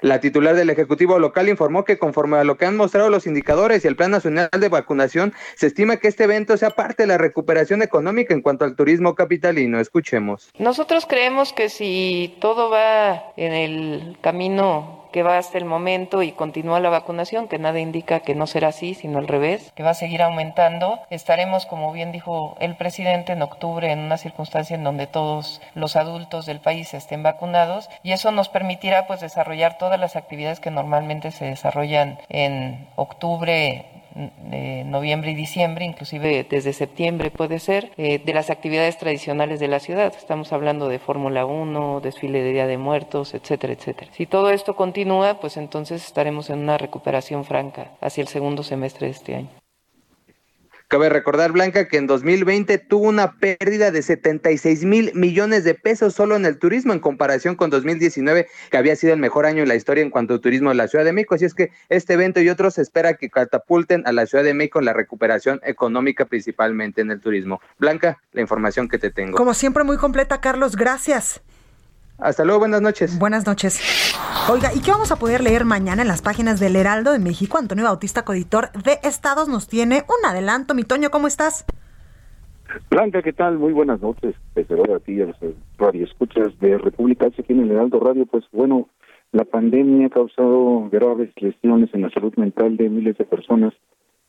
La 0.00 0.20
titular 0.20 0.54
del 0.54 0.70
Ejecutivo 0.70 1.18
local 1.18 1.48
informó 1.48 1.84
que 1.84 1.98
conforme 1.98 2.36
a 2.38 2.44
lo 2.44 2.56
que 2.56 2.66
han 2.66 2.76
mostrado 2.76 3.10
los 3.10 3.26
indicadores 3.26 3.84
y 3.84 3.88
el 3.88 3.96
Plan 3.96 4.10
Nacional 4.10 4.48
de 4.58 4.68
Vacunación, 4.68 5.34
se 5.56 5.66
estima 5.66 5.96
que 5.96 6.08
este 6.08 6.24
evento 6.24 6.56
sea 6.56 6.70
parte 6.70 7.02
de 7.04 7.08
la 7.08 7.18
recuperación 7.18 7.82
económica 7.82 8.34
en 8.34 8.42
cuanto 8.42 8.64
al 8.64 8.76
turismo 8.76 9.14
capitalino. 9.14 9.80
Escuchemos. 9.80 10.50
Nosotros 10.58 11.06
creemos 11.06 11.52
que 11.52 11.68
si 11.68 12.36
todo 12.40 12.70
va 12.70 13.32
en 13.36 13.52
el 13.52 14.18
camino 14.20 14.97
que 15.12 15.22
va 15.22 15.38
hasta 15.38 15.58
el 15.58 15.64
momento 15.64 16.22
y 16.22 16.32
continúa 16.32 16.80
la 16.80 16.90
vacunación, 16.90 17.48
que 17.48 17.58
nada 17.58 17.80
indica 17.80 18.20
que 18.20 18.34
no 18.34 18.46
será 18.46 18.68
así, 18.68 18.94
sino 18.94 19.18
al 19.18 19.28
revés, 19.28 19.72
que 19.74 19.82
va 19.82 19.90
a 19.90 19.94
seguir 19.94 20.22
aumentando. 20.22 21.00
Estaremos, 21.10 21.66
como 21.66 21.92
bien 21.92 22.12
dijo 22.12 22.56
el 22.60 22.76
presidente, 22.76 23.32
en 23.32 23.42
octubre 23.42 23.90
en 23.90 24.00
una 24.00 24.18
circunstancia 24.18 24.76
en 24.76 24.84
donde 24.84 25.06
todos 25.06 25.60
los 25.74 25.96
adultos 25.96 26.46
del 26.46 26.60
país 26.60 26.94
estén 26.94 27.22
vacunados 27.22 27.88
y 28.02 28.12
eso 28.12 28.30
nos 28.30 28.48
permitirá 28.48 29.06
pues 29.06 29.20
desarrollar 29.20 29.78
todas 29.78 29.98
las 29.98 30.16
actividades 30.16 30.60
que 30.60 30.70
normalmente 30.70 31.30
se 31.30 31.46
desarrollan 31.46 32.18
en 32.28 32.86
octubre, 32.96 33.86
de 34.14 34.84
noviembre 34.84 35.30
y 35.30 35.34
diciembre, 35.34 35.84
inclusive 35.84 36.46
desde 36.48 36.72
septiembre 36.72 37.30
puede 37.30 37.58
ser, 37.58 37.92
eh, 37.96 38.18
de 38.18 38.34
las 38.34 38.50
actividades 38.50 38.98
tradicionales 38.98 39.60
de 39.60 39.68
la 39.68 39.80
ciudad. 39.80 40.12
Estamos 40.16 40.52
hablando 40.52 40.88
de 40.88 40.98
Fórmula 40.98 41.46
1, 41.46 42.00
desfile 42.00 42.42
de 42.42 42.52
Día 42.52 42.66
de 42.66 42.78
Muertos, 42.78 43.34
etcétera, 43.34 43.72
etcétera. 43.72 44.10
Si 44.12 44.26
todo 44.26 44.50
esto 44.50 44.76
continúa, 44.76 45.40
pues 45.40 45.56
entonces 45.56 46.04
estaremos 46.04 46.50
en 46.50 46.60
una 46.60 46.78
recuperación 46.78 47.44
franca 47.44 47.92
hacia 48.00 48.22
el 48.22 48.28
segundo 48.28 48.62
semestre 48.62 49.06
de 49.06 49.12
este 49.12 49.34
año. 49.34 49.48
Cabe 50.88 51.10
recordar, 51.10 51.52
Blanca, 51.52 51.86
que 51.86 51.98
en 51.98 52.06
2020 52.06 52.78
tuvo 52.78 53.08
una 53.08 53.34
pérdida 53.34 53.90
de 53.90 54.00
76 54.00 54.86
mil 54.86 55.12
millones 55.14 55.62
de 55.62 55.74
pesos 55.74 56.14
solo 56.14 56.34
en 56.34 56.46
el 56.46 56.58
turismo 56.58 56.94
en 56.94 56.98
comparación 56.98 57.56
con 57.56 57.68
2019, 57.68 58.48
que 58.70 58.76
había 58.78 58.96
sido 58.96 59.12
el 59.12 59.20
mejor 59.20 59.44
año 59.44 59.62
en 59.62 59.68
la 59.68 59.74
historia 59.74 60.02
en 60.02 60.08
cuanto 60.08 60.32
a 60.32 60.40
turismo 60.40 60.70
en 60.70 60.78
la 60.78 60.88
Ciudad 60.88 61.04
de 61.04 61.12
México. 61.12 61.34
Así 61.34 61.44
es 61.44 61.52
que 61.52 61.72
este 61.90 62.14
evento 62.14 62.40
y 62.40 62.48
otros 62.48 62.72
se 62.72 62.80
espera 62.80 63.12
que 63.18 63.28
catapulten 63.28 64.06
a 64.06 64.12
la 64.12 64.24
Ciudad 64.24 64.44
de 64.44 64.54
México 64.54 64.78
en 64.78 64.86
la 64.86 64.94
recuperación 64.94 65.60
económica, 65.62 66.24
principalmente 66.24 67.02
en 67.02 67.10
el 67.10 67.20
turismo. 67.20 67.60
Blanca, 67.78 68.22
la 68.32 68.40
información 68.40 68.88
que 68.88 68.96
te 68.96 69.10
tengo. 69.10 69.36
Como 69.36 69.52
siempre, 69.52 69.84
muy 69.84 69.98
completa, 69.98 70.40
Carlos. 70.40 70.74
Gracias. 70.74 71.42
Hasta 72.16 72.44
luego, 72.44 72.60
buenas 72.60 72.80
noches. 72.80 73.18
Buenas 73.18 73.44
noches. 73.46 73.78
Oiga, 74.50 74.70
¿y 74.74 74.80
qué 74.80 74.92
vamos 74.92 75.12
a 75.12 75.16
poder 75.16 75.42
leer 75.42 75.66
mañana 75.66 76.00
en 76.00 76.08
las 76.08 76.22
páginas 76.22 76.58
del 76.58 76.74
Heraldo 76.74 77.12
de 77.12 77.18
México? 77.18 77.58
Antonio 77.58 77.84
Bautista, 77.84 78.24
coditor 78.24 78.72
de 78.72 78.96
Estados, 79.02 79.46
nos 79.46 79.68
tiene 79.68 80.04
un 80.08 80.24
adelanto. 80.24 80.74
Mi 80.74 80.84
Toño, 80.84 81.10
¿cómo 81.10 81.26
estás? 81.26 81.66
Blanca, 82.88 83.20
¿qué 83.20 83.34
tal? 83.34 83.58
Muy 83.58 83.74
buenas 83.74 84.00
noches. 84.00 84.34
Desde 84.54 84.74
luego 84.74 84.94
a 84.94 85.00
ti, 85.00 85.20
a 85.20 85.26
los 85.26 85.36
radioescuchas 85.76 86.58
de 86.60 86.78
República 86.78 87.26
H 87.26 87.42
aquí 87.42 87.52
en 87.52 87.60
el 87.60 87.72
Heraldo 87.72 88.00
Radio. 88.00 88.24
Pues 88.24 88.46
bueno, 88.50 88.88
la 89.32 89.44
pandemia 89.44 90.06
ha 90.06 90.10
causado 90.10 90.88
graves 90.90 91.30
lesiones 91.36 91.92
en 91.92 92.00
la 92.00 92.10
salud 92.10 92.32
mental 92.36 92.78
de 92.78 92.88
miles 92.88 93.18
de 93.18 93.26
personas 93.26 93.74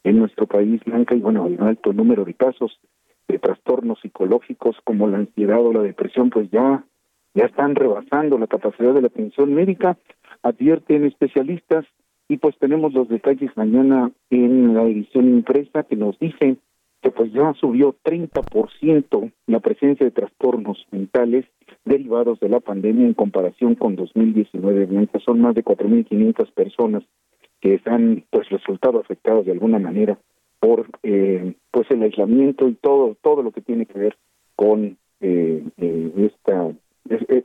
en 0.03 0.19
nuestro 0.19 0.47
país, 0.47 0.81
Blanca, 0.85 1.15
y 1.15 1.21
bueno, 1.21 1.45
hay 1.45 1.53
un 1.53 1.63
alto 1.63 1.93
número 1.93 2.25
de 2.25 2.33
casos 2.33 2.77
de 3.29 3.39
trastornos 3.39 4.01
psicológicos 4.01 4.75
como 4.83 5.07
la 5.07 5.19
ansiedad 5.19 5.61
o 5.61 5.71
la 5.71 5.81
depresión, 5.81 6.29
pues 6.29 6.51
ya 6.51 6.83
ya 7.33 7.45
están 7.45 7.75
rebasando 7.75 8.37
la 8.37 8.47
capacidad 8.47 8.93
de 8.93 9.01
la 9.01 9.07
atención 9.07 9.53
médica, 9.53 9.97
advierten 10.43 11.05
especialistas 11.05 11.85
y 12.27 12.37
pues 12.37 12.57
tenemos 12.59 12.93
los 12.93 13.09
detalles 13.09 13.55
mañana 13.55 14.11
en 14.29 14.73
la 14.73 14.83
edición 14.83 15.27
impresa 15.29 15.83
que 15.83 15.95
nos 15.95 16.17
dicen 16.19 16.59
que 17.01 17.11
pues 17.11 17.31
ya 17.31 17.53
subió 17.53 17.95
30% 18.03 19.31
la 19.47 19.59
presencia 19.59 20.05
de 20.05 20.11
trastornos 20.11 20.85
mentales 20.91 21.45
derivados 21.85 22.39
de 22.39 22.49
la 22.49 22.59
pandemia 22.59 23.05
en 23.05 23.13
comparación 23.13 23.75
con 23.75 23.95
2019. 23.95 24.87
Mientras 24.87 25.23
son 25.23 25.39
más 25.41 25.55
de 25.55 25.63
4.500 25.63 26.51
personas 26.51 27.03
que 27.61 27.81
han 27.85 28.25
pues 28.29 28.49
resultado 28.49 28.99
afectadas 28.99 29.45
de 29.45 29.53
alguna 29.53 29.79
manera 29.79 30.17
por 30.59 30.87
eh, 31.03 31.53
pues 31.71 31.89
el 31.91 32.03
aislamiento 32.03 32.67
y 32.67 32.75
todo 32.75 33.15
todo 33.21 33.43
lo 33.43 33.51
que 33.51 33.61
tiene 33.61 33.85
que 33.85 33.97
ver 33.97 34.17
con 34.55 34.97
eh, 35.21 35.63
eh, 35.77 36.11
esta 36.17 36.71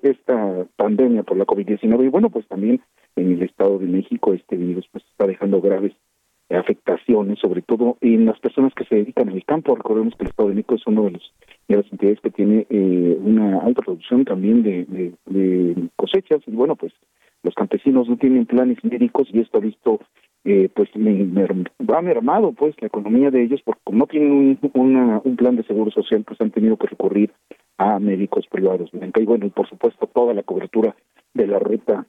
esta 0.02 0.66
pandemia 0.76 1.22
por 1.22 1.36
la 1.36 1.46
COVID-19 1.46 2.04
y 2.04 2.08
bueno, 2.08 2.30
pues 2.30 2.46
también 2.48 2.80
en 3.16 3.32
el 3.32 3.42
Estado 3.42 3.78
de 3.78 3.86
México 3.86 4.32
este 4.32 4.56
virus 4.56 4.86
pues 4.92 5.04
está 5.04 5.26
dejando 5.26 5.60
graves 5.60 5.92
afectaciones, 6.50 7.38
sobre 7.38 7.62
todo 7.62 7.96
en 8.00 8.26
las 8.26 8.38
personas 8.38 8.72
que 8.74 8.84
se 8.84 8.96
dedican 8.96 9.28
al 9.28 9.44
campo. 9.44 9.74
Recordemos 9.74 10.14
que 10.14 10.24
el 10.24 10.30
Estado 10.30 10.48
de 10.48 10.54
México 10.56 10.74
es 10.74 10.86
uno 10.86 11.04
de 11.04 11.10
los 11.12 11.32
de 11.68 11.76
las 11.76 11.90
entidades 11.90 12.20
que 12.20 12.30
tiene 12.30 12.66
eh, 12.68 13.18
una 13.20 13.60
alta 13.60 13.82
producción 13.82 14.24
también 14.24 14.62
de, 14.62 15.14
cosechas 15.96 16.42
y 16.46 16.50
bueno, 16.50 16.76
pues 16.76 16.92
los 17.42 17.54
campesinos 17.54 18.08
no 18.08 18.16
tienen 18.16 18.46
planes 18.46 18.82
médicos 18.84 19.28
y 19.32 19.40
esto 19.40 19.58
ha 19.58 19.60
visto 19.60 20.00
eh, 20.44 20.68
pues 20.74 20.90
va 20.94 22.02
mermado 22.02 22.52
pues 22.52 22.74
la 22.80 22.88
economía 22.88 23.30
de 23.30 23.42
ellos 23.42 23.62
porque 23.64 23.80
como 23.84 24.00
no 24.00 24.06
tienen 24.06 24.58
un, 24.60 24.70
una, 24.74 25.20
un 25.24 25.36
plan 25.36 25.56
de 25.56 25.64
seguro 25.64 25.90
social 25.90 26.22
pues 26.24 26.38
han 26.40 26.50
tenido 26.50 26.76
que 26.76 26.86
recurrir 26.86 27.32
a 27.78 27.98
médicos 27.98 28.46
privados. 28.50 28.90
Y 28.92 29.24
bueno, 29.24 29.46
y 29.46 29.50
por 29.50 29.68
supuesto 29.68 30.06
toda 30.06 30.34
la 30.34 30.42
cobertura 30.42 30.94
de 31.32 31.46
la 31.46 31.58
ruta 31.58 32.06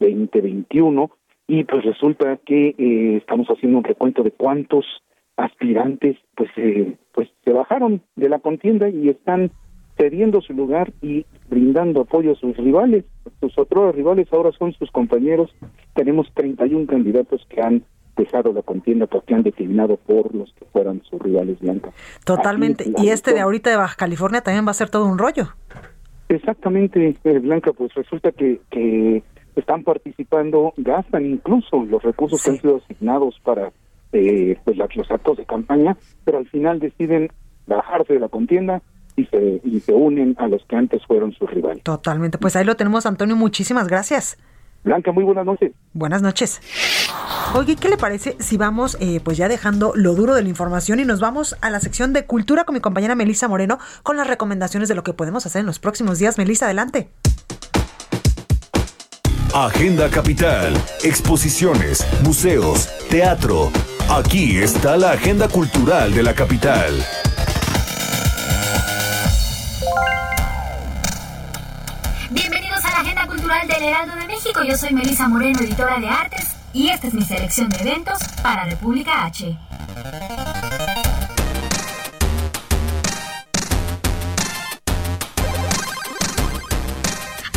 2021 0.00 1.10
y 1.48 1.64
pues 1.64 1.84
resulta 1.84 2.38
que 2.44 2.74
eh, 2.76 3.16
estamos 3.16 3.46
haciendo 3.48 3.78
un 3.78 3.84
recuento 3.84 4.22
de 4.22 4.32
cuántos 4.32 4.84
aspirantes 5.36 6.16
pues 6.34 6.50
eh, 6.56 6.96
pues 7.12 7.28
se 7.44 7.52
bajaron 7.52 8.02
de 8.16 8.28
la 8.28 8.40
contienda 8.40 8.88
y 8.88 9.08
están 9.08 9.50
cediendo 9.96 10.40
su 10.40 10.52
lugar 10.52 10.92
y 11.00 11.24
brindando 11.48 12.02
apoyo 12.02 12.32
a 12.32 12.36
sus 12.36 12.56
rivales. 12.56 13.04
Sus 13.40 13.56
otros 13.58 13.94
rivales 13.94 14.28
ahora 14.32 14.52
son 14.52 14.72
sus 14.74 14.90
compañeros. 14.90 15.50
Tenemos 15.94 16.26
31 16.34 16.86
candidatos 16.86 17.46
que 17.48 17.62
han 17.62 17.84
dejado 18.16 18.52
la 18.52 18.62
contienda 18.62 19.06
porque 19.06 19.34
han 19.34 19.42
declinado 19.42 19.96
por 19.96 20.34
los 20.34 20.52
que 20.54 20.64
fueran 20.66 21.02
sus 21.04 21.20
rivales 21.20 21.58
blancas. 21.60 21.94
Totalmente. 22.24 22.90
Y 22.96 23.08
este 23.10 23.34
de 23.34 23.40
ahorita 23.40 23.70
de 23.70 23.76
Baja 23.76 23.96
California 23.96 24.40
también 24.40 24.66
va 24.66 24.70
a 24.70 24.74
ser 24.74 24.88
todo 24.88 25.06
un 25.06 25.18
rollo. 25.18 25.48
Exactamente, 26.28 27.16
eh, 27.22 27.38
Blanca, 27.38 27.72
pues 27.72 27.94
resulta 27.94 28.32
que, 28.32 28.60
que 28.70 29.22
están 29.54 29.84
participando, 29.84 30.74
gastan 30.76 31.24
incluso 31.24 31.84
los 31.84 32.02
recursos 32.02 32.42
que 32.42 32.50
han 32.50 32.60
sido 32.60 32.76
asignados 32.84 33.38
para 33.44 33.70
eh, 34.12 34.58
pues 34.64 34.76
los 34.76 35.10
actos 35.10 35.36
de 35.36 35.46
campaña, 35.46 35.96
pero 36.24 36.38
al 36.38 36.48
final 36.48 36.80
deciden 36.80 37.30
bajarse 37.66 38.14
de 38.14 38.20
la 38.20 38.28
contienda 38.28 38.82
y 39.14 39.24
se, 39.26 39.60
y 39.64 39.80
se 39.80 39.92
unen 39.92 40.34
a 40.38 40.48
los 40.48 40.64
que 40.66 40.76
antes 40.76 41.04
fueron 41.06 41.32
sus 41.32 41.50
rivales. 41.50 41.82
Totalmente, 41.82 42.38
pues 42.38 42.56
ahí 42.56 42.64
lo 42.64 42.76
tenemos, 42.76 43.06
Antonio, 43.06 43.36
muchísimas 43.36 43.88
gracias. 43.88 44.36
Blanca, 44.86 45.10
muy 45.10 45.24
buenas 45.24 45.44
noches. 45.44 45.72
Buenas 45.94 46.22
noches. 46.22 46.60
Oye, 47.54 47.74
¿qué 47.74 47.88
le 47.88 47.96
parece 47.96 48.36
si 48.38 48.56
vamos 48.56 48.96
eh, 49.00 49.20
pues 49.22 49.36
ya 49.36 49.48
dejando 49.48 49.92
lo 49.96 50.14
duro 50.14 50.34
de 50.34 50.42
la 50.42 50.48
información 50.48 51.00
y 51.00 51.04
nos 51.04 51.18
vamos 51.18 51.56
a 51.60 51.70
la 51.70 51.80
sección 51.80 52.12
de 52.12 52.24
cultura 52.24 52.62
con 52.64 52.74
mi 52.74 52.80
compañera 52.80 53.16
Melisa 53.16 53.48
Moreno 53.48 53.80
con 54.04 54.16
las 54.16 54.28
recomendaciones 54.28 54.88
de 54.88 54.94
lo 54.94 55.02
que 55.02 55.12
podemos 55.12 55.44
hacer 55.44 55.60
en 55.60 55.66
los 55.66 55.80
próximos 55.80 56.20
días? 56.20 56.38
Melisa, 56.38 56.66
adelante. 56.66 57.10
Agenda 59.52 60.08
Capital, 60.08 60.74
exposiciones, 61.02 62.06
museos, 62.22 62.88
teatro. 63.10 63.70
Aquí 64.08 64.58
está 64.58 64.96
la 64.96 65.12
agenda 65.12 65.48
cultural 65.48 66.14
de 66.14 66.22
la 66.22 66.32
capital. 66.32 66.92
Del 73.76 73.88
Heraldo 73.90 74.16
de 74.16 74.26
México. 74.26 74.62
Yo 74.62 74.76
soy 74.76 74.94
Melisa 74.94 75.28
Moreno, 75.28 75.60
editora 75.60 75.98
de 75.98 76.08
artes, 76.08 76.46
y 76.72 76.88
esta 76.88 77.08
es 77.08 77.14
mi 77.14 77.22
selección 77.22 77.68
de 77.68 77.76
eventos 77.78 78.18
para 78.42 78.64
República 78.64 79.24
H. 79.26 79.58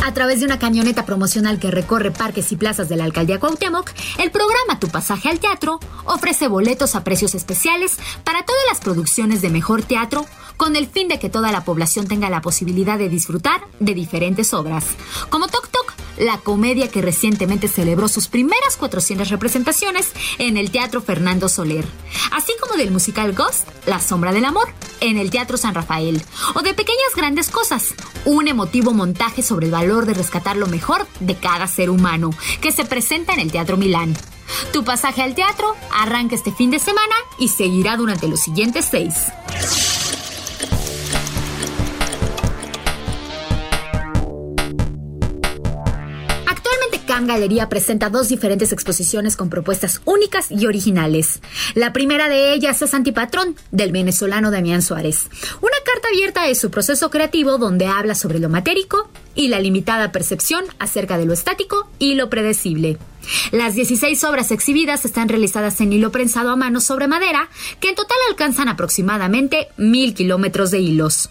A 0.02 0.12
través 0.12 0.40
de 0.40 0.46
una 0.46 0.58
camioneta 0.58 1.06
promocional 1.06 1.58
que 1.58 1.70
recorre 1.70 2.10
parques 2.10 2.52
y 2.52 2.56
plazas 2.56 2.88
de 2.90 2.96
la 2.96 3.04
alcaldía 3.04 3.38
Cuauhtémoc, 3.38 3.90
el 4.18 4.30
programa 4.30 4.78
Tu 4.78 4.88
Pasaje 4.88 5.30
al 5.30 5.38
Teatro 5.38 5.80
ofrece 6.04 6.48
boletos 6.48 6.96
a 6.96 7.04
precios 7.04 7.34
especiales 7.34 7.96
para 8.24 8.44
todas 8.44 8.62
las 8.68 8.80
producciones 8.80 9.40
de 9.40 9.48
mejor 9.48 9.82
teatro 9.82 10.26
con 10.60 10.76
el 10.76 10.88
fin 10.88 11.08
de 11.08 11.18
que 11.18 11.30
toda 11.30 11.52
la 11.52 11.64
población 11.64 12.06
tenga 12.06 12.28
la 12.28 12.42
posibilidad 12.42 12.98
de 12.98 13.08
disfrutar 13.08 13.62
de 13.78 13.94
diferentes 13.94 14.52
obras, 14.52 14.84
como 15.30 15.48
Tok, 15.48 15.69
la 16.20 16.38
comedia 16.38 16.88
que 16.88 17.00
recientemente 17.00 17.66
celebró 17.66 18.06
sus 18.06 18.28
primeras 18.28 18.76
400 18.76 19.30
representaciones 19.30 20.12
en 20.38 20.56
el 20.58 20.70
Teatro 20.70 21.00
Fernando 21.00 21.48
Soler, 21.48 21.86
así 22.32 22.52
como 22.60 22.76
del 22.76 22.90
musical 22.90 23.32
Ghost, 23.32 23.66
La 23.86 24.00
Sombra 24.00 24.32
del 24.32 24.44
Amor, 24.44 24.68
en 25.00 25.16
el 25.16 25.30
Teatro 25.30 25.56
San 25.56 25.74
Rafael, 25.74 26.22
o 26.54 26.60
de 26.60 26.74
Pequeñas 26.74 27.16
Grandes 27.16 27.48
Cosas, 27.48 27.94
un 28.26 28.48
emotivo 28.48 28.92
montaje 28.92 29.42
sobre 29.42 29.66
el 29.66 29.72
valor 29.72 30.04
de 30.04 30.14
rescatar 30.14 30.56
lo 30.56 30.66
mejor 30.66 31.06
de 31.20 31.36
cada 31.36 31.66
ser 31.66 31.88
humano, 31.88 32.30
que 32.60 32.70
se 32.70 32.84
presenta 32.84 33.32
en 33.32 33.40
el 33.40 33.50
Teatro 33.50 33.78
Milán. 33.78 34.14
Tu 34.72 34.84
pasaje 34.84 35.22
al 35.22 35.34
teatro 35.34 35.74
arranca 35.92 36.34
este 36.34 36.52
fin 36.52 36.70
de 36.70 36.80
semana 36.80 37.14
y 37.38 37.48
seguirá 37.48 37.96
durante 37.96 38.28
los 38.28 38.40
siguientes 38.40 38.86
seis. 38.90 39.14
Cam 47.20 47.26
Galería 47.26 47.68
presenta 47.68 48.08
dos 48.08 48.30
diferentes 48.30 48.72
exposiciones 48.72 49.36
con 49.36 49.50
propuestas 49.50 50.00
únicas 50.06 50.50
y 50.50 50.64
originales. 50.64 51.42
La 51.74 51.92
primera 51.92 52.30
de 52.30 52.54
ellas 52.54 52.80
es 52.80 52.94
Antipatrón, 52.94 53.56
del 53.72 53.92
venezolano 53.92 54.50
Damián 54.50 54.80
Suárez. 54.80 55.28
Una 55.60 55.76
carta 55.84 56.08
abierta 56.08 56.46
de 56.46 56.54
su 56.54 56.70
proceso 56.70 57.10
creativo 57.10 57.58
donde 57.58 57.86
habla 57.86 58.14
sobre 58.14 58.38
lo 58.38 58.48
matérico 58.48 59.10
y 59.34 59.48
la 59.48 59.60
limitada 59.60 60.12
percepción 60.12 60.64
acerca 60.78 61.18
de 61.18 61.26
lo 61.26 61.34
estático 61.34 61.90
y 61.98 62.14
lo 62.14 62.30
predecible. 62.30 62.96
Las 63.52 63.74
16 63.74 64.24
obras 64.24 64.50
exhibidas 64.50 65.04
están 65.04 65.28
realizadas 65.28 65.78
en 65.82 65.92
hilo 65.92 66.10
prensado 66.12 66.48
a 66.48 66.56
mano 66.56 66.80
sobre 66.80 67.06
madera, 67.06 67.50
que 67.80 67.90
en 67.90 67.96
total 67.96 68.16
alcanzan 68.30 68.68
aproximadamente 68.68 69.68
mil 69.76 70.14
kilómetros 70.14 70.70
de 70.70 70.78
hilos. 70.78 71.28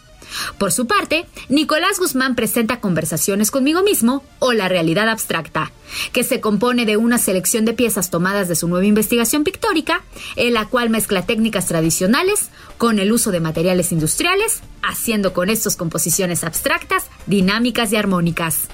Por 0.57 0.71
su 0.71 0.88
parte, 0.88 1.25
Nicolás 1.47 1.99
Guzmán 1.99 2.36
presenta 2.36 2.80
Conversaciones 2.80 3.51
conmigo 3.51 3.84
mismo 3.84 4.23
o 4.39 4.53
La 4.53 4.69
realidad 4.69 5.09
abstracta, 5.09 5.71
que 6.11 6.23
se 6.23 6.39
compone 6.41 6.86
de 6.86 6.97
una 6.97 7.17
selección 7.17 7.65
de 7.65 7.73
piezas 7.73 8.09
tomadas 8.09 8.47
de 8.47 8.55
su 8.55 8.67
nueva 8.67 8.86
investigación 8.86 9.43
pictórica, 9.43 10.03
en 10.36 10.53
la 10.53 10.65
cual 10.65 10.89
mezcla 10.89 11.25
técnicas 11.25 11.67
tradicionales 11.67 12.49
con 12.77 12.99
el 12.99 13.11
uso 13.11 13.32
de 13.32 13.39
materiales 13.39 13.91
industriales, 13.91 14.61
haciendo 14.84 15.34
con 15.34 15.49
estos 15.49 15.75
composiciones 15.75 16.43
abstractas, 16.43 17.05
dinámicas 17.25 17.91
y 17.91 17.95
armónicas. 17.95 18.69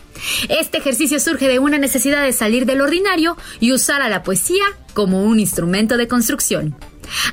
Este 0.50 0.78
ejercicio 0.78 1.20
surge 1.20 1.48
de 1.48 1.60
una 1.60 1.78
necesidad 1.78 2.24
de 2.24 2.34
salir 2.34 2.66
del 2.66 2.82
ordinario 2.82 3.38
y 3.60 3.74
usar 3.74 4.02
a 4.02 4.10
la 4.10 4.24
poesía 4.24 4.64
como 4.94 5.24
un 5.24 5.40
instrumento 5.40 5.98
de 5.98 6.08
construcción. 6.08 6.76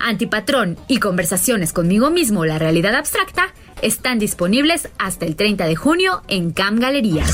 Antipatrón 0.01 0.77
y 0.89 0.99
Conversaciones 0.99 1.73
conmigo 1.73 2.11
mismo, 2.11 2.45
la 2.45 2.59
realidad 2.59 2.95
abstracta, 2.95 3.55
están 3.83 4.19
disponibles 4.19 4.89
hasta 4.99 5.27
el 5.27 5.37
30 5.37 5.67
de 5.67 5.77
junio 5.77 6.23
en 6.29 6.53
Cam 6.53 6.79
Galería. 6.79 7.25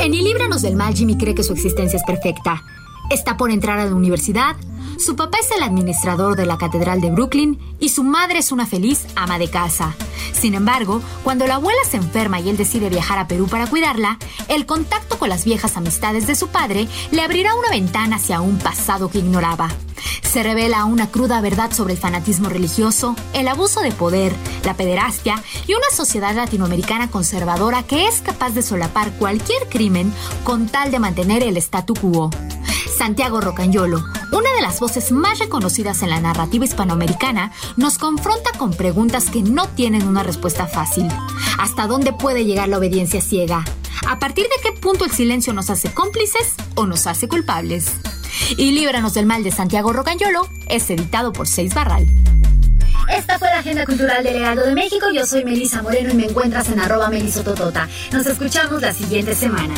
En 0.00 0.14
Y 0.14 0.22
Líbranos 0.22 0.62
del 0.62 0.76
Mal, 0.76 0.94
Jimmy 0.94 1.16
cree 1.16 1.34
que 1.34 1.42
su 1.42 1.52
existencia 1.52 1.96
es 1.96 2.04
perfecta. 2.04 2.62
Está 3.12 3.36
por 3.36 3.50
entrar 3.50 3.78
a 3.78 3.84
la 3.84 3.94
universidad, 3.94 4.56
su 4.96 5.16
papá 5.16 5.36
es 5.38 5.50
el 5.50 5.62
administrador 5.62 6.34
de 6.34 6.46
la 6.46 6.56
Catedral 6.56 7.02
de 7.02 7.10
Brooklyn 7.10 7.58
y 7.78 7.90
su 7.90 8.04
madre 8.04 8.38
es 8.38 8.52
una 8.52 8.64
feliz 8.64 9.04
ama 9.16 9.38
de 9.38 9.50
casa. 9.50 9.94
Sin 10.32 10.54
embargo, 10.54 11.02
cuando 11.22 11.46
la 11.46 11.56
abuela 11.56 11.80
se 11.86 11.98
enferma 11.98 12.40
y 12.40 12.48
él 12.48 12.56
decide 12.56 12.88
viajar 12.88 13.18
a 13.18 13.28
Perú 13.28 13.48
para 13.48 13.66
cuidarla, 13.66 14.18
el 14.48 14.64
contacto 14.64 15.18
con 15.18 15.28
las 15.28 15.44
viejas 15.44 15.76
amistades 15.76 16.26
de 16.26 16.34
su 16.34 16.48
padre 16.48 16.88
le 17.10 17.20
abrirá 17.20 17.54
una 17.54 17.68
ventana 17.68 18.16
hacia 18.16 18.40
un 18.40 18.58
pasado 18.58 19.10
que 19.10 19.18
ignoraba. 19.18 19.68
Se 20.22 20.42
revela 20.42 20.86
una 20.86 21.10
cruda 21.10 21.42
verdad 21.42 21.70
sobre 21.72 21.92
el 21.92 21.98
fanatismo 21.98 22.48
religioso, 22.48 23.14
el 23.34 23.46
abuso 23.48 23.82
de 23.82 23.92
poder, 23.92 24.34
la 24.64 24.72
pederastia 24.72 25.42
y 25.66 25.74
una 25.74 25.90
sociedad 25.94 26.34
latinoamericana 26.34 27.10
conservadora 27.10 27.82
que 27.82 28.06
es 28.06 28.22
capaz 28.22 28.54
de 28.54 28.62
solapar 28.62 29.12
cualquier 29.18 29.68
crimen 29.68 30.10
con 30.44 30.68
tal 30.68 30.90
de 30.90 30.98
mantener 30.98 31.42
el 31.42 31.58
statu 31.58 31.92
quo. 31.92 32.30
Santiago 32.96 33.40
Rocagnolo, 33.40 34.04
una 34.30 34.54
de 34.54 34.62
las 34.62 34.80
voces 34.80 35.12
más 35.12 35.38
reconocidas 35.38 36.02
en 36.02 36.10
la 36.10 36.20
narrativa 36.20 36.64
hispanoamericana, 36.64 37.52
nos 37.76 37.98
confronta 37.98 38.50
con 38.58 38.72
preguntas 38.72 39.30
que 39.30 39.42
no 39.42 39.68
tienen 39.68 40.06
una 40.06 40.22
respuesta 40.22 40.66
fácil. 40.66 41.08
¿Hasta 41.58 41.86
dónde 41.86 42.12
puede 42.12 42.44
llegar 42.44 42.68
la 42.68 42.78
obediencia 42.78 43.20
ciega? 43.20 43.64
¿A 44.06 44.18
partir 44.18 44.44
de 44.44 44.62
qué 44.62 44.72
punto 44.78 45.04
el 45.04 45.12
silencio 45.12 45.52
nos 45.52 45.70
hace 45.70 45.92
cómplices 45.92 46.54
o 46.74 46.86
nos 46.86 47.06
hace 47.06 47.28
culpables? 47.28 47.86
Y 48.56 48.72
Líbranos 48.72 49.14
del 49.14 49.26
Mal 49.26 49.44
de 49.44 49.52
Santiago 49.52 49.92
Rocagnolo 49.92 50.48
es 50.68 50.90
editado 50.90 51.32
por 51.32 51.46
Seis 51.46 51.74
Barral. 51.74 52.08
Esta 53.08 53.38
fue 53.38 53.48
la 53.48 53.58
Agenda 53.58 53.84
Cultural 53.84 54.22
del 54.24 54.36
Heraldo 54.36 54.64
de 54.64 54.74
México. 54.74 55.06
Yo 55.12 55.26
soy 55.26 55.44
Melisa 55.44 55.82
Moreno 55.82 56.10
y 56.12 56.14
me 56.14 56.24
encuentras 56.24 56.68
en 56.70 56.80
arroba 56.80 57.08
melisototota. 57.10 57.88
Nos 58.12 58.26
escuchamos 58.26 58.80
la 58.80 58.92
siguiente 58.92 59.34
semana. 59.34 59.74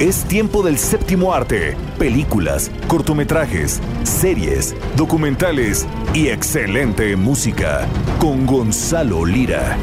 Es 0.00 0.24
tiempo 0.24 0.62
del 0.62 0.78
séptimo 0.78 1.34
arte. 1.34 1.76
Películas, 1.98 2.70
cortometrajes, 2.88 3.82
series, 4.02 4.74
documentales 4.96 5.86
y 6.14 6.28
excelente 6.28 7.16
música. 7.16 7.86
Con 8.18 8.46
Gonzalo 8.46 9.26
Lira. 9.26 9.76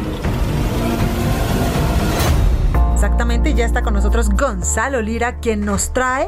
Exactamente, 2.95 3.53
ya 3.53 3.65
está 3.65 3.83
con 3.83 3.93
nosotros 3.93 4.31
Gonzalo 4.31 5.03
Lira, 5.03 5.37
quien 5.37 5.63
nos 5.63 5.93
trae 5.93 6.27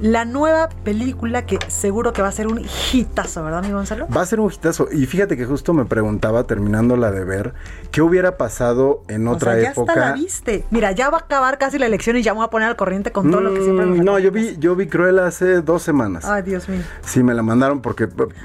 la 0.00 0.24
nueva 0.24 0.68
película 0.84 1.44
que 1.44 1.58
seguro 1.68 2.12
que 2.12 2.22
va 2.22 2.28
a 2.28 2.32
ser 2.32 2.46
un 2.46 2.62
hitazo, 2.92 3.44
¿verdad, 3.44 3.62
mi 3.62 3.70
Gonzalo? 3.72 4.06
Va 4.08 4.22
a 4.22 4.26
ser 4.26 4.40
un 4.40 4.50
hitazo. 4.52 4.88
Y 4.90 5.06
fíjate 5.06 5.36
que 5.36 5.44
justo 5.44 5.74
me 5.74 5.84
preguntaba, 5.84 6.44
terminándola 6.44 7.10
de 7.10 7.24
ver, 7.24 7.54
¿qué 7.90 8.00
hubiera 8.02 8.36
pasado 8.36 9.02
en 9.08 9.28
otra 9.28 9.52
o 9.52 9.54
sea, 9.54 9.62
ya 9.62 9.70
época? 9.72 9.92
Hasta 9.92 10.06
la 10.06 10.12
viste. 10.14 10.64
Mira, 10.70 10.92
ya 10.92 11.10
va 11.10 11.18
a 11.18 11.20
acabar 11.20 11.58
casi 11.58 11.78
la 11.78 11.86
elección 11.86 12.16
y 12.16 12.22
ya 12.22 12.32
me 12.32 12.38
voy 12.38 12.46
a 12.46 12.50
poner 12.50 12.68
al 12.68 12.76
corriente 12.76 13.12
con 13.12 13.30
todo 13.30 13.40
lo 13.40 13.52
que 13.54 13.60
siempre 13.62 13.86
me 13.86 13.98
Mm, 13.98 14.04
No, 14.04 14.18
yo 14.18 14.30
vi, 14.30 14.56
yo 14.58 14.74
vi 14.76 14.86
Cruella 14.86 15.26
hace 15.26 15.60
dos 15.62 15.82
semanas. 15.82 16.24
Ay, 16.24 16.42
Dios 16.42 16.68
mío. 16.68 16.80
Sí, 17.04 17.22
me 17.22 17.34
la 17.34 17.42
mandaron 17.42 17.82
porque 17.82 18.04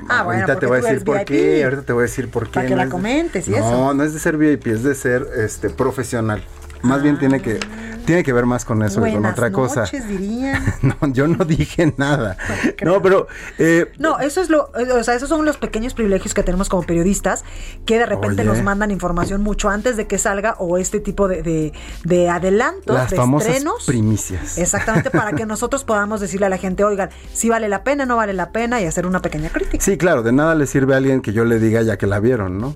Ah, 0.10 0.24
bueno, 0.24 0.42
ahorita 0.42 0.46
te 0.46 0.54
porque 0.54 0.66
voy 0.68 0.78
a 0.80 0.82
decir 0.92 1.06
por 1.06 1.18
VIP. 1.20 1.28
qué, 1.28 1.64
ahorita 1.64 1.82
te 1.84 1.94
voy 1.94 2.02
a 2.02 2.04
decir 2.04 2.30
por 2.30 2.48
qué. 2.48 2.54
Para 2.54 2.66
que 2.68 2.72
no 2.72 2.78
la 2.78 2.86
de- 2.86 2.90
comentes 2.92 3.48
y 3.48 3.52
no, 3.52 3.58
eso. 3.58 3.94
No, 3.94 4.04
es 4.04 4.14
de 4.14 4.20
ser 4.20 4.38
VIP, 4.38 4.68
es 4.68 4.84
de 4.84 4.94
ser 4.96 5.26
este 5.38 5.70
profesional. 5.70 6.44
Más 6.82 7.02
bien 7.02 7.18
tiene 7.18 7.42
que 7.42 7.60
tiene 8.06 8.24
que 8.24 8.34
ver 8.34 8.46
más 8.46 8.66
con 8.66 8.82
eso 8.84 9.02
que 9.02 9.14
con 9.14 9.26
otra 9.26 9.52
cosa. 9.52 9.82
noches, 9.82 10.08
dirían. 10.08 10.64
No, 10.82 10.96
yo 11.12 11.28
no 11.28 11.44
dije 11.46 11.94
nada. 11.98 12.38
No, 12.84 13.02
pero 13.02 13.28
eh, 13.58 13.92
No, 13.98 14.20
eso 14.20 14.42
es 14.42 14.50
lo, 14.50 14.70
o 14.94 15.04
sea, 15.04 15.16
esos 15.16 15.30
son 15.30 15.44
los 15.46 15.58
pequeños 15.58 15.94
privilegios 15.94 16.34
que 16.34 16.44
tenemos 16.44 16.70
como 16.70 16.84
periodistas, 16.84 17.44
que 17.86 17.98
de 17.98 18.06
repente 18.06 18.42
Oye. 18.42 18.52
nos 18.52 18.62
mandan 18.62 18.92
información 18.92 19.42
mucho 19.42 19.70
antes 19.70 19.98
de 19.98 20.06
que 20.08 20.18
salga 20.18 20.56
o 20.60 20.78
este 20.78 21.00
tipo 21.00 21.28
de, 21.28 21.42
de, 21.42 21.74
de 22.04 22.30
adelantos, 22.30 22.96
las 22.96 23.10
de 23.10 23.18
famosas 23.18 23.50
estrenos. 23.50 23.86
primicias. 23.86 24.58
Exactamente, 24.58 25.10
para 25.10 25.32
que 25.34 25.46
nosotros 25.48 25.84
podamos 25.84 26.22
decirle 26.22 26.46
a 26.46 26.50
la 26.50 26.58
gente, 26.58 26.84
oigan, 26.84 27.10
si 27.34 27.50
vale 27.50 27.68
la 27.68 27.84
pena, 27.84 28.06
no 28.06 28.16
vale 28.18 28.34
la 28.34 28.52
pena, 28.52 28.80
y 28.82 28.86
hacer 28.86 29.06
una 29.08 29.22
pequeña 29.22 29.50
crítica. 29.50 29.84
Sí, 29.84 29.98
claro, 29.98 30.22
de 30.22 30.32
nada 30.32 30.54
le 30.56 30.68
sirve 30.68 30.94
a 30.94 30.98
alguien 30.98 31.22
que 31.22 31.34
yo 31.34 31.46
le 31.46 31.60
diga 31.60 31.82
ya 31.82 31.98
que 31.98 32.06
la 32.08 32.20
vieron, 32.20 32.60
¿no? 32.60 32.76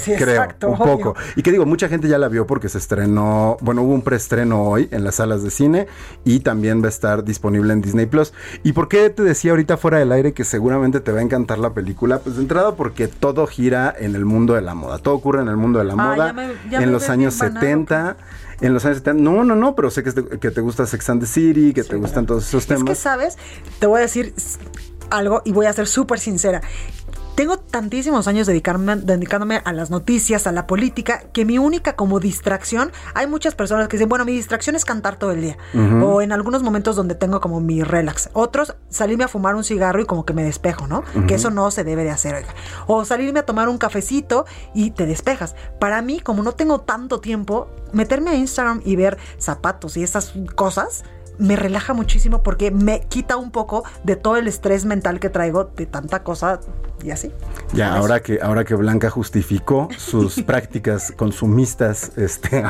sí, 0.00 0.12
Creo, 0.16 0.42
exacto, 0.42 0.68
un 0.68 0.74
obvio. 0.80 0.96
poco. 0.98 1.16
Y 1.36 1.42
que 1.42 1.52
digo, 1.52 1.66
mucha 1.66 1.88
gente 1.88 2.08
ya 2.08 2.16
la 2.18 2.28
vio 2.28 2.46
porque 2.46 2.68
se 2.68 2.78
estrenó, 2.78 3.56
bueno, 3.60 3.82
hubo 3.82 3.92
un 3.92 4.02
preestreno 4.02 4.37
hoy 4.52 4.88
en 4.90 5.04
las 5.04 5.16
salas 5.16 5.42
de 5.42 5.50
cine 5.50 5.86
y 6.24 6.40
también 6.40 6.80
va 6.82 6.86
a 6.86 6.90
estar 6.90 7.24
disponible 7.24 7.72
en 7.72 7.80
Disney 7.80 8.06
Plus. 8.06 8.32
¿Y 8.62 8.72
por 8.72 8.88
qué 8.88 9.10
te 9.10 9.22
decía 9.22 9.50
ahorita 9.52 9.76
fuera 9.76 9.98
del 9.98 10.12
aire 10.12 10.32
que 10.32 10.44
seguramente 10.44 11.00
te 11.00 11.12
va 11.12 11.18
a 11.20 11.22
encantar 11.22 11.58
la 11.58 11.74
película? 11.74 12.18
Pues 12.20 12.36
de 12.36 12.42
entrada 12.42 12.74
porque 12.76 13.08
todo 13.08 13.46
gira 13.46 13.94
en 13.98 14.14
el 14.14 14.24
mundo 14.24 14.54
de 14.54 14.60
la 14.62 14.74
moda, 14.74 14.98
todo 14.98 15.14
ocurre 15.14 15.42
en 15.42 15.48
el 15.48 15.56
mundo 15.56 15.78
de 15.78 15.84
la 15.86 15.92
Ah, 15.94 15.96
moda, 15.96 16.26
ya 16.28 16.32
me- 16.32 16.70
ya 16.70 16.82
en 16.82 16.92
los 16.92 17.08
años 17.08 17.34
bien 17.38 17.54
banado, 17.54 17.66
70. 17.66 18.16
En 18.60 18.74
los 18.74 18.84
años 18.84 18.98
70, 18.98 19.22
no, 19.22 19.44
no, 19.44 19.54
no, 19.54 19.74
pero 19.76 19.90
sé 19.90 20.02
que 20.02 20.12
te, 20.12 20.38
que 20.38 20.50
te 20.50 20.60
gusta 20.60 20.84
Sex 20.86 21.10
and 21.10 21.20
the 21.20 21.26
City, 21.26 21.72
que 21.72 21.84
te 21.84 21.96
gustan 21.96 22.26
todos 22.26 22.46
esos 22.48 22.62
Es 22.64 22.68
que, 22.68 22.74
temas. 22.74 22.98
¿sabes? 22.98 23.36
Te 23.78 23.86
voy 23.86 23.98
a 23.98 24.02
decir 24.02 24.34
algo 25.10 25.42
y 25.44 25.52
voy 25.52 25.66
a 25.66 25.72
ser 25.72 25.86
súper 25.86 26.18
sincera. 26.18 26.60
Tengo 27.38 27.56
tantísimos 27.56 28.26
años 28.26 28.48
dedicarme, 28.48 28.96
dedicándome 28.96 29.62
a 29.64 29.72
las 29.72 29.90
noticias, 29.90 30.48
a 30.48 30.50
la 30.50 30.66
política, 30.66 31.22
que 31.32 31.44
mi 31.44 31.56
única 31.56 31.94
como 31.94 32.18
distracción, 32.18 32.90
hay 33.14 33.28
muchas 33.28 33.54
personas 33.54 33.86
que 33.86 33.96
dicen, 33.96 34.08
bueno, 34.08 34.24
mi 34.24 34.32
distracción 34.32 34.74
es 34.74 34.84
cantar 34.84 35.20
todo 35.20 35.30
el 35.30 35.42
día. 35.42 35.56
O 36.02 36.20
en 36.20 36.32
algunos 36.32 36.64
momentos 36.64 36.96
donde 36.96 37.14
tengo 37.14 37.40
como 37.40 37.60
mi 37.60 37.84
relax. 37.84 38.30
Otros, 38.32 38.74
salirme 38.88 39.22
a 39.22 39.28
fumar 39.28 39.54
un 39.54 39.62
cigarro 39.62 40.00
y 40.00 40.04
como 40.04 40.26
que 40.26 40.32
me 40.32 40.42
despejo, 40.42 40.88
¿no? 40.88 41.04
Que 41.28 41.34
eso 41.36 41.50
no 41.50 41.70
se 41.70 41.84
debe 41.84 42.02
de 42.02 42.10
hacer, 42.10 42.34
oiga. 42.34 42.52
O 42.88 43.04
salirme 43.04 43.38
a 43.38 43.46
tomar 43.46 43.68
un 43.68 43.78
cafecito 43.78 44.44
y 44.74 44.90
te 44.90 45.06
despejas. 45.06 45.54
Para 45.78 46.02
mí, 46.02 46.18
como 46.18 46.42
no 46.42 46.50
tengo 46.50 46.80
tanto 46.80 47.20
tiempo, 47.20 47.68
meterme 47.92 48.30
a 48.30 48.34
Instagram 48.34 48.82
y 48.84 48.96
ver 48.96 49.16
zapatos 49.38 49.96
y 49.96 50.02
esas 50.02 50.32
cosas 50.56 51.04
me 51.38 51.56
relaja 51.56 51.94
muchísimo 51.94 52.42
porque 52.42 52.70
me 52.70 53.00
quita 53.00 53.36
un 53.36 53.50
poco 53.50 53.84
de 54.04 54.16
todo 54.16 54.36
el 54.36 54.48
estrés 54.48 54.84
mental 54.84 55.20
que 55.20 55.30
traigo 55.30 55.64
de 55.64 55.86
tanta 55.86 56.22
cosa 56.22 56.60
y 57.02 57.10
así. 57.10 57.30
Ya, 57.72 57.94
ahora 57.94 58.20
que, 58.20 58.40
ahora 58.42 58.64
que 58.64 58.74
Blanca 58.74 59.10
justificó 59.10 59.88
sus 59.96 60.42
prácticas 60.46 61.12
consumistas, 61.12 62.12
este, 62.16 62.64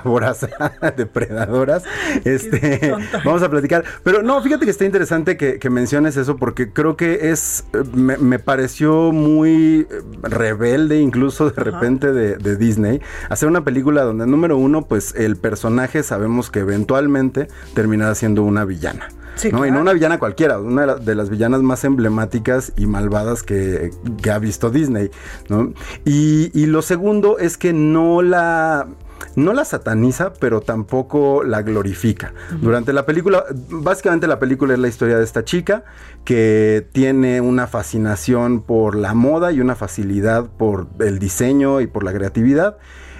depredadoras, 0.97 1.85
este, 2.24 2.95
vamos 3.24 3.43
a 3.43 3.51
platicar. 3.51 3.85
Pero 4.03 4.22
no, 4.22 4.41
fíjate 4.43 4.64
que 4.64 4.70
está 4.70 4.85
interesante 4.85 5.37
que, 5.37 5.68
menciones 5.68 6.16
eso 6.16 6.37
porque 6.37 6.72
creo 6.72 6.97
que 6.97 7.31
es, 7.31 7.64
me, 7.93 8.39
pareció 8.39 9.12
muy 9.12 9.87
rebelde 10.22 10.99
incluso 10.99 11.51
de 11.51 11.62
repente 11.62 12.11
de, 12.12 12.37
de, 12.37 12.57
Disney 12.57 13.03
hacer 13.29 13.51
una 13.51 13.64
película 13.64 14.03
donde 14.03 14.26
número 14.26 14.57
uno, 14.57 14.87
pues 14.87 15.14
el 15.14 15.37
personaje 15.37 16.03
sabemos 16.03 16.51
que 16.51 16.61
eventualmente 16.61 17.49
terminará 17.74 18.14
siendo 18.14 18.45
una 18.45 18.64
villana. 18.64 19.09
¿No? 19.53 19.66
Y 19.66 19.70
no 19.70 19.80
una 19.80 19.93
villana 19.93 20.18
cualquiera, 20.18 20.59
una 20.59 20.95
de 20.97 21.14
las 21.14 21.30
villanas 21.30 21.62
más 21.62 21.84
emblemáticas 21.84 22.72
y 22.76 22.86
malvadas 22.86 23.43
que, 23.43 23.91
ha 24.30 24.39
visto 24.39 24.70
Disney. 24.70 25.11
¿no? 25.49 25.72
Y, 26.05 26.66
lo 26.66 26.82
segundo 26.82 27.39
es 27.39 27.57
que 27.57 27.72
no 27.72 28.22
la 28.22 28.86
no 29.34 29.53
la 29.53 29.64
sataniza, 29.64 30.32
pero 30.32 30.61
tampoco 30.61 31.43
la 31.43 31.62
glorifica. 31.62 32.34
Durante 32.61 32.93
la 32.93 33.07
película, 33.07 33.45
básicamente 33.68 34.26
la 34.26 34.39
película 34.39 34.74
es 34.74 34.80
la 34.80 34.89
historia 34.89 35.16
de 35.16 35.24
esta 35.24 35.45
chica 35.45 35.84
que 36.24 36.86
tiene 36.93 37.41
una 37.41 37.66
fascinación 37.66 38.62
por 38.62 38.97
la 38.97 39.14
moda 39.14 39.53
y 39.53 39.61
una 39.61 39.74
facilidad 39.74 40.47
por 40.47 40.89
el 41.01 41.18
diseño 41.18 41.80
y 41.80 41.86
por 41.86 42.05
la 42.05 42.12
creatividad 42.12 42.78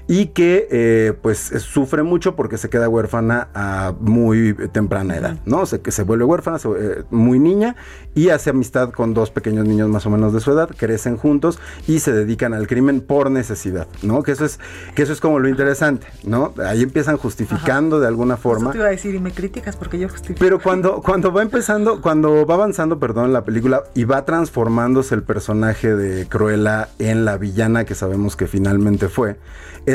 y 0.09 0.28
que 0.28 0.66
eh, 0.70 1.12
pues 1.20 1.38
sufre 1.38 2.02
mucho 2.02 2.34
porque 2.34 2.56
se 2.56 2.70
queda 2.70 2.88
huérfana 2.88 3.48
a 3.54 3.94
muy 4.00 4.54
temprana 4.72 5.16
edad, 5.16 5.36
¿no? 5.44 5.64
Que 5.82 5.92
se 5.92 6.02
vuelve 6.02 6.24
huérfana, 6.24 6.59
eh, 6.78 7.04
muy 7.11 7.38
niña 7.38 7.76
y 8.14 8.30
hace 8.30 8.50
amistad 8.50 8.90
con 8.90 9.12
dos 9.12 9.30
pequeños 9.30 9.66
niños 9.66 9.88
más 9.90 10.06
o 10.06 10.11
menos 10.11 10.32
de 10.32 10.40
su 10.40 10.50
edad, 10.50 10.70
crecen 10.74 11.18
juntos 11.18 11.61
y 11.86 12.00
se 12.00 12.12
dedican 12.12 12.54
al 12.54 12.66
crimen 12.66 13.02
por 13.02 13.30
necesidad, 13.30 13.86
¿no? 14.02 14.22
Que 14.22 14.32
eso 14.32 14.46
es, 14.46 14.59
que 14.94 15.02
eso 15.02 15.12
es 15.12 15.20
como 15.20 15.38
lo 15.38 15.48
interesante, 15.48 16.06
¿no? 16.24 16.54
Ahí 16.64 16.82
empiezan 16.82 17.18
justificando 17.18 18.00
de 18.00 18.06
alguna 18.06 18.38
forma. 18.38 18.70
Eso 18.70 18.72
te 18.72 18.78
iba 18.78 18.86
a 18.86 18.90
decir 18.90 19.14
y 19.14 19.20
me 19.20 19.32
críticas 19.32 19.76
porque 19.76 19.98
yo 19.98 20.09
justifico. 20.09 20.40
Pero 20.40 20.59
cuando, 20.59 21.02
cuando 21.02 21.32
va 21.32 21.42
empezando, 21.42 22.00
cuando 22.00 22.46
va 22.46 22.54
avanzando, 22.54 22.98
perdón, 22.98 23.34
la 23.34 23.44
película 23.44 23.84
y 23.94 24.04
va 24.04 24.24
transformándose 24.24 25.14
el 25.14 25.22
personaje 25.22 25.94
de 25.94 26.26
Cruella 26.26 26.88
en 26.98 27.26
la 27.26 27.36
villana 27.36 27.84
que 27.84 27.94
sabemos 27.94 28.36
que 28.36 28.46
finalmente 28.46 29.09
fue, 29.09 29.36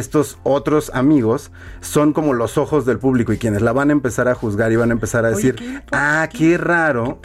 estos 0.04 0.38
otros 0.44 0.92
amigos 0.94 1.50
son 1.80 2.12
como 2.12 2.34
los 2.34 2.58
ojos 2.58 2.86
del 2.86 3.00
público 3.00 3.32
y 3.32 3.38
quienes 3.38 3.62
la 3.62 3.72
van 3.72 3.90
a 3.90 3.94
empezar 3.94 4.28
a 4.28 4.36
juzgar 4.36 4.72
y 4.72 4.76
van 4.76 4.90
a 4.90 4.94
empezar 4.94 5.24
a 5.26 5.30
decir, 5.30 5.82
ah, 5.94 6.28
qué, 6.32 6.58
raro, 6.58 7.20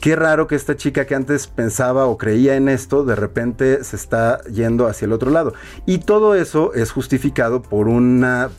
qué, 0.00 0.16
raro 0.16 0.48
que 0.48 0.56
esta 0.56 0.76
chica 0.76 1.06
que 1.06 1.14
antes 1.14 1.46
pensaba 1.46 2.06
o 2.06 2.18
creía 2.18 2.56
en 2.56 2.68
esto, 2.68 3.04
de 3.04 3.14
repente 3.14 3.84
se 3.84 3.94
está 3.94 4.42
yendo 4.44 4.88
hacia 4.88 5.06
el 5.06 5.12
otro 5.12 5.30
lado. 5.30 5.54
Y 5.86 5.98
todo 5.98 6.34
eso 6.34 6.74
es 6.74 6.90
justificado 6.90 7.62
por 7.62 7.86
una, 7.86 8.50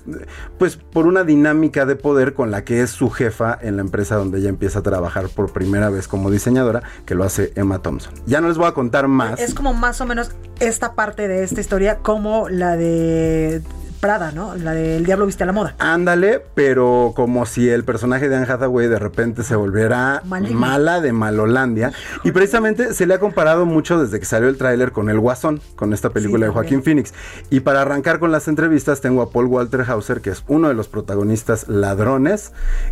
pues 0.58 0.78
por 0.78 1.06
una 1.06 1.24
dinámica 1.24 1.86
de 1.86 1.98
poder 1.98 2.34
con 2.34 2.52
la 2.52 2.64
que 2.64 2.82
es 2.82 2.92
su 2.92 3.10
jefa 3.10 3.58
en 3.62 3.76
la 3.76 3.82
empresa 3.82 4.16
donde 4.16 4.40
ella 4.40 4.50
empieza 4.50 4.80
a 4.80 4.84
trabajar 4.84 5.28
por 5.28 5.52
primera 5.52 5.90
vez 5.90 6.08
como 6.08 6.32
diseñadora, 6.32 6.82
que 7.06 7.14
lo 7.14 7.26
hace 7.26 7.52
Emma 7.56 7.80
Thompson. 7.80 8.14
Ya 8.26 8.40
no 8.40 8.48
les 8.48 8.58
voy 8.58 8.68
a 8.68 8.72
contar 8.72 9.10
más. 9.10 9.40
Es 9.42 9.54
como 9.54 9.74
más 9.74 10.00
o 10.00 10.06
menos 10.06 10.32
esta 10.60 10.94
parte 10.94 11.28
de 11.28 11.44
esta 11.44 11.60
historia 11.60 11.98
como 11.98 12.48
la 12.50 12.78
de 12.78 13.62
Prada, 14.06 14.32
¿no? 14.32 14.54
La 14.54 14.74
del 14.74 15.04
Diablo 15.04 15.26
Viste 15.26 15.42
a 15.42 15.48
la 15.48 15.52
Moda. 15.52 15.74
Ándale, 15.80 16.40
pero 16.54 17.14
como 17.16 17.48
si 17.48 17.68
el 17.72 17.84
personaje 17.84 18.30
de 18.30 18.36
Anne 18.36 18.46
Hathaway 18.48 18.88
de 18.88 19.00
repente 19.00 19.42
se 19.42 19.56
volviera 19.56 20.22
mala 20.24 21.02
de 21.02 21.12
Malolandia. 21.12 21.92
Y 22.24 22.32
precisamente 22.32 22.94
se 22.94 23.08
le 23.08 23.16
ha 23.16 23.20
comparado 23.20 23.66
mucho 23.66 24.00
desde 24.00 24.20
que 24.20 24.28
salió 24.28 24.48
el 24.48 24.58
tráiler 24.58 24.92
con 24.92 25.10
El 25.10 25.20
Guasón, 25.20 25.60
con 25.76 25.92
esta 25.92 26.12
película 26.12 26.46
de 26.46 26.52
Joaquín 26.52 26.84
Phoenix. 26.84 27.16
Y 27.50 27.62
para 27.62 27.82
arrancar 27.82 28.20
con 28.20 28.32
las 28.32 28.48
entrevistas 28.48 29.02
tengo 29.02 29.24
a 29.24 29.32
Paul 29.32 29.48
Walter 29.48 29.82
Hauser, 29.82 30.22
que 30.22 30.30
es 30.30 30.44
uno 30.48 30.68
de 30.68 30.76
los 30.76 30.88
protagonistas 30.88 31.68
ladrones, 31.68 32.52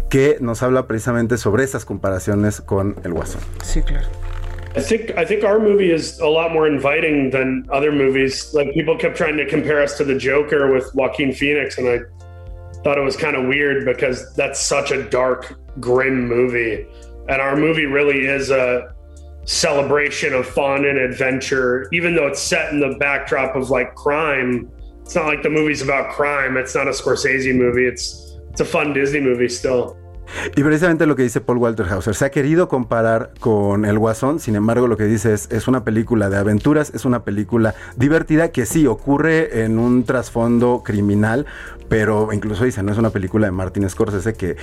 que 0.09 0.37
nos 0.41 0.63
habla 0.63 0.87
precisamente 0.87 1.37
sobre 1.37 1.63
esas 1.63 1.85
comparaciones 1.85 2.59
con 2.59 2.95
El 3.03 3.13
Guasón. 3.13 3.41
Sí, 3.61 3.83
claro. 3.83 4.07
I 4.75 4.81
think 4.81 5.11
I 5.11 5.23
think 5.23 5.43
our 5.43 5.59
movie 5.59 5.91
is 5.91 6.19
a 6.19 6.27
lot 6.27 6.51
more 6.51 6.65
inviting 6.65 7.29
than 7.29 7.67
other 7.71 7.91
movies. 7.91 8.53
Like 8.55 8.73
people 8.73 8.97
kept 8.97 9.15
trying 9.15 9.37
to 9.37 9.45
compare 9.45 9.81
us 9.81 9.97
to 9.97 10.03
the 10.03 10.17
Joker 10.17 10.73
with 10.73 10.89
Joaquin 10.95 11.31
Phoenix, 11.31 11.77
and 11.77 11.87
I 11.87 11.99
thought 12.83 12.97
it 12.97 13.03
was 13.03 13.15
kind 13.15 13.35
of 13.35 13.45
weird 13.47 13.85
because 13.85 14.33
that's 14.33 14.59
such 14.59 14.89
a 14.89 15.07
dark, 15.09 15.59
grim 15.79 16.27
movie, 16.27 16.87
and 17.29 17.39
our 17.39 17.55
movie 17.55 17.85
really 17.85 18.25
is 18.25 18.49
a 18.49 18.95
celebration 19.45 20.33
of 20.33 20.47
fun 20.47 20.85
and 20.85 20.97
adventure. 20.97 21.87
Even 21.91 22.15
though 22.15 22.25
it's 22.25 22.41
set 22.41 22.73
in 22.73 22.79
the 22.79 22.95
backdrop 22.99 23.55
of 23.55 23.69
like 23.69 23.93
crime, 23.93 24.71
it's 25.03 25.13
not 25.13 25.27
like 25.27 25.43
the 25.43 25.51
movie's 25.51 25.83
about 25.83 26.13
crime. 26.13 26.57
It's 26.57 26.73
not 26.73 26.87
a 26.87 26.91
Scorsese 26.91 27.55
movie. 27.55 27.85
It's 27.85 28.39
it's 28.49 28.61
a 28.61 28.65
fun 28.65 28.91
Disney 28.91 29.19
movie 29.19 29.49
still. 29.49 29.99
Y 30.55 30.63
precisamente 30.63 31.05
lo 31.05 31.15
que 31.15 31.23
dice 31.23 31.41
Paul 31.41 31.57
Walter 31.57 31.85
Hauser, 31.89 32.15
se 32.15 32.25
ha 32.25 32.31
querido 32.31 32.67
comparar 32.67 33.31
con 33.39 33.85
El 33.85 33.99
Guasón, 33.99 34.39
sin 34.39 34.55
embargo 34.55 34.87
lo 34.87 34.97
que 34.97 35.05
dice 35.05 35.33
es, 35.33 35.49
es 35.51 35.67
una 35.67 35.83
película 35.83 36.29
de 36.29 36.37
aventuras, 36.37 36.91
es 36.93 37.05
una 37.05 37.23
película 37.23 37.75
divertida 37.95 38.49
que 38.49 38.65
sí 38.65 38.87
ocurre 38.87 39.63
en 39.63 39.79
un 39.79 40.03
trasfondo 40.03 40.83
criminal, 40.83 41.45
pero 41.89 42.33
incluso 42.33 42.63
dice, 42.63 42.81
no 42.81 42.91
es 42.91 42.97
una 42.97 43.11
película 43.11 43.45
de 43.45 43.51
Martin 43.51 43.87
Scorsese 43.89 44.33
que 44.33 44.55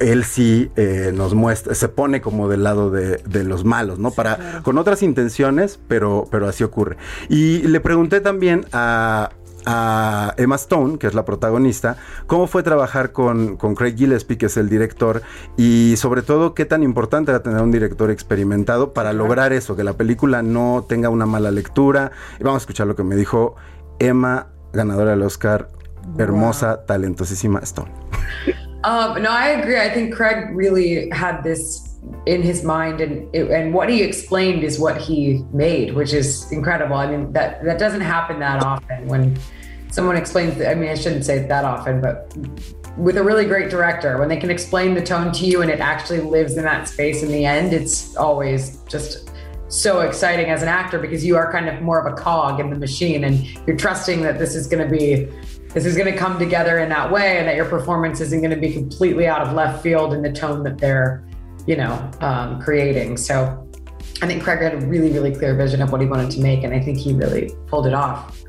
él 0.00 0.24
sí 0.24 0.70
eh, 0.76 1.12
nos 1.14 1.34
muestra, 1.34 1.74
se 1.74 1.88
pone 1.88 2.20
como 2.20 2.48
del 2.48 2.62
lado 2.62 2.90
de, 2.90 3.44
los 3.44 3.64
malos, 3.64 3.98
¿no? 3.98 4.10
Para, 4.10 4.62
con 4.62 4.78
otras 4.78 5.02
intenciones, 5.02 5.78
pero, 5.88 6.26
pero 6.30 6.48
así 6.48 6.64
ocurre. 6.64 6.96
Y 7.28 7.58
le 7.62 7.80
pregunté 7.80 8.20
también 8.20 8.64
a, 8.72 9.30
a 9.70 10.32
Emma 10.38 10.54
Stone, 10.54 10.96
que 10.96 11.06
es 11.06 11.14
la 11.14 11.26
protagonista, 11.26 11.98
cómo 12.26 12.46
fue 12.46 12.62
trabajar 12.62 13.12
con, 13.12 13.58
con, 13.58 13.74
Craig 13.74 13.96
Gillespie, 13.96 14.38
que 14.38 14.46
es 14.46 14.56
el 14.56 14.70
director, 14.70 15.20
y 15.58 15.94
sobre 15.98 16.22
todo 16.22 16.54
qué 16.54 16.64
tan 16.64 16.82
importante 16.82 17.32
era 17.32 17.42
tener 17.42 17.60
un 17.60 17.70
director 17.70 18.10
experimentado 18.10 18.94
para 18.94 19.12
lograr 19.12 19.52
eso, 19.52 19.76
que 19.76 19.84
la 19.84 19.92
película 19.92 20.40
no 20.40 20.86
tenga 20.88 21.10
una 21.10 21.26
mala 21.26 21.50
lectura. 21.50 22.12
Y 22.40 22.44
vamos 22.44 22.62
a 22.62 22.62
escuchar 22.62 22.86
lo 22.86 22.96
que 22.96 23.02
me 23.04 23.14
dijo 23.14 23.56
Emma, 23.98 24.46
ganadora 24.72 25.10
del 25.10 25.22
Oscar, 25.22 25.68
hermosa, 26.16 26.86
talentosísima 26.86 27.60
Stone. 27.60 27.92
Um, 28.84 29.20
no, 29.22 29.28
I 29.28 29.60
agree. 29.60 29.76
I 29.76 29.92
think 29.92 30.14
Craig 30.14 30.50
really 30.54 31.10
had 31.10 31.42
this 31.42 31.84
in 32.24 32.42
his 32.42 32.64
mind 32.64 33.02
and 33.02 33.34
and 33.34 33.74
what 33.74 33.90
he 33.90 34.02
explained 34.02 34.64
is 34.64 34.78
what 34.78 34.96
he 34.96 35.44
made 35.52 35.92
which 35.94 36.14
is 36.14 36.50
incredible 36.52 36.96
i 36.96 37.06
mean 37.06 37.30
that 37.32 37.62
that 37.64 37.78
doesn't 37.78 38.00
happen 38.00 38.38
that 38.38 38.62
often 38.62 39.06
when 39.06 39.36
someone 39.90 40.16
explains 40.16 40.60
i 40.62 40.74
mean 40.74 40.88
i 40.88 40.94
shouldn't 40.94 41.24
say 41.24 41.38
it 41.38 41.48
that 41.48 41.64
often 41.64 42.00
but 42.00 42.34
with 42.96 43.16
a 43.16 43.22
really 43.22 43.44
great 43.44 43.70
director 43.70 44.18
when 44.18 44.28
they 44.28 44.36
can 44.36 44.50
explain 44.50 44.94
the 44.94 45.02
tone 45.02 45.32
to 45.32 45.44
you 45.46 45.62
and 45.62 45.70
it 45.70 45.80
actually 45.80 46.20
lives 46.20 46.56
in 46.56 46.64
that 46.64 46.88
space 46.88 47.22
in 47.22 47.30
the 47.30 47.44
end 47.44 47.72
it's 47.72 48.16
always 48.16 48.78
just 48.88 49.30
so 49.68 50.00
exciting 50.00 50.46
as 50.46 50.62
an 50.62 50.68
actor 50.68 50.98
because 50.98 51.24
you 51.24 51.36
are 51.36 51.52
kind 51.52 51.68
of 51.68 51.80
more 51.82 52.00
of 52.00 52.10
a 52.10 52.16
cog 52.16 52.58
in 52.58 52.70
the 52.70 52.76
machine 52.76 53.24
and 53.24 53.46
you're 53.66 53.76
trusting 53.76 54.22
that 54.22 54.38
this 54.38 54.54
is 54.54 54.66
going 54.66 54.82
to 54.82 54.90
be 54.90 55.28
this 55.74 55.84
is 55.84 55.96
going 55.96 56.10
to 56.10 56.16
come 56.16 56.38
together 56.38 56.78
in 56.78 56.88
that 56.88 57.10
way 57.10 57.36
and 57.36 57.46
that 57.46 57.54
your 57.54 57.66
performance 57.66 58.20
isn't 58.20 58.40
going 58.40 58.50
to 58.50 58.56
be 58.56 58.72
completely 58.72 59.26
out 59.26 59.46
of 59.46 59.52
left 59.52 59.82
field 59.82 60.14
in 60.14 60.22
the 60.22 60.32
tone 60.32 60.62
that 60.62 60.78
they're 60.78 61.28
you 61.68 61.76
know, 61.76 62.10
um, 62.22 62.60
creating. 62.62 63.18
So 63.18 63.68
I 64.22 64.26
think 64.26 64.42
Craig 64.42 64.60
had 64.62 64.72
a 64.72 64.86
really, 64.86 65.12
really 65.12 65.34
clear 65.34 65.54
vision 65.54 65.82
of 65.82 65.92
what 65.92 66.00
he 66.00 66.06
wanted 66.06 66.30
to 66.30 66.40
make, 66.40 66.64
and 66.64 66.72
I 66.72 66.80
think 66.80 66.96
he 66.96 67.12
really 67.12 67.54
pulled 67.66 67.86
it 67.86 67.92
off. 67.92 68.42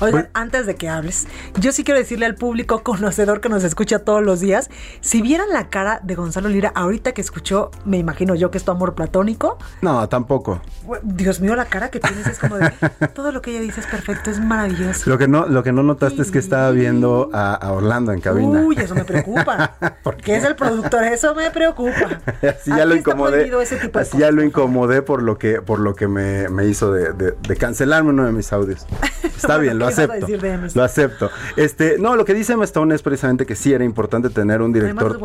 Oigan, 0.00 0.28
antes 0.34 0.66
de 0.66 0.76
que 0.76 0.88
hables, 0.88 1.26
yo 1.58 1.72
sí 1.72 1.84
quiero 1.84 1.98
decirle 1.98 2.26
al 2.26 2.34
público 2.34 2.82
conocedor 2.82 3.40
que 3.40 3.48
nos 3.48 3.64
escucha 3.64 4.00
todos 4.00 4.22
los 4.22 4.40
días, 4.40 4.70
si 5.00 5.22
vieran 5.22 5.48
la 5.52 5.68
cara 5.68 6.00
de 6.02 6.14
Gonzalo 6.14 6.48
Lira 6.48 6.72
ahorita 6.74 7.12
que 7.12 7.20
escuchó, 7.20 7.70
me 7.84 7.98
imagino 7.98 8.34
yo 8.34 8.50
que 8.50 8.58
es 8.58 8.64
tu 8.64 8.70
amor 8.70 8.94
platónico. 8.94 9.58
No, 9.82 10.08
tampoco. 10.08 10.60
Dios 11.02 11.40
mío, 11.40 11.56
la 11.56 11.66
cara 11.66 11.90
que 11.90 12.00
tienes 12.00 12.26
es 12.26 12.38
como 12.38 12.56
de 12.56 12.70
todo 13.14 13.32
lo 13.32 13.42
que 13.42 13.50
ella 13.50 13.60
dice 13.60 13.80
es 13.80 13.86
perfecto, 13.86 14.30
es 14.30 14.40
maravilloso. 14.40 15.10
Lo 15.10 15.18
que 15.18 15.28
no, 15.28 15.46
lo 15.46 15.62
que 15.62 15.72
no 15.72 15.82
notaste 15.82 16.22
es 16.22 16.30
que 16.30 16.38
estaba 16.38 16.70
viendo 16.70 17.30
a, 17.32 17.72
Orlando 17.72 18.12
en 18.12 18.20
cabina. 18.20 18.60
Uy, 18.60 18.76
eso 18.78 18.94
me 18.94 19.04
preocupa. 19.04 19.74
Porque 20.02 20.36
es 20.36 20.44
el 20.44 20.56
productor, 20.56 21.04
eso 21.04 21.34
me 21.34 21.50
preocupa. 21.50 22.20
así 22.42 22.70
ya 22.70 22.84
lo 22.84 22.94
incomodé. 22.94 23.50
así 23.94 24.18
ya 24.18 24.30
lo 24.30 24.42
incomodé 24.42 25.02
por 25.02 25.22
lo 25.22 25.38
que, 25.38 25.60
por 25.60 25.80
lo 25.80 25.94
que 25.94 26.08
me, 26.08 26.48
me 26.48 26.66
hizo 26.66 26.92
de, 26.92 27.12
de, 27.12 27.32
de 27.32 27.56
cancelarme 27.56 28.10
uno 28.10 28.24
de 28.24 28.32
mis 28.32 28.52
audios. 28.52 28.86
Está 29.24 29.58
bien, 29.58 29.78
lo 29.78 29.87
acepto. 29.88 30.26
Lo 30.74 30.84
acepto. 30.84 31.30
Este, 31.56 31.98
no, 31.98 32.16
lo 32.16 32.24
que 32.24 32.34
dice 32.34 32.52
Emma 32.52 32.64
Stone 32.64 32.94
es 32.94 33.02
precisamente 33.02 33.46
que 33.46 33.54
sí 33.54 33.72
era 33.72 33.84
importante 33.84 34.30
tener 34.30 34.62
un 34.62 34.72
director 34.72 35.18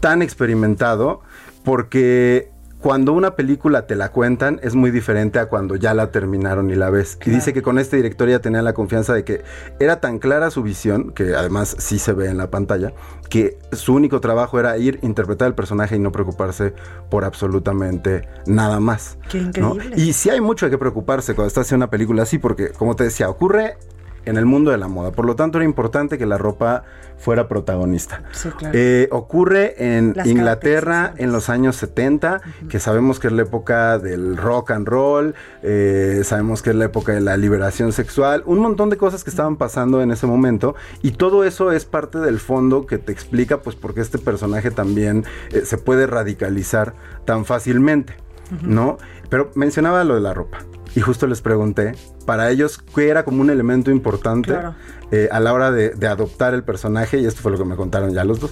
tan 0.00 0.22
experimentado 0.22 1.20
porque 1.64 2.50
cuando 2.80 3.12
una 3.12 3.36
película 3.36 3.86
te 3.86 3.94
la 3.94 4.10
cuentan 4.10 4.58
es 4.62 4.74
muy 4.74 4.90
diferente 4.90 5.38
a 5.38 5.46
cuando 5.46 5.76
ya 5.76 5.92
la 5.92 6.10
terminaron 6.10 6.70
y 6.70 6.74
la 6.74 6.88
ves. 6.90 7.18
Y 7.24 7.30
dice 7.30 7.52
que 7.52 7.62
con 7.62 7.78
este 7.78 7.96
director 7.96 8.28
ya 8.28 8.38
tenía 8.38 8.62
la 8.62 8.72
confianza 8.72 9.12
de 9.12 9.24
que 9.24 9.42
era 9.78 10.00
tan 10.00 10.18
clara 10.18 10.50
su 10.50 10.62
visión, 10.62 11.12
que 11.12 11.34
además 11.34 11.76
sí 11.78 11.98
se 11.98 12.12
ve 12.14 12.28
en 12.28 12.38
la 12.38 12.50
pantalla, 12.50 12.94
que 13.28 13.58
su 13.72 13.94
único 13.94 14.20
trabajo 14.20 14.58
era 14.58 14.78
ir, 14.78 14.98
interpretar 15.02 15.48
el 15.48 15.54
personaje 15.54 15.96
y 15.96 15.98
no 15.98 16.10
preocuparse 16.10 16.72
por 17.10 17.24
absolutamente 17.24 18.26
nada 18.46 18.80
más. 18.80 19.18
Qué 19.28 19.40
¿no? 19.60 19.74
increíble. 19.74 19.96
Y 19.96 20.14
sí 20.14 20.30
hay 20.30 20.40
mucho 20.40 20.66
de 20.66 20.70
qué 20.70 20.78
preocuparse 20.78 21.34
cuando 21.34 21.48
estás 21.48 21.66
haciendo 21.66 21.84
una 21.84 21.90
película 21.90 22.22
así, 22.22 22.38
porque 22.38 22.70
como 22.70 22.96
te 22.96 23.04
decía, 23.04 23.28
ocurre 23.28 23.76
en 24.24 24.36
el 24.36 24.46
mundo 24.46 24.70
de 24.70 24.78
la 24.78 24.88
moda. 24.88 25.12
Por 25.12 25.24
lo 25.26 25.36
tanto, 25.36 25.58
era 25.58 25.64
importante 25.64 26.18
que 26.18 26.26
la 26.26 26.38
ropa 26.38 26.84
fuera 27.20 27.48
protagonista. 27.48 28.22
Sí, 28.32 28.48
claro. 28.48 28.76
Eh, 28.76 29.08
ocurre 29.12 29.96
en 29.96 30.14
Las 30.16 30.26
Inglaterra 30.26 31.12
en 31.18 31.32
los 31.32 31.50
años 31.50 31.76
70, 31.76 32.40
que 32.68 32.80
sabemos 32.80 33.20
que 33.20 33.26
es 33.26 33.32
la 33.34 33.42
época 33.42 33.98
del 33.98 34.38
rock 34.38 34.70
and 34.70 34.88
roll, 34.88 35.34
eh, 35.62 36.22
sabemos 36.24 36.62
que 36.62 36.70
es 36.70 36.76
la 36.76 36.86
época 36.86 37.12
de 37.12 37.20
la 37.20 37.36
liberación 37.36 37.92
sexual, 37.92 38.42
un 38.46 38.58
montón 38.58 38.88
de 38.88 38.96
cosas 38.96 39.22
que 39.22 39.30
estaban 39.30 39.56
pasando 39.56 40.00
en 40.00 40.10
ese 40.10 40.26
momento 40.26 40.74
y 41.02 41.12
todo 41.12 41.44
eso 41.44 41.72
es 41.72 41.84
parte 41.84 42.18
del 42.18 42.40
fondo 42.40 42.86
que 42.86 42.96
te 42.96 43.12
explica 43.12 43.60
pues 43.60 43.76
por 43.76 43.92
qué 43.92 44.00
este 44.00 44.18
personaje 44.18 44.70
también 44.70 45.24
eh, 45.50 45.62
se 45.66 45.76
puede 45.76 46.06
radicalizar 46.06 46.94
tan 47.26 47.44
fácilmente, 47.44 48.14
¿no? 48.62 48.96
Pero 49.30 49.50
mencionaba 49.54 50.04
lo 50.04 50.14
de 50.16 50.20
la 50.20 50.34
ropa. 50.34 50.58
Y 50.94 51.00
justo 51.00 51.26
les 51.28 51.40
pregunté, 51.40 51.92
para 52.26 52.50
ellos, 52.50 52.78
¿qué 52.78 53.08
era 53.08 53.24
como 53.24 53.40
un 53.42 53.50
elemento 53.50 53.90
importante 53.92 54.50
Claro. 54.50 54.74
eh, 55.12 55.28
a 55.30 55.38
la 55.38 55.52
hora 55.52 55.70
de, 55.70 55.90
de 55.90 56.06
adoptar 56.08 56.52
el 56.52 56.64
personaje? 56.64 57.18
Y 57.18 57.26
esto 57.26 57.40
fue 57.40 57.52
lo 57.52 57.58
que 57.58 57.64
me 57.64 57.76
contaron 57.76 58.12
ya 58.12 58.24
los 58.24 58.40
dos. 58.40 58.50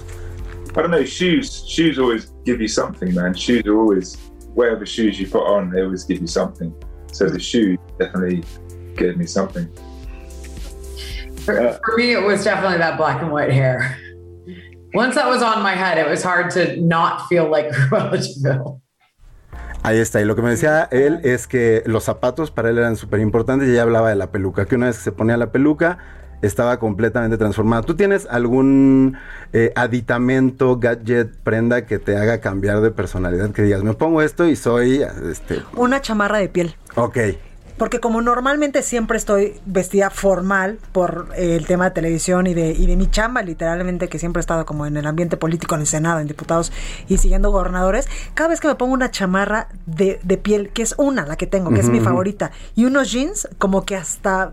I 0.71 0.81
don't 0.81 0.91
know, 0.91 1.01
shoes. 1.03 1.65
Shoes 1.67 1.97
always 1.99 2.31
give 2.45 2.61
you 2.61 2.67
something, 2.69 3.13
man. 3.13 3.33
Shoes 3.33 3.65
are 3.65 3.75
always, 3.75 4.17
whatever 4.55 4.85
shoes 4.85 5.19
you 5.19 5.27
put 5.27 5.43
on, 5.43 5.69
they 5.71 5.81
always 5.81 6.05
give 6.05 6.21
you 6.21 6.27
something. 6.27 6.73
So 7.11 7.27
the 7.27 7.39
shoes 7.39 7.77
definitely 7.99 8.43
gave 8.95 9.17
me 9.17 9.25
something. 9.25 9.67
For, 11.43 11.73
for 11.83 11.97
me, 11.97 12.13
it 12.13 12.23
was 12.23 12.43
definitely 12.43 12.77
that 12.77 12.97
black 12.97 13.21
and 13.21 13.31
white 13.31 13.51
hair. 13.51 13.97
Once 14.93 15.15
that 15.15 15.27
was 15.27 15.41
on 15.41 15.61
my 15.61 15.73
head, 15.75 15.97
it 15.97 16.07
was 16.09 16.23
hard 16.23 16.51
to 16.51 16.79
not 16.81 17.27
feel 17.27 17.49
like 17.49 17.69
Cruella 17.89 18.11
de 18.11 18.49
Vil. 18.49 18.81
Ahí 19.81 19.97
está, 19.97 20.19
y 20.21 20.25
lo 20.25 20.35
que 20.35 20.41
me 20.41 20.49
decía 20.49 20.87
él 20.91 21.21
es 21.23 21.47
que 21.47 21.83
los 21.85 22.03
zapatos 22.03 22.51
para 22.51 22.69
él 22.69 22.77
eran 22.77 22.97
súper 22.97 23.21
importantes 23.21 23.67
y 23.67 23.71
ella 23.71 23.83
hablaba 23.83 24.09
de 24.09 24.15
la 24.15 24.27
peluca, 24.31 24.65
que 24.65 24.75
una 24.75 24.87
vez 24.87 24.97
que 24.97 25.03
se 25.03 25.11
ponía 25.11 25.37
la 25.37 25.51
peluca 25.51 25.97
estaba 26.41 26.79
completamente 26.79 27.37
transformada. 27.37 27.81
¿Tú 27.83 27.95
tienes 27.95 28.27
algún 28.29 29.17
eh, 29.53 29.71
aditamento, 29.75 30.77
gadget, 30.79 31.35
prenda 31.43 31.85
que 31.85 31.99
te 31.99 32.17
haga 32.17 32.39
cambiar 32.39 32.81
de 32.81 32.91
personalidad? 32.91 33.51
Que 33.51 33.61
digas, 33.63 33.83
me 33.83 33.93
pongo 33.93 34.21
esto 34.21 34.47
y 34.47 34.55
soy, 34.55 35.01
este, 35.29 35.61
Una 35.75 36.01
chamarra 36.01 36.37
de 36.37 36.49
piel. 36.49 36.75
ok, 36.95 37.17
Porque 37.79 37.99
como 37.99 38.21
normalmente 38.21 38.83
siempre 38.83 39.17
estoy 39.17 39.59
vestida 39.65 40.09
formal 40.09 40.77
por 40.91 41.29
eh, 41.35 41.55
el 41.55 41.65
tema 41.65 41.85
de 41.85 41.91
televisión 41.91 42.45
y 42.45 42.53
de, 42.53 42.71
y 42.71 42.85
de 42.85 42.97
mi 42.97 43.09
chamba, 43.09 43.41
literalmente, 43.41 44.09
que 44.09 44.19
siempre 44.19 44.41
he 44.41 44.41
estado 44.41 44.65
como 44.65 44.85
en 44.85 44.97
el 44.97 45.07
ambiente 45.07 45.37
político, 45.37 45.75
en 45.75 45.81
el 45.81 45.87
Senado, 45.87 46.19
en 46.19 46.27
diputados 46.27 46.73
y 47.07 47.17
siguiendo 47.17 47.51
gobernadores, 47.51 48.07
cada 48.33 48.49
vez 48.49 48.59
que 48.59 48.67
me 48.67 48.75
pongo 48.75 48.93
una 48.93 49.09
chamarra 49.09 49.69
de, 49.85 50.19
de 50.23 50.37
piel, 50.37 50.69
que 50.69 50.81
es 50.81 50.93
una, 50.97 51.25
la 51.25 51.37
que 51.37 51.47
tengo, 51.47 51.71
que 51.71 51.79
es 51.79 51.89
mi 51.89 52.01
favorita, 52.01 52.51
y 52.75 52.83
unos 52.83 53.11
jeans, 53.11 53.47
como 53.57 53.85
que 53.85 53.95
hasta 53.95 54.51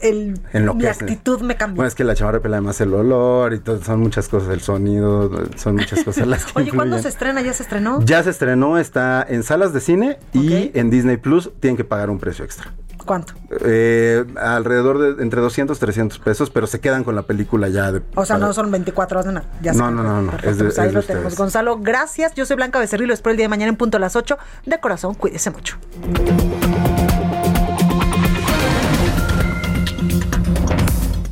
el, 0.00 0.40
enloquece. 0.52 0.88
actitud 1.04 1.40
me 1.42 1.56
cambia. 1.56 1.76
Bueno, 1.76 1.88
es 1.88 1.94
que 1.94 2.04
la 2.04 2.14
chamarra 2.14 2.40
pela 2.40 2.56
además 2.58 2.80
el 2.80 2.94
olor 2.94 3.52
y 3.54 3.58
todo, 3.58 3.82
son 3.82 4.00
muchas 4.00 4.28
cosas, 4.28 4.50
el 4.50 4.60
sonido, 4.60 5.30
son 5.56 5.76
muchas 5.76 6.04
cosas 6.04 6.26
las 6.26 6.44
que 6.44 6.52
Oye, 6.56 6.70
¿cuándo 6.72 6.98
se 6.98 7.08
estrena? 7.08 7.40
¿Ya 7.42 7.52
se 7.52 7.62
estrenó? 7.62 8.00
Ya 8.02 8.22
se 8.22 8.30
estrenó, 8.30 8.78
está 8.78 9.24
en 9.28 9.42
salas 9.42 9.72
de 9.72 9.80
cine 9.80 10.18
y 10.32 10.70
en 10.78 10.90
Disney 10.90 11.16
Plus 11.16 11.50
tienen 11.60 11.76
que 11.76 11.84
pagar 11.84 12.10
un 12.10 12.18
precio 12.18 12.44
extra. 12.44 12.72
¿Cuánto? 13.06 13.32
Eh, 13.64 14.22
alrededor 14.38 14.98
de 15.16 15.22
entre 15.22 15.40
200 15.40 15.74
y 15.76 15.80
300 15.80 16.18
pesos, 16.18 16.50
pero 16.50 16.66
se 16.66 16.78
quedan 16.80 17.04
con 17.04 17.14
la 17.14 17.22
película 17.22 17.68
ya 17.68 17.90
de... 17.90 18.02
O 18.16 18.26
sea, 18.26 18.36
para- 18.36 18.48
no 18.48 18.52
son 18.52 18.70
24 18.70 19.18
horas 19.20 19.26
de 19.26 19.32
nada. 19.32 19.46
Ya. 19.62 19.72
No, 19.72 19.90
no, 19.90 20.02
no, 20.02 20.20
no, 20.20 20.30
Perfecto, 20.32 20.50
es 20.50 20.58
de- 20.58 20.64
pues 20.64 20.78
ahí 20.78 20.88
es 20.88 20.94
lo 20.94 21.02
tenemos. 21.02 21.36
Gonzalo, 21.36 21.78
gracias. 21.78 22.34
Yo 22.34 22.44
soy 22.44 22.56
Blanca 22.56 22.78
Becerril. 22.78 23.08
Lo 23.08 23.14
espero 23.14 23.30
el 23.30 23.38
día 23.38 23.44
de 23.44 23.48
mañana 23.48 23.70
en 23.70 23.76
punto 23.76 23.96
a 23.96 24.00
las 24.00 24.14
8. 24.14 24.36
De 24.66 24.78
corazón, 24.78 25.14
cuídese 25.14 25.50
mucho. 25.50 25.78